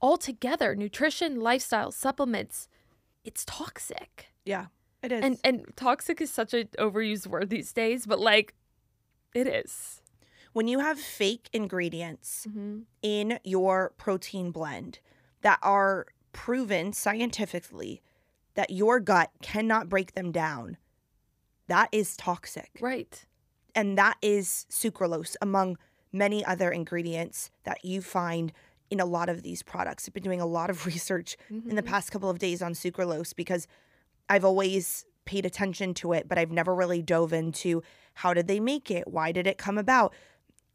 altogether 0.02 0.76
nutrition 0.76 1.40
lifestyle 1.40 1.92
supplements 1.92 2.68
it's 3.24 3.44
toxic 3.46 4.28
Yeah, 4.46 4.68
it 5.02 5.12
is. 5.12 5.24
and 5.24 5.40
and 5.44 5.66
toxic 5.76 6.22
is 6.22 6.32
such 6.32 6.54
an 6.54 6.68
overused 6.78 7.26
word 7.28 7.50
these 7.50 7.74
days 7.74 8.06
but 8.06 8.20
like 8.20 8.54
it 9.34 9.48
is. 9.48 10.02
when 10.54 10.68
you 10.68 10.80
have 10.80 11.00
fake 11.00 11.50
ingredients 11.54 12.46
Mm-hmm. 12.48 12.82
in 13.02 13.40
your 13.44 13.94
protein 13.98 14.52
blend 14.52 15.00
that 15.42 15.58
are 15.64 16.06
proven 16.34 16.94
scientifically 16.94 18.02
that 18.58 18.72
your 18.72 19.00
gut 19.00 19.32
cannot 19.42 19.88
break 19.88 20.14
them 20.16 20.32
down, 20.34 20.76
that 21.68 21.88
is 21.94 22.18
toxic. 22.18 22.72
right 22.82 23.26
And 23.76 23.98
that 23.98 24.18
is 24.22 24.66
sucralose, 24.72 25.36
among 25.42 25.78
many 26.12 26.44
other 26.44 26.72
ingredients 26.72 27.52
that 27.64 27.86
you 27.86 28.02
find 28.02 28.52
in 28.90 29.00
a 29.00 29.06
lot 29.06 29.30
of 29.30 29.44
these 29.44 29.62
products. 29.62 30.08
I've 30.08 30.14
been 30.16 30.24
doing 30.24 30.42
a 30.42 30.46
lot 30.48 30.70
of 30.72 30.86
research 30.94 31.38
in 31.50 31.76
the 31.76 31.84
Mhm. 31.84 31.86
past 31.86 32.12
couple 32.12 32.30
of 32.30 32.40
days 32.40 32.62
on 32.62 32.74
sucralose 32.74 33.36
because 33.36 33.68
I've 34.28 34.44
always 34.46 35.06
paid 35.26 35.46
attention 35.46 35.94
to 35.96 36.14
it, 36.14 36.28
but 36.28 36.38
I've 36.40 36.52
never 36.52 36.74
really 36.74 37.02
dove 37.04 37.34
into 37.34 37.84
how 38.16 38.34
did 38.34 38.48
they 38.48 38.60
make 38.60 38.90
it? 38.90 39.08
Why 39.08 39.32
did 39.32 39.46
it 39.46 39.58
come 39.58 39.78
about? 39.78 40.14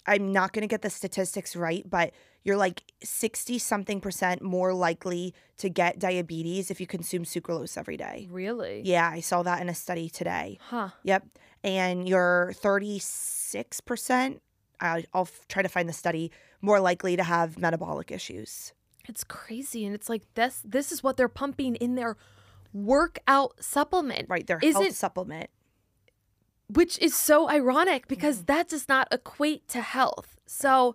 I'm 0.07 0.31
not 0.31 0.53
going 0.53 0.63
to 0.63 0.69
get 0.69 0.83
the 0.83 0.91
statistics 0.91 1.57
right, 1.57 1.89
but 1.89 2.13
you're 2.45 2.57
like 2.57 2.83
60 3.03 3.59
something 3.59 4.01
percent 4.01 4.43
more 4.43 4.73
likely 4.75 5.35
to 5.59 5.69
get 5.69 5.99
diabetes 5.99 6.71
if 6.71 6.81
you 6.81 6.87
consume 6.87 7.25
sucralose 7.25 7.79
every 7.79 7.97
day. 7.97 8.27
really 8.31 8.83
Yeah, 8.85 9.09
I 9.09 9.21
saw 9.21 9.43
that 9.45 9.61
in 9.61 9.69
a 9.69 9.75
study 9.75 10.09
today. 10.11 10.59
huh 10.69 10.91
Yep. 11.05 11.27
And 11.65 12.09
you're 12.09 12.53
36%, 12.61 14.41
I- 14.81 15.05
I'll 15.15 15.29
try 15.49 15.63
to 15.63 15.69
find 15.69 15.89
the 15.89 15.93
study, 15.93 16.33
more 16.61 16.81
likely 16.81 17.17
to 17.17 17.23
have 17.25 17.59
metabolic 17.59 18.11
issues. 18.11 18.73
it's 19.09 19.25
crazy 19.25 19.85
and 19.85 19.95
it's 19.97 20.09
like 20.09 20.23
this 20.35 20.63
this 20.65 20.93
is 20.93 21.03
what 21.03 21.17
they're 21.17 21.29
pumping 21.29 21.75
in 21.77 21.97
their 21.97 22.17
workout 22.73 23.53
supplement 23.63 24.29
Right. 24.29 24.47
Their 24.47 24.61
Is 24.63 24.75
health 24.77 24.87
it- 24.87 24.95
supplement. 24.95 25.51
which 26.69 26.99
is 27.01 27.15
so 27.15 27.49
ironic 27.51 28.07
because 28.09 28.37
Mm-hmm. 28.39 28.47
that 28.53 28.69
does 28.69 28.89
not 28.89 29.09
equate 29.13 29.69
to 29.69 29.81
health. 29.83 30.37
So, 30.47 30.95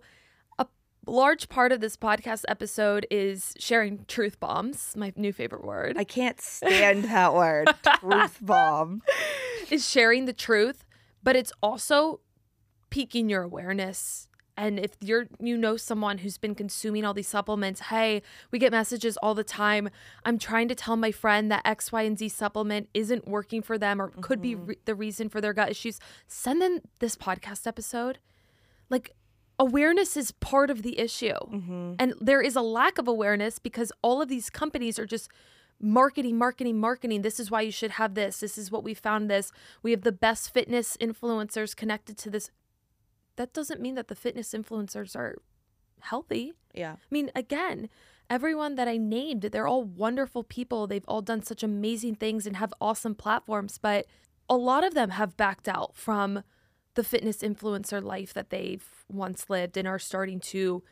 large 1.08 1.48
part 1.48 1.72
of 1.72 1.80
this 1.80 1.96
podcast 1.96 2.44
episode 2.48 3.06
is 3.10 3.54
sharing 3.58 4.04
truth 4.06 4.38
bombs, 4.40 4.94
my 4.96 5.12
new 5.16 5.32
favorite 5.32 5.64
word, 5.64 5.96
I 5.98 6.04
can't 6.04 6.40
stand 6.40 7.04
that 7.04 7.34
word. 7.34 7.68
Truth 8.00 8.38
bomb. 8.40 9.02
is 9.70 9.88
sharing 9.88 10.24
the 10.26 10.32
truth, 10.32 10.84
but 11.22 11.36
it's 11.36 11.52
also 11.62 12.20
piquing 12.90 13.28
your 13.28 13.42
awareness. 13.42 14.28
And 14.56 14.80
if 14.80 14.92
you're 15.00 15.28
you 15.38 15.56
know 15.56 15.76
someone 15.76 16.18
who's 16.18 16.36
been 16.36 16.54
consuming 16.56 17.04
all 17.04 17.14
these 17.14 17.28
supplements, 17.28 17.80
hey, 17.80 18.22
we 18.50 18.58
get 18.58 18.72
messages 18.72 19.16
all 19.18 19.34
the 19.34 19.44
time. 19.44 19.88
I'm 20.24 20.36
trying 20.36 20.66
to 20.68 20.74
tell 20.74 20.96
my 20.96 21.12
friend 21.12 21.50
that 21.52 21.62
X, 21.64 21.92
Y, 21.92 22.02
and 22.02 22.18
Z 22.18 22.30
supplement 22.30 22.88
isn't 22.92 23.28
working 23.28 23.62
for 23.62 23.78
them 23.78 24.02
or 24.02 24.08
could 24.20 24.42
be 24.42 24.56
mm-hmm. 24.56 24.66
re- 24.66 24.78
the 24.84 24.96
reason 24.96 25.28
for 25.28 25.40
their 25.40 25.52
gut 25.52 25.70
issues. 25.70 26.00
Send 26.26 26.60
them 26.60 26.80
this 26.98 27.14
podcast 27.14 27.68
episode. 27.68 28.18
Like 28.90 29.14
awareness 29.58 30.16
is 30.16 30.30
part 30.32 30.70
of 30.70 30.82
the 30.82 30.98
issue. 30.98 31.38
hmm 31.48 31.94
And 31.98 32.14
there 32.20 32.40
is 32.40 32.56
a 32.56 32.62
lack 32.62 32.98
of 32.98 33.08
awareness 33.08 33.58
because 33.58 33.92
all 34.02 34.22
of 34.22 34.28
these 34.28 34.50
companies 34.50 34.98
are 34.98 35.06
just 35.06 35.28
marketing, 35.80 36.36
marketing, 36.36 36.78
marketing. 36.78 37.22
This 37.22 37.38
is 37.38 37.50
why 37.50 37.62
you 37.62 37.70
should 37.70 37.92
have 37.92 38.14
this. 38.14 38.40
This 38.40 38.58
is 38.58 38.70
what 38.70 38.84
we 38.84 38.94
found 38.94 39.30
this. 39.30 39.52
We 39.82 39.90
have 39.92 40.02
the 40.02 40.12
best 40.12 40.52
fitness 40.52 40.96
influencers 41.00 41.74
connected 41.76 42.16
to 42.18 42.30
this. 42.30 42.50
That 43.36 43.52
doesn't 43.52 43.80
mean 43.80 43.94
that 43.94 44.08
the 44.08 44.16
fitness 44.16 44.52
influencers 44.52 45.14
are 45.14 45.36
healthy. 46.00 46.52
Yeah. 46.74 46.92
I 46.92 47.06
mean, 47.10 47.30
again, 47.34 47.88
everyone 48.28 48.74
that 48.74 48.88
I 48.88 48.96
named, 48.96 49.42
they're 49.42 49.68
all 49.68 49.84
wonderful 49.84 50.42
people. 50.42 50.86
They've 50.86 51.04
all 51.08 51.22
done 51.22 51.42
such 51.42 51.62
amazing 51.62 52.16
things 52.16 52.46
and 52.46 52.56
have 52.56 52.74
awesome 52.80 53.14
platforms, 53.14 53.78
but 53.78 54.06
a 54.48 54.56
lot 54.56 54.84
of 54.84 54.94
them 54.94 55.10
have 55.10 55.36
backed 55.36 55.68
out 55.68 55.94
from 55.94 56.42
the 56.98 57.04
fitness 57.04 57.42
influencer 57.42 58.02
life 58.02 58.34
that 58.34 58.50
they've 58.50 58.84
once 59.08 59.48
lived 59.48 59.76
and 59.76 59.86
are 59.86 60.00
starting 60.00 60.40
to 60.40 60.82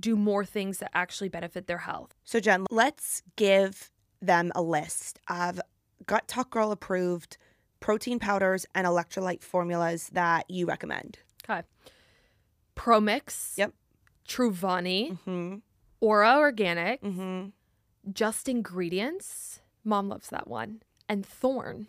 do 0.00 0.16
more 0.16 0.46
things 0.46 0.78
that 0.78 0.90
actually 0.94 1.28
benefit 1.28 1.66
their 1.66 1.76
health. 1.76 2.14
So, 2.24 2.40
Jen, 2.40 2.64
let's 2.70 3.22
give 3.36 3.90
them 4.22 4.50
a 4.54 4.62
list 4.62 5.18
of 5.28 5.60
Gut 6.06 6.26
Talk 6.26 6.48
Girl 6.48 6.72
approved 6.72 7.36
protein 7.80 8.18
powders 8.18 8.64
and 8.74 8.86
electrolyte 8.86 9.42
formulas 9.42 10.08
that 10.14 10.50
you 10.50 10.64
recommend. 10.64 11.18
Okay. 11.44 11.60
Promix. 12.74 13.58
Yep. 13.58 13.74
Truvani. 14.26 15.18
Mm-hmm. 15.18 15.56
Ora 16.00 16.36
Organic. 16.38 17.02
Mm-hmm. 17.02 17.48
Just 18.10 18.48
Ingredients. 18.48 19.60
Mom 19.84 20.08
loves 20.08 20.30
that 20.30 20.48
one. 20.48 20.80
And 21.10 21.26
Thorne. 21.26 21.88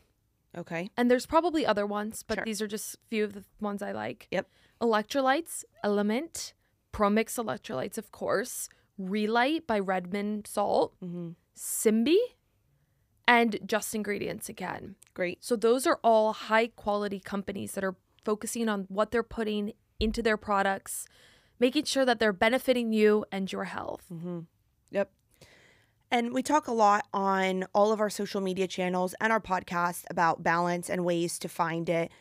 Okay. 0.58 0.90
And 0.98 1.10
there's 1.10 1.26
probably 1.26 1.66
other 1.66 1.86
ones, 1.86 2.24
but 2.28 2.36
Sure. 2.38 2.46
these 2.46 2.62
are 2.62 2.68
just 2.68 2.96
a 2.96 2.98
few 3.10 3.24
of 3.24 3.34
the 3.34 3.44
ones 3.60 3.82
I 3.82 3.92
like. 3.92 4.28
Yep. 4.32 4.48
Electrolytes, 4.82 5.64
LMNT, 5.84 6.54
Promix 6.92 7.38
Electrolytes, 7.38 7.98
of 7.98 8.12
course, 8.12 8.70
Re-Lyte 8.98 9.66
by 9.66 9.80
Redmond 9.80 10.46
Salt, 10.48 10.94
Mm-hmm. 11.04 11.30
Simbi, 11.58 12.18
and 13.28 13.60
Just 13.66 13.96
Ingredients 13.96 14.50
again. 14.50 14.96
Great. 15.14 15.44
So 15.44 15.56
those 15.56 15.88
are 15.88 16.00
all 16.04 16.34
high 16.34 16.68
quality 16.68 17.20
companies 17.20 17.74
that 17.74 17.84
are 17.84 17.96
focusing 18.26 18.68
on 18.70 18.86
what 18.90 19.12
they're 19.12 19.24
putting 19.24 19.74
into 20.00 20.22
their 20.22 20.38
products, 20.38 21.08
making 21.60 21.86
sure 21.86 22.06
that 22.06 22.20
they're 22.20 22.34
benefiting 22.34 22.92
you 22.92 23.26
and 23.32 23.52
your 23.52 23.64
health. 23.66 24.06
Mm-hmm. 24.12 24.40
Yep. 24.92 25.12
And 26.14 26.32
we 26.32 26.44
talk 26.44 26.68
a 26.68 26.72
lot 26.72 27.08
on 27.12 27.66
all 27.74 27.92
of 27.92 28.00
our 28.00 28.10
social 28.12 28.40
media 28.40 28.68
channels 28.68 29.16
and 29.20 29.34
our 29.34 29.40
podcast 29.40 30.04
about 30.12 30.44
balance 30.44 30.88
and 30.88 31.04
ways 31.04 31.40
to 31.40 31.50
find 31.50 31.90
it. 31.90 32.12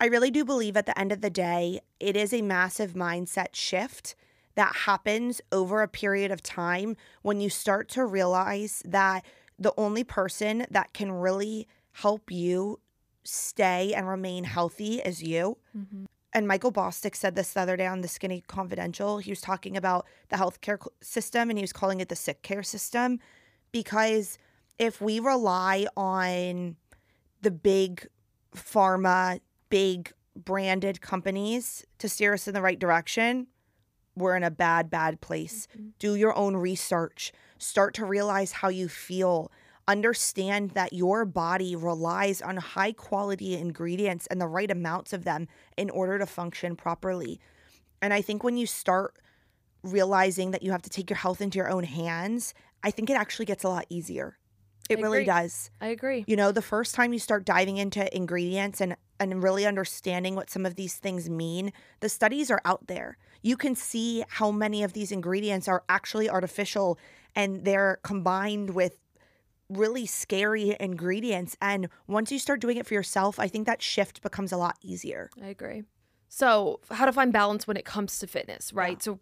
I 0.00 0.06
really 0.06 0.32
do 0.32 0.44
believe 0.44 0.76
at 0.76 0.86
the 0.86 0.98
end 0.98 1.12
of 1.12 1.20
the 1.20 1.30
day, 1.30 1.78
it 2.00 2.16
is 2.16 2.34
a 2.34 2.42
massive 2.42 2.94
mindset 2.94 3.54
shift 3.54 4.16
that 4.56 4.74
happens 4.74 5.40
over 5.52 5.80
a 5.80 5.86
period 5.86 6.32
of 6.32 6.42
time 6.42 6.96
when 7.22 7.40
you 7.40 7.48
start 7.48 7.88
to 7.90 8.04
realize 8.04 8.82
that 8.84 9.24
the 9.56 9.72
only 9.78 10.02
person 10.02 10.66
that 10.68 10.92
can 10.92 11.12
really 11.12 11.68
help 11.92 12.32
you 12.32 12.80
stay 13.22 13.94
and 13.94 14.08
remain 14.08 14.42
healthy 14.42 14.96
is 14.96 15.22
you. 15.22 15.56
Mm-hmm. 15.76 16.06
And 16.36 16.46
Michael 16.46 16.70
Bostic 16.70 17.16
said 17.16 17.34
this 17.34 17.54
the 17.54 17.60
other 17.60 17.78
day 17.78 17.86
on 17.86 18.02
the 18.02 18.08
Skinny 18.08 18.44
Confidential. 18.46 19.16
He 19.16 19.30
was 19.30 19.40
talking 19.40 19.74
about 19.74 20.06
the 20.28 20.36
healthcare 20.36 20.86
system 21.00 21.48
and 21.48 21.58
he 21.58 21.62
was 21.62 21.72
calling 21.72 22.00
it 22.00 22.10
the 22.10 22.14
sick 22.14 22.42
care 22.42 22.62
system 22.62 23.20
because 23.72 24.36
if 24.78 25.00
we 25.00 25.18
rely 25.18 25.86
on 25.96 26.76
the 27.40 27.50
big 27.50 28.06
pharma, 28.54 29.40
big 29.70 30.12
branded 30.36 31.00
companies 31.00 31.86
to 32.00 32.06
steer 32.06 32.34
us 32.34 32.46
in 32.46 32.52
the 32.52 32.60
right 32.60 32.78
direction, 32.78 33.46
we're 34.14 34.36
in 34.36 34.44
a 34.44 34.50
bad, 34.50 34.90
bad 34.90 35.22
place. 35.22 35.66
Mm-hmm. 35.72 35.88
Do 35.98 36.16
your 36.16 36.36
own 36.36 36.54
research. 36.54 37.32
Start 37.56 37.94
to 37.94 38.04
realize 38.04 38.52
how 38.52 38.68
you 38.68 38.88
feel. 38.88 39.50
Understand 39.88 40.70
that 40.70 40.92
your 40.92 41.24
body 41.24 41.76
relies 41.76 42.42
on 42.42 42.56
high 42.56 42.92
quality 42.92 43.54
ingredients 43.54 44.26
and 44.26 44.40
the 44.40 44.48
right 44.48 44.70
amounts 44.70 45.12
of 45.12 45.24
them 45.24 45.46
in 45.76 45.90
order 45.90 46.18
to 46.18 46.26
function 46.26 46.74
properly. 46.74 47.40
And 48.02 48.12
I 48.12 48.20
think 48.20 48.42
when 48.42 48.56
you 48.56 48.66
start 48.66 49.14
realizing 49.82 50.50
that 50.50 50.62
you 50.62 50.72
have 50.72 50.82
to 50.82 50.90
take 50.90 51.08
your 51.08 51.16
health 51.16 51.40
into 51.40 51.56
your 51.56 51.70
own 51.70 51.84
hands, 51.84 52.52
I 52.82 52.90
think 52.90 53.10
it 53.10 53.14
actually 53.14 53.46
gets 53.46 53.64
a 53.64 53.68
lot 53.68 53.86
easier. 53.88 54.38
It 54.88 54.98
I 54.98 55.02
really 55.02 55.18
agree. 55.18 55.26
does. 55.26 55.70
I 55.80 55.88
agree. 55.88 56.24
You 56.26 56.36
know, 56.36 56.52
the 56.52 56.62
first 56.62 56.94
time 56.94 57.12
you 57.12 57.18
start 57.18 57.44
diving 57.44 57.76
into 57.76 58.14
ingredients 58.14 58.80
and 58.80 58.96
and 59.18 59.42
really 59.42 59.64
understanding 59.64 60.34
what 60.34 60.50
some 60.50 60.66
of 60.66 60.74
these 60.74 60.96
things 60.96 61.30
mean, 61.30 61.72
the 62.00 62.08
studies 62.08 62.50
are 62.50 62.60
out 62.66 62.86
there. 62.86 63.16
You 63.42 63.56
can 63.56 63.74
see 63.74 64.24
how 64.28 64.50
many 64.50 64.82
of 64.82 64.92
these 64.92 65.10
ingredients 65.10 65.68
are 65.68 65.84
actually 65.88 66.28
artificial 66.28 66.98
and 67.34 67.64
they're 67.64 67.98
combined 68.02 68.70
with 68.70 68.98
really 69.68 70.06
scary 70.06 70.76
ingredients 70.78 71.56
and 71.60 71.88
once 72.06 72.30
you 72.30 72.38
start 72.38 72.60
doing 72.60 72.76
it 72.76 72.86
for 72.86 72.94
yourself, 72.94 73.38
I 73.40 73.48
think 73.48 73.66
that 73.66 73.82
shift 73.82 74.22
becomes 74.22 74.52
a 74.52 74.56
lot 74.56 74.76
easier. 74.82 75.30
I 75.42 75.46
agree. 75.48 75.82
So, 76.28 76.80
how 76.90 77.06
to 77.06 77.12
find 77.12 77.32
balance 77.32 77.66
when 77.66 77.76
it 77.76 77.84
comes 77.84 78.18
to 78.18 78.26
fitness, 78.26 78.72
right? 78.72 79.02
So, 79.02 79.20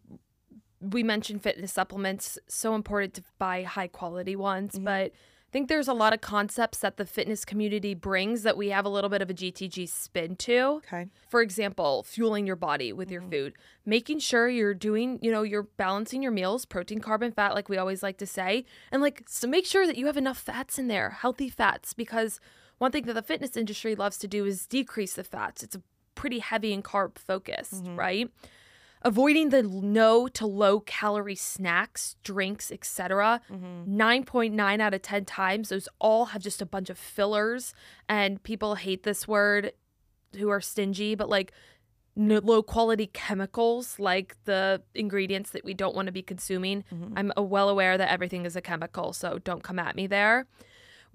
we 0.80 1.02
mentioned 1.02 1.42
fitness 1.42 1.72
supplements, 1.72 2.38
so 2.48 2.74
important 2.74 3.14
to 3.14 3.22
buy 3.38 3.62
high 3.62 3.88
quality 3.88 4.36
ones, 4.36 4.74
Mm-hmm. 4.74 4.84
but 4.84 5.12
think 5.54 5.68
there's 5.68 5.86
a 5.86 5.94
lot 5.94 6.12
of 6.12 6.20
concepts 6.20 6.78
that 6.78 6.96
the 6.96 7.06
fitness 7.06 7.44
community 7.44 7.94
brings 7.94 8.42
that 8.42 8.56
we 8.56 8.70
have 8.70 8.84
a 8.84 8.88
little 8.88 9.08
bit 9.08 9.22
of 9.22 9.30
a 9.30 9.34
GTG 9.34 9.88
spin 9.88 10.34
to. 10.34 10.82
Okay. 10.84 11.06
For 11.28 11.42
example, 11.42 12.02
fueling 12.02 12.44
your 12.44 12.56
body 12.56 12.92
with 12.92 13.08
your 13.08 13.20
mm-hmm. 13.20 13.30
food, 13.30 13.52
making 13.86 14.18
sure 14.18 14.48
you're 14.48 14.74
doing, 14.74 15.20
you 15.22 15.30
know, 15.30 15.42
you're 15.42 15.68
balancing 15.76 16.24
your 16.24 16.32
meals, 16.32 16.64
protein, 16.64 17.00
carb, 17.00 17.22
and 17.22 17.32
fat, 17.32 17.54
like 17.54 17.68
we 17.68 17.76
always 17.76 18.02
like 18.02 18.18
to 18.18 18.26
say. 18.26 18.64
And 18.90 19.00
like, 19.00 19.22
so 19.28 19.46
make 19.46 19.64
sure 19.64 19.86
that 19.86 19.96
you 19.96 20.06
have 20.06 20.16
enough 20.16 20.38
fats 20.38 20.76
in 20.76 20.88
there, 20.88 21.10
healthy 21.10 21.48
fats, 21.48 21.94
because 21.94 22.40
one 22.78 22.90
thing 22.90 23.04
that 23.04 23.14
the 23.14 23.22
fitness 23.22 23.56
industry 23.56 23.94
loves 23.94 24.18
to 24.18 24.26
do 24.26 24.44
is 24.44 24.66
decrease 24.66 25.14
the 25.14 25.22
fats. 25.22 25.62
It's 25.62 25.76
a 25.76 25.82
pretty 26.16 26.40
heavy 26.40 26.72
and 26.72 26.82
carb 26.82 27.16
focused, 27.16 27.84
mm-hmm. 27.84 27.94
right? 27.94 28.30
Avoiding 29.06 29.50
the 29.50 29.62
no 29.62 30.28
to 30.28 30.46
low 30.46 30.80
calorie 30.80 31.34
snacks, 31.34 32.16
drinks, 32.24 32.72
etc. 32.72 33.40
9.9 33.52 34.80
out 34.80 34.94
of 34.94 35.02
10 35.02 35.24
times, 35.26 35.68
those 35.68 35.88
all 35.98 36.26
have 36.26 36.40
just 36.42 36.62
a 36.62 36.66
bunch 36.66 36.88
of 36.88 36.98
fillers. 36.98 37.74
And 38.08 38.42
people 38.42 38.76
hate 38.76 39.02
this 39.02 39.28
word 39.28 39.72
who 40.38 40.48
are 40.48 40.60
stingy, 40.60 41.14
but 41.14 41.28
like 41.28 41.52
no, 42.16 42.38
low 42.38 42.62
quality 42.62 43.08
chemicals, 43.08 43.98
like 43.98 44.36
the 44.44 44.80
ingredients 44.94 45.50
that 45.50 45.64
we 45.64 45.74
don't 45.74 45.94
want 45.94 46.06
to 46.06 46.12
be 46.12 46.22
consuming. 46.22 46.84
I'm 47.16 47.32
uh, 47.36 47.42
well 47.42 47.68
aware 47.68 47.98
that 47.98 48.10
everything 48.10 48.46
is 48.46 48.56
a 48.56 48.60
chemical, 48.60 49.12
so 49.12 49.38
don't 49.38 49.62
come 49.62 49.78
at 49.78 49.96
me 49.96 50.06
there. 50.06 50.46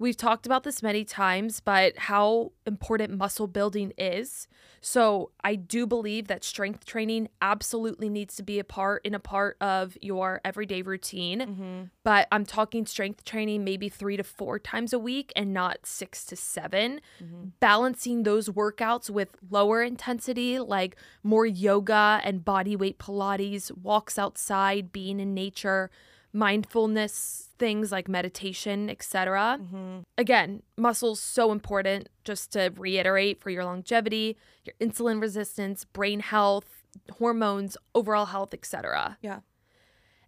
We've 0.00 0.16
talked 0.16 0.46
about 0.46 0.64
this 0.64 0.82
many 0.82 1.04
times, 1.04 1.60
but 1.60 1.98
how 1.98 2.52
important 2.66 3.18
muscle 3.18 3.46
building 3.46 3.92
is. 3.98 4.48
So, 4.80 5.30
I 5.44 5.56
do 5.56 5.86
believe 5.86 6.26
that 6.28 6.42
strength 6.42 6.86
training 6.86 7.28
absolutely 7.42 8.08
needs 8.08 8.34
to 8.36 8.42
be 8.42 8.58
a 8.58 8.64
part 8.64 9.04
in 9.04 9.14
a 9.14 9.18
part 9.18 9.58
of 9.60 9.98
your 10.00 10.40
everyday 10.42 10.80
routine. 10.80 11.40
Mm-hmm. 11.40 11.82
But 12.02 12.28
I'm 12.32 12.46
talking 12.46 12.86
strength 12.86 13.24
training 13.24 13.62
maybe 13.62 13.90
3 13.90 14.16
to 14.16 14.24
4 14.24 14.58
times 14.58 14.94
a 14.94 14.98
week 14.98 15.34
and 15.36 15.52
not 15.52 15.84
6 15.84 16.24
to 16.24 16.34
7. 16.34 17.02
Mm-hmm. 17.22 17.44
Balancing 17.60 18.22
those 18.22 18.48
workouts 18.48 19.10
with 19.10 19.36
lower 19.50 19.82
intensity 19.82 20.58
like 20.58 20.96
more 21.22 21.44
yoga 21.44 22.22
and 22.24 22.42
body 22.42 22.74
weight 22.74 22.98
pilates, 22.98 23.70
walks 23.76 24.18
outside, 24.18 24.92
being 24.92 25.20
in 25.20 25.34
nature, 25.34 25.90
mindfulness 26.32 27.48
things 27.58 27.92
like 27.92 28.08
meditation, 28.08 28.88
etc. 28.88 29.58
Mm-hmm. 29.60 29.98
Again, 30.16 30.62
muscles 30.76 31.20
so 31.20 31.52
important 31.52 32.08
just 32.24 32.52
to 32.52 32.72
reiterate 32.76 33.40
for 33.40 33.50
your 33.50 33.64
longevity, 33.64 34.36
your 34.64 34.74
insulin 34.80 35.20
resistance, 35.20 35.84
brain 35.84 36.20
health, 36.20 36.82
hormones, 37.18 37.76
overall 37.94 38.26
health, 38.26 38.54
etc. 38.54 39.18
Yeah. 39.20 39.40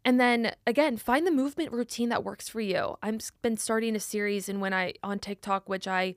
And 0.05 0.21
then 0.21 0.55
again, 0.67 0.97
find 0.97 1.27
the 1.27 1.31
movement 1.31 1.73
routine 1.73 2.09
that 2.11 2.25
works 2.25 2.49
for 2.49 2.61
you. 2.61 2.97
I've 3.03 3.21
been 3.41 3.57
starting 3.57 3.97
a 3.97 4.01
series 4.01 4.49
and 4.49 4.61
when 4.61 4.75
I 4.75 4.95
on 5.03 5.19
TikTok 5.19 5.69
which 5.69 5.89
I 5.89 6.15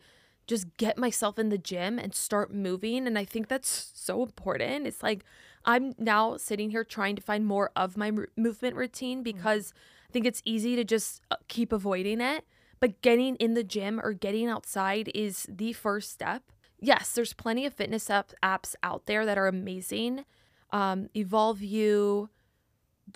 just 0.48 0.78
get 0.78 0.98
myself 0.98 1.40
in 1.40 1.50
the 1.50 1.58
gym 1.58 1.98
and 1.98 2.14
start 2.14 2.54
moving 2.54 3.08
and 3.08 3.18
I 3.18 3.26
think 3.26 3.48
that's 3.48 3.92
so 3.94 4.24
important. 4.24 4.86
It's 4.86 5.02
like 5.02 5.24
I'm 5.66 5.94
now 5.98 6.38
sitting 6.38 6.70
here 6.70 6.84
trying 6.84 7.16
to 7.16 7.22
find 7.22 7.46
more 7.46 7.72
of 7.76 7.98
my 7.98 8.12
mo- 8.12 8.26
movement 8.38 8.76
routine 8.76 9.24
because 9.24 9.74
I 10.10 10.12
think 10.12 10.26
it's 10.26 10.42
easy 10.46 10.76
to 10.76 10.84
just 10.84 11.22
uh, 11.32 11.36
keep 11.48 11.74
avoiding 11.74 12.22
it, 12.22 12.46
but 12.80 13.02
getting 13.02 13.36
in 13.38 13.54
the 13.56 13.64
gym 13.64 14.00
or 14.02 14.14
getting 14.14 14.48
outside 14.48 15.12
is 15.14 15.48
the 15.50 15.74
first 15.74 16.12
step. 16.12 16.44
Yes, 16.80 17.14
there's 17.14 17.34
plenty 17.34 17.66
of 17.66 17.74
fitness 17.74 18.10
app- 18.10 18.34
apps 18.44 18.76
out 18.84 19.06
there 19.08 19.26
that 19.26 19.38
are 19.38 19.48
amazing. 19.48 20.26
Um, 20.72 21.10
Evolve 21.16 21.62
You, 21.62 22.30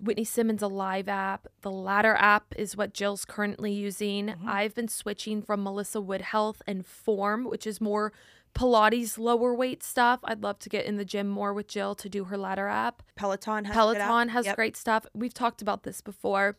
Whitney 0.01 0.23
Simmons 0.23 0.61
Alive 0.61 1.07
app. 1.07 1.47
The 1.61 1.71
Ladder 1.71 2.15
app 2.15 2.53
is 2.57 2.77
what 2.77 2.93
Jill's 2.93 3.25
currently 3.25 3.71
using. 3.71 4.33
I've 4.47 4.75
been 4.75 4.87
switching 4.87 5.41
from 5.41 5.63
Melissa 5.63 5.99
Wood 5.99 6.21
Health 6.21 6.61
and 6.67 6.85
Form, 6.85 7.43
which 7.45 7.67
is 7.67 7.81
more 7.81 8.13
Pilates 8.59 9.17
lower 9.17 9.55
weight 9.55 9.83
stuff. 9.83 10.19
I'd 10.25 10.43
love 10.43 10.59
to 10.59 10.69
get 10.69 10.85
in 10.85 10.97
the 10.97 11.05
gym 11.05 11.29
more 11.29 11.53
with 11.53 11.69
Jill 11.69 11.95
to 11.95 12.09
do 12.09 12.25
her 12.25 12.37
Ladder 12.37 12.67
app. 12.67 13.03
Peloton 13.15 13.63
has 13.63 13.73
a 13.73 13.79
good 13.79 13.97
app. 13.97 14.07
Peloton 14.07 14.29
has 14.29 14.45
Yep. 14.47 14.55
great 14.55 14.75
stuff. 14.75 15.05
We've 15.13 15.33
talked 15.33 15.61
about 15.61 15.83
this 15.83 16.01
before, 16.01 16.57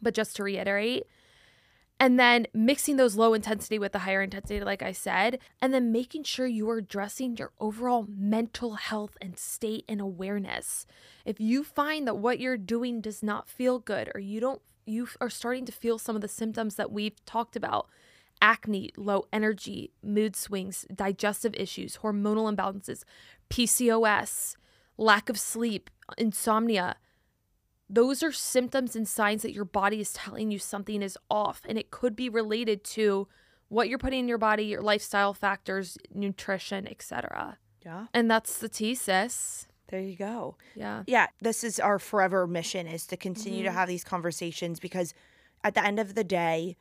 but 0.00 0.14
just 0.14 0.36
to 0.36 0.44
reiterate. 0.44 1.04
And 2.00 2.18
then 2.18 2.46
mixing 2.54 2.96
those 2.96 3.16
low 3.16 3.34
intensity 3.34 3.78
with 3.78 3.92
the 3.92 4.00
higher 4.00 4.22
intensity, 4.22 4.60
like 4.60 4.82
I 4.82 4.92
said, 4.92 5.38
and 5.60 5.74
then 5.74 5.92
making 5.92 6.24
sure 6.24 6.46
you 6.46 6.68
are 6.70 6.78
addressing 6.78 7.36
your 7.36 7.52
overall 7.60 8.06
mental 8.08 8.74
health 8.74 9.18
and 9.20 9.38
state 9.38 9.84
and 9.88 10.00
awareness. 10.00 10.86
If 11.26 11.38
you 11.38 11.64
find 11.64 12.06
that 12.06 12.16
what 12.16 12.40
you're 12.40 12.58
doing 12.58 13.02
does 13.02 13.22
not 13.22 13.48
feel 13.48 13.78
good 13.78 14.10
or 14.14 14.20
you 14.20 14.40
don't 14.40 14.62
you 14.88 15.08
are 15.20 15.28
starting 15.30 15.64
to 15.66 15.72
feel 15.72 15.98
some 15.98 16.14
of 16.14 16.22
the 16.22 16.28
symptoms 16.28 16.76
that 16.76 16.92
we've 16.92 17.22
talked 17.26 17.56
about 17.56 17.88
acne, 18.42 18.90
low 18.96 19.26
energy, 19.32 19.92
mood 20.02 20.36
swings, 20.36 20.86
digestive 20.94 21.54
issues, 21.54 21.98
hormonal 21.98 22.54
imbalances, 22.54 23.02
PCOS, 23.50 24.56
lack 24.96 25.28
of 25.28 25.38
sleep, 25.38 25.90
insomnia. 26.18 26.96
Those 27.88 28.22
are 28.22 28.32
symptoms 28.32 28.96
and 28.96 29.06
signs 29.06 29.42
that 29.42 29.52
your 29.52 29.64
body 29.64 30.00
is 30.00 30.12
telling 30.12 30.50
you 30.50 30.58
something 30.58 31.02
is 31.02 31.16
off, 31.30 31.62
and 31.68 31.78
it 31.78 31.90
could 31.90 32.16
be 32.16 32.28
related 32.28 32.82
to 32.84 33.28
what 33.68 33.88
you're 33.88 33.98
putting 33.98 34.20
in 34.20 34.28
your 34.28 34.38
body, 34.38 34.64
your 34.64 34.82
lifestyle 34.82 35.34
factors, 35.34 35.96
nutrition, 36.12 36.86
etc. 36.88 37.58
Yeah. 37.84 38.06
And 38.12 38.30
that's 38.30 38.58
the 38.58 38.68
T, 38.68 38.94
sis. 38.94 39.66
There 39.88 40.00
you 40.00 40.16
go. 40.16 40.56
Yeah. 40.74 41.04
Yeah, 41.06 41.28
this 41.40 41.62
is 41.62 41.78
our 41.78 41.98
forever 42.00 42.46
mission 42.48 42.88
is 42.88 43.06
to 43.06 43.16
continue 43.16 43.62
to 43.62 43.70
Mhm. 43.70 43.74
have 43.74 43.88
these 43.88 44.02
conversations 44.04 44.80
because 44.80 45.14
at 45.62 45.74
the 45.74 45.84
end 45.84 46.00
of 46.00 46.14
the 46.16 46.24
day, 46.24 46.76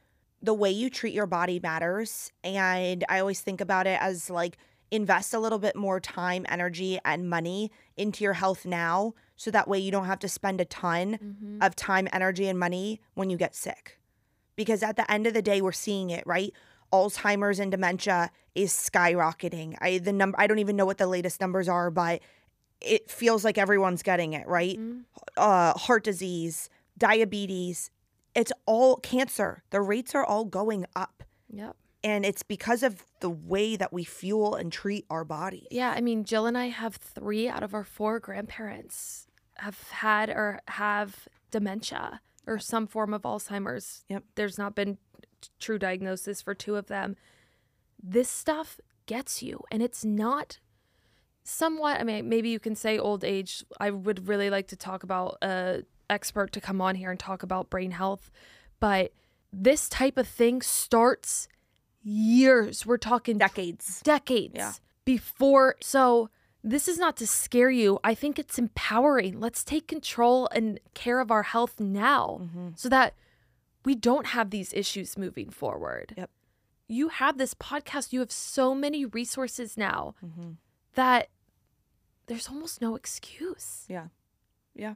the 0.45 0.53
way 0.53 0.71
you 0.71 0.89
treat 0.89 1.13
your 1.13 1.25
body 1.27 1.59
matters. 1.61 2.31
And 2.43 3.03
I 3.09 3.19
always 3.19 3.41
think 3.41 3.61
about 3.61 3.87
it 3.87 3.99
as 4.01 4.29
like 4.29 4.57
invest 4.91 5.33
a 5.33 5.39
little 5.39 5.59
bit 5.59 5.75
more 5.75 5.99
time, 5.99 6.45
energy, 6.47 6.99
and 7.03 7.29
money 7.29 7.71
into 7.97 8.23
your 8.23 8.33
health 8.33 8.65
now 8.65 9.13
so 9.35 9.49
that 9.51 9.67
way 9.67 9.79
you 9.79 9.91
don't 9.91 10.05
have 10.05 10.19
to 10.19 10.29
spend 10.29 10.61
a 10.61 10.65
ton 10.65 11.17
Mm-hmm. 11.21 11.57
of 11.61 11.75
time, 11.75 12.07
energy, 12.13 12.47
and 12.47 12.57
money 12.59 13.01
when 13.15 13.29
you 13.29 13.37
get 13.37 13.55
sick. 13.55 13.99
Because 14.55 14.83
at 14.83 14.95
the 14.95 15.09
end 15.11 15.27
of 15.27 15.33
the 15.33 15.41
day, 15.41 15.61
we're 15.61 15.71
seeing 15.73 16.09
it, 16.11 16.23
right? 16.25 16.53
Alzheimer's 16.93 17.59
and 17.59 17.71
dementia 17.71 18.29
is 18.53 18.71
skyrocketing. 18.71 19.75
I 19.81 19.97
the 19.97 20.13
number 20.13 20.39
I 20.39 20.47
don't 20.47 20.59
even 20.59 20.75
know 20.77 20.85
what 20.85 20.97
the 20.99 21.07
latest 21.07 21.41
numbers 21.41 21.67
are, 21.67 21.89
but 21.91 22.21
it 22.79 23.09
feels 23.09 23.43
like 23.43 23.57
everyone's 23.57 24.03
getting 24.03 24.33
it, 24.33 24.47
right? 24.47 24.77
Mhm. 24.79 25.03
Uh 25.35 25.73
heart 25.77 26.03
disease, 26.05 26.69
diabetes, 26.97 27.89
it's 28.35 28.51
all 28.65 28.97
cancer. 28.97 29.63
The 29.69 29.81
rates 29.81 30.13
are 30.13 30.25
all 30.25 30.45
going 30.45 30.85
up. 30.95 31.23
Yep. 31.49 31.75
And 32.03 32.23
it's 32.25 32.43
because 32.43 32.83
of 32.83 33.03
the 33.19 33.29
way 33.29 33.75
that 33.75 33.91
we 33.91 34.03
fuel 34.03 34.53
and 34.53 34.71
treat 34.71 35.05
our 35.09 35.23
bodies. 35.23 35.65
Yeah, 35.71 35.91
I 35.95 36.01
mean, 36.01 36.23
Jill 36.23 36.45
and 36.45 36.57
I 36.57 36.67
have 36.67 36.97
three 36.97 37.47
out 37.49 37.63
of 37.63 37.73
our 37.73 37.83
four 37.83 38.19
grandparents 38.19 39.25
have 39.55 39.89
had 39.89 40.29
or 40.29 40.59
have 40.67 41.27
dementia 41.49 42.21
or 42.45 42.59
some 42.59 42.85
form 42.85 43.13
of 43.13 43.23
Alzheimer's. 43.23 44.03
Yep. 44.09 44.23
There's 44.35 44.57
not 44.57 44.75
been 44.75 44.97
t- 45.41 45.49
true 45.59 45.79
diagnosis 45.79 46.41
for 46.41 46.53
two 46.53 46.75
of 46.75 46.87
them. 46.87 47.15
This 48.01 48.29
stuff 48.29 48.79
gets 49.07 49.41
you, 49.41 49.63
and 49.71 49.81
it's 49.81 50.05
not 50.05 50.59
somewhat. 51.43 51.99
I 51.99 52.03
mean, 52.03 52.29
maybe 52.29 52.49
you 52.49 52.59
can 52.59 52.75
say 52.75 52.99
old 52.99 53.23
age. 53.23 53.63
I 53.79 53.89
would 53.89 54.27
really 54.27 54.49
like 54.51 54.67
to 54.67 54.75
talk 54.75 55.01
about 55.01 55.37
a 55.41 55.83
expert 56.09 56.51
to 56.53 56.61
come 56.61 56.81
on 56.81 56.95
here 56.95 57.11
and 57.11 57.19
talk 57.19 57.43
about 57.43 57.69
brain 57.69 57.91
health, 57.91 58.31
but 58.79 59.11
this 59.51 59.87
type 59.89 60.17
of 60.17 60.27
thing 60.27 60.61
starts 60.61 61.47
years. 62.03 62.85
We're 62.85 62.97
talking 62.97 63.37
Decades. 63.37 64.01
decades 64.01 64.53
Yeah. 64.55 64.73
before. 65.05 65.75
So 65.81 66.29
this 66.63 66.87
is 66.87 66.97
not 66.97 67.15
to 67.17 67.27
scare 67.27 67.69
you. 67.69 67.99
I 68.03 68.13
think 68.15 68.37
it's 68.39 68.57
empowering. 68.59 69.39
Let's 69.39 69.63
take 69.63 69.87
control 69.87 70.47
and 70.53 70.79
care 70.93 71.19
of 71.19 71.31
our 71.31 71.43
health 71.43 71.79
now 71.79 72.39
Mm-hmm. 72.41 72.69
so 72.75 72.89
that 72.89 73.13
we 73.83 73.95
don't 73.95 74.27
have 74.27 74.49
these 74.49 74.73
issues 74.73 75.17
moving 75.17 75.49
forward. 75.49 76.13
Yep. 76.17 76.29
You 76.87 77.09
have 77.09 77.37
this 77.37 77.53
podcast, 77.53 78.13
you 78.13 78.19
have 78.19 78.31
so 78.31 78.75
many 78.75 79.05
resources 79.05 79.77
now 79.77 80.15
Mm-hmm. 80.23 80.51
that 80.95 81.29
there's 82.27 82.47
almost 82.49 82.81
no 82.81 82.95
excuse. 82.95 83.85
Yeah. 83.87 84.07
Yeah. 84.73 84.95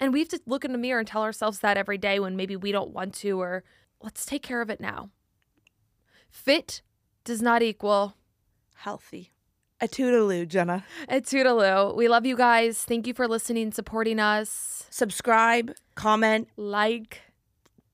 And 0.00 0.12
we 0.12 0.20
have 0.20 0.28
to 0.28 0.40
look 0.46 0.64
in 0.64 0.72
the 0.72 0.78
mirror 0.78 1.00
and 1.00 1.08
tell 1.08 1.22
ourselves 1.22 1.58
that 1.60 1.76
every 1.76 1.98
day 1.98 2.20
when 2.20 2.36
maybe 2.36 2.56
we 2.56 2.72
don't 2.72 2.90
want 2.90 3.14
to, 3.16 3.40
or 3.40 3.64
let's 4.00 4.24
take 4.24 4.42
care 4.42 4.60
of 4.60 4.70
it 4.70 4.80
now. 4.80 5.10
Fit 6.30 6.82
does 7.24 7.42
not 7.42 7.62
equal 7.62 8.14
Healthy. 8.76 9.32
A 9.80 9.88
toodaloo, 9.88 10.46
Jenna. 10.46 10.84
a 11.08 11.20
toodaloo. 11.20 11.96
We 11.96 12.06
love 12.08 12.24
you 12.24 12.36
guys. 12.36 12.82
Thank 12.82 13.06
you 13.08 13.14
for 13.14 13.26
listening, 13.26 13.72
supporting 13.72 14.20
us. 14.20 14.86
Subscribe, 14.90 15.74
comment, 15.96 16.48
Like, 16.56 17.22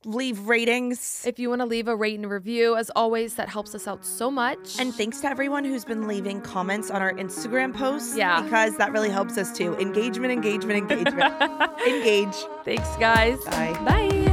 leave 0.05 0.48
ratings. 0.48 1.24
if 1.26 1.38
you 1.38 1.48
want 1.48 1.61
to 1.61 1.66
leave 1.66 1.88
a 1.88 1.96
rate 1.96 2.18
and 2.18 2.30
review, 2.30 2.76
as 2.76 2.90
always, 2.94 3.34
that 3.34 3.48
helps 3.48 3.74
us 3.74 3.86
out 3.86 4.05
so 4.05 4.30
much. 4.30 4.78
And 4.78 4.94
thanks 4.94 5.20
to 5.20 5.28
everyone 5.28 5.64
who's 5.64 5.84
been 5.84 6.07
leaving 6.09 6.40
comments 6.40 6.90
on 6.90 7.02
our 7.02 7.12
Instagram 7.14 7.74
posts. 7.74 8.16
Yeah. 8.16 8.42
Because 8.42 8.76
that 8.76 8.92
really 8.92 9.11
helps 9.11 9.38
us 9.38 9.57
too. 9.57 9.74
Engagement, 9.76 10.32
engagement, 10.32 10.90
engagement. 10.90 11.34
Engage. 11.86 12.34
thanks, 12.64 12.96
guys. 12.96 13.42
Bye. 13.44 13.72
Bye. 13.84 14.24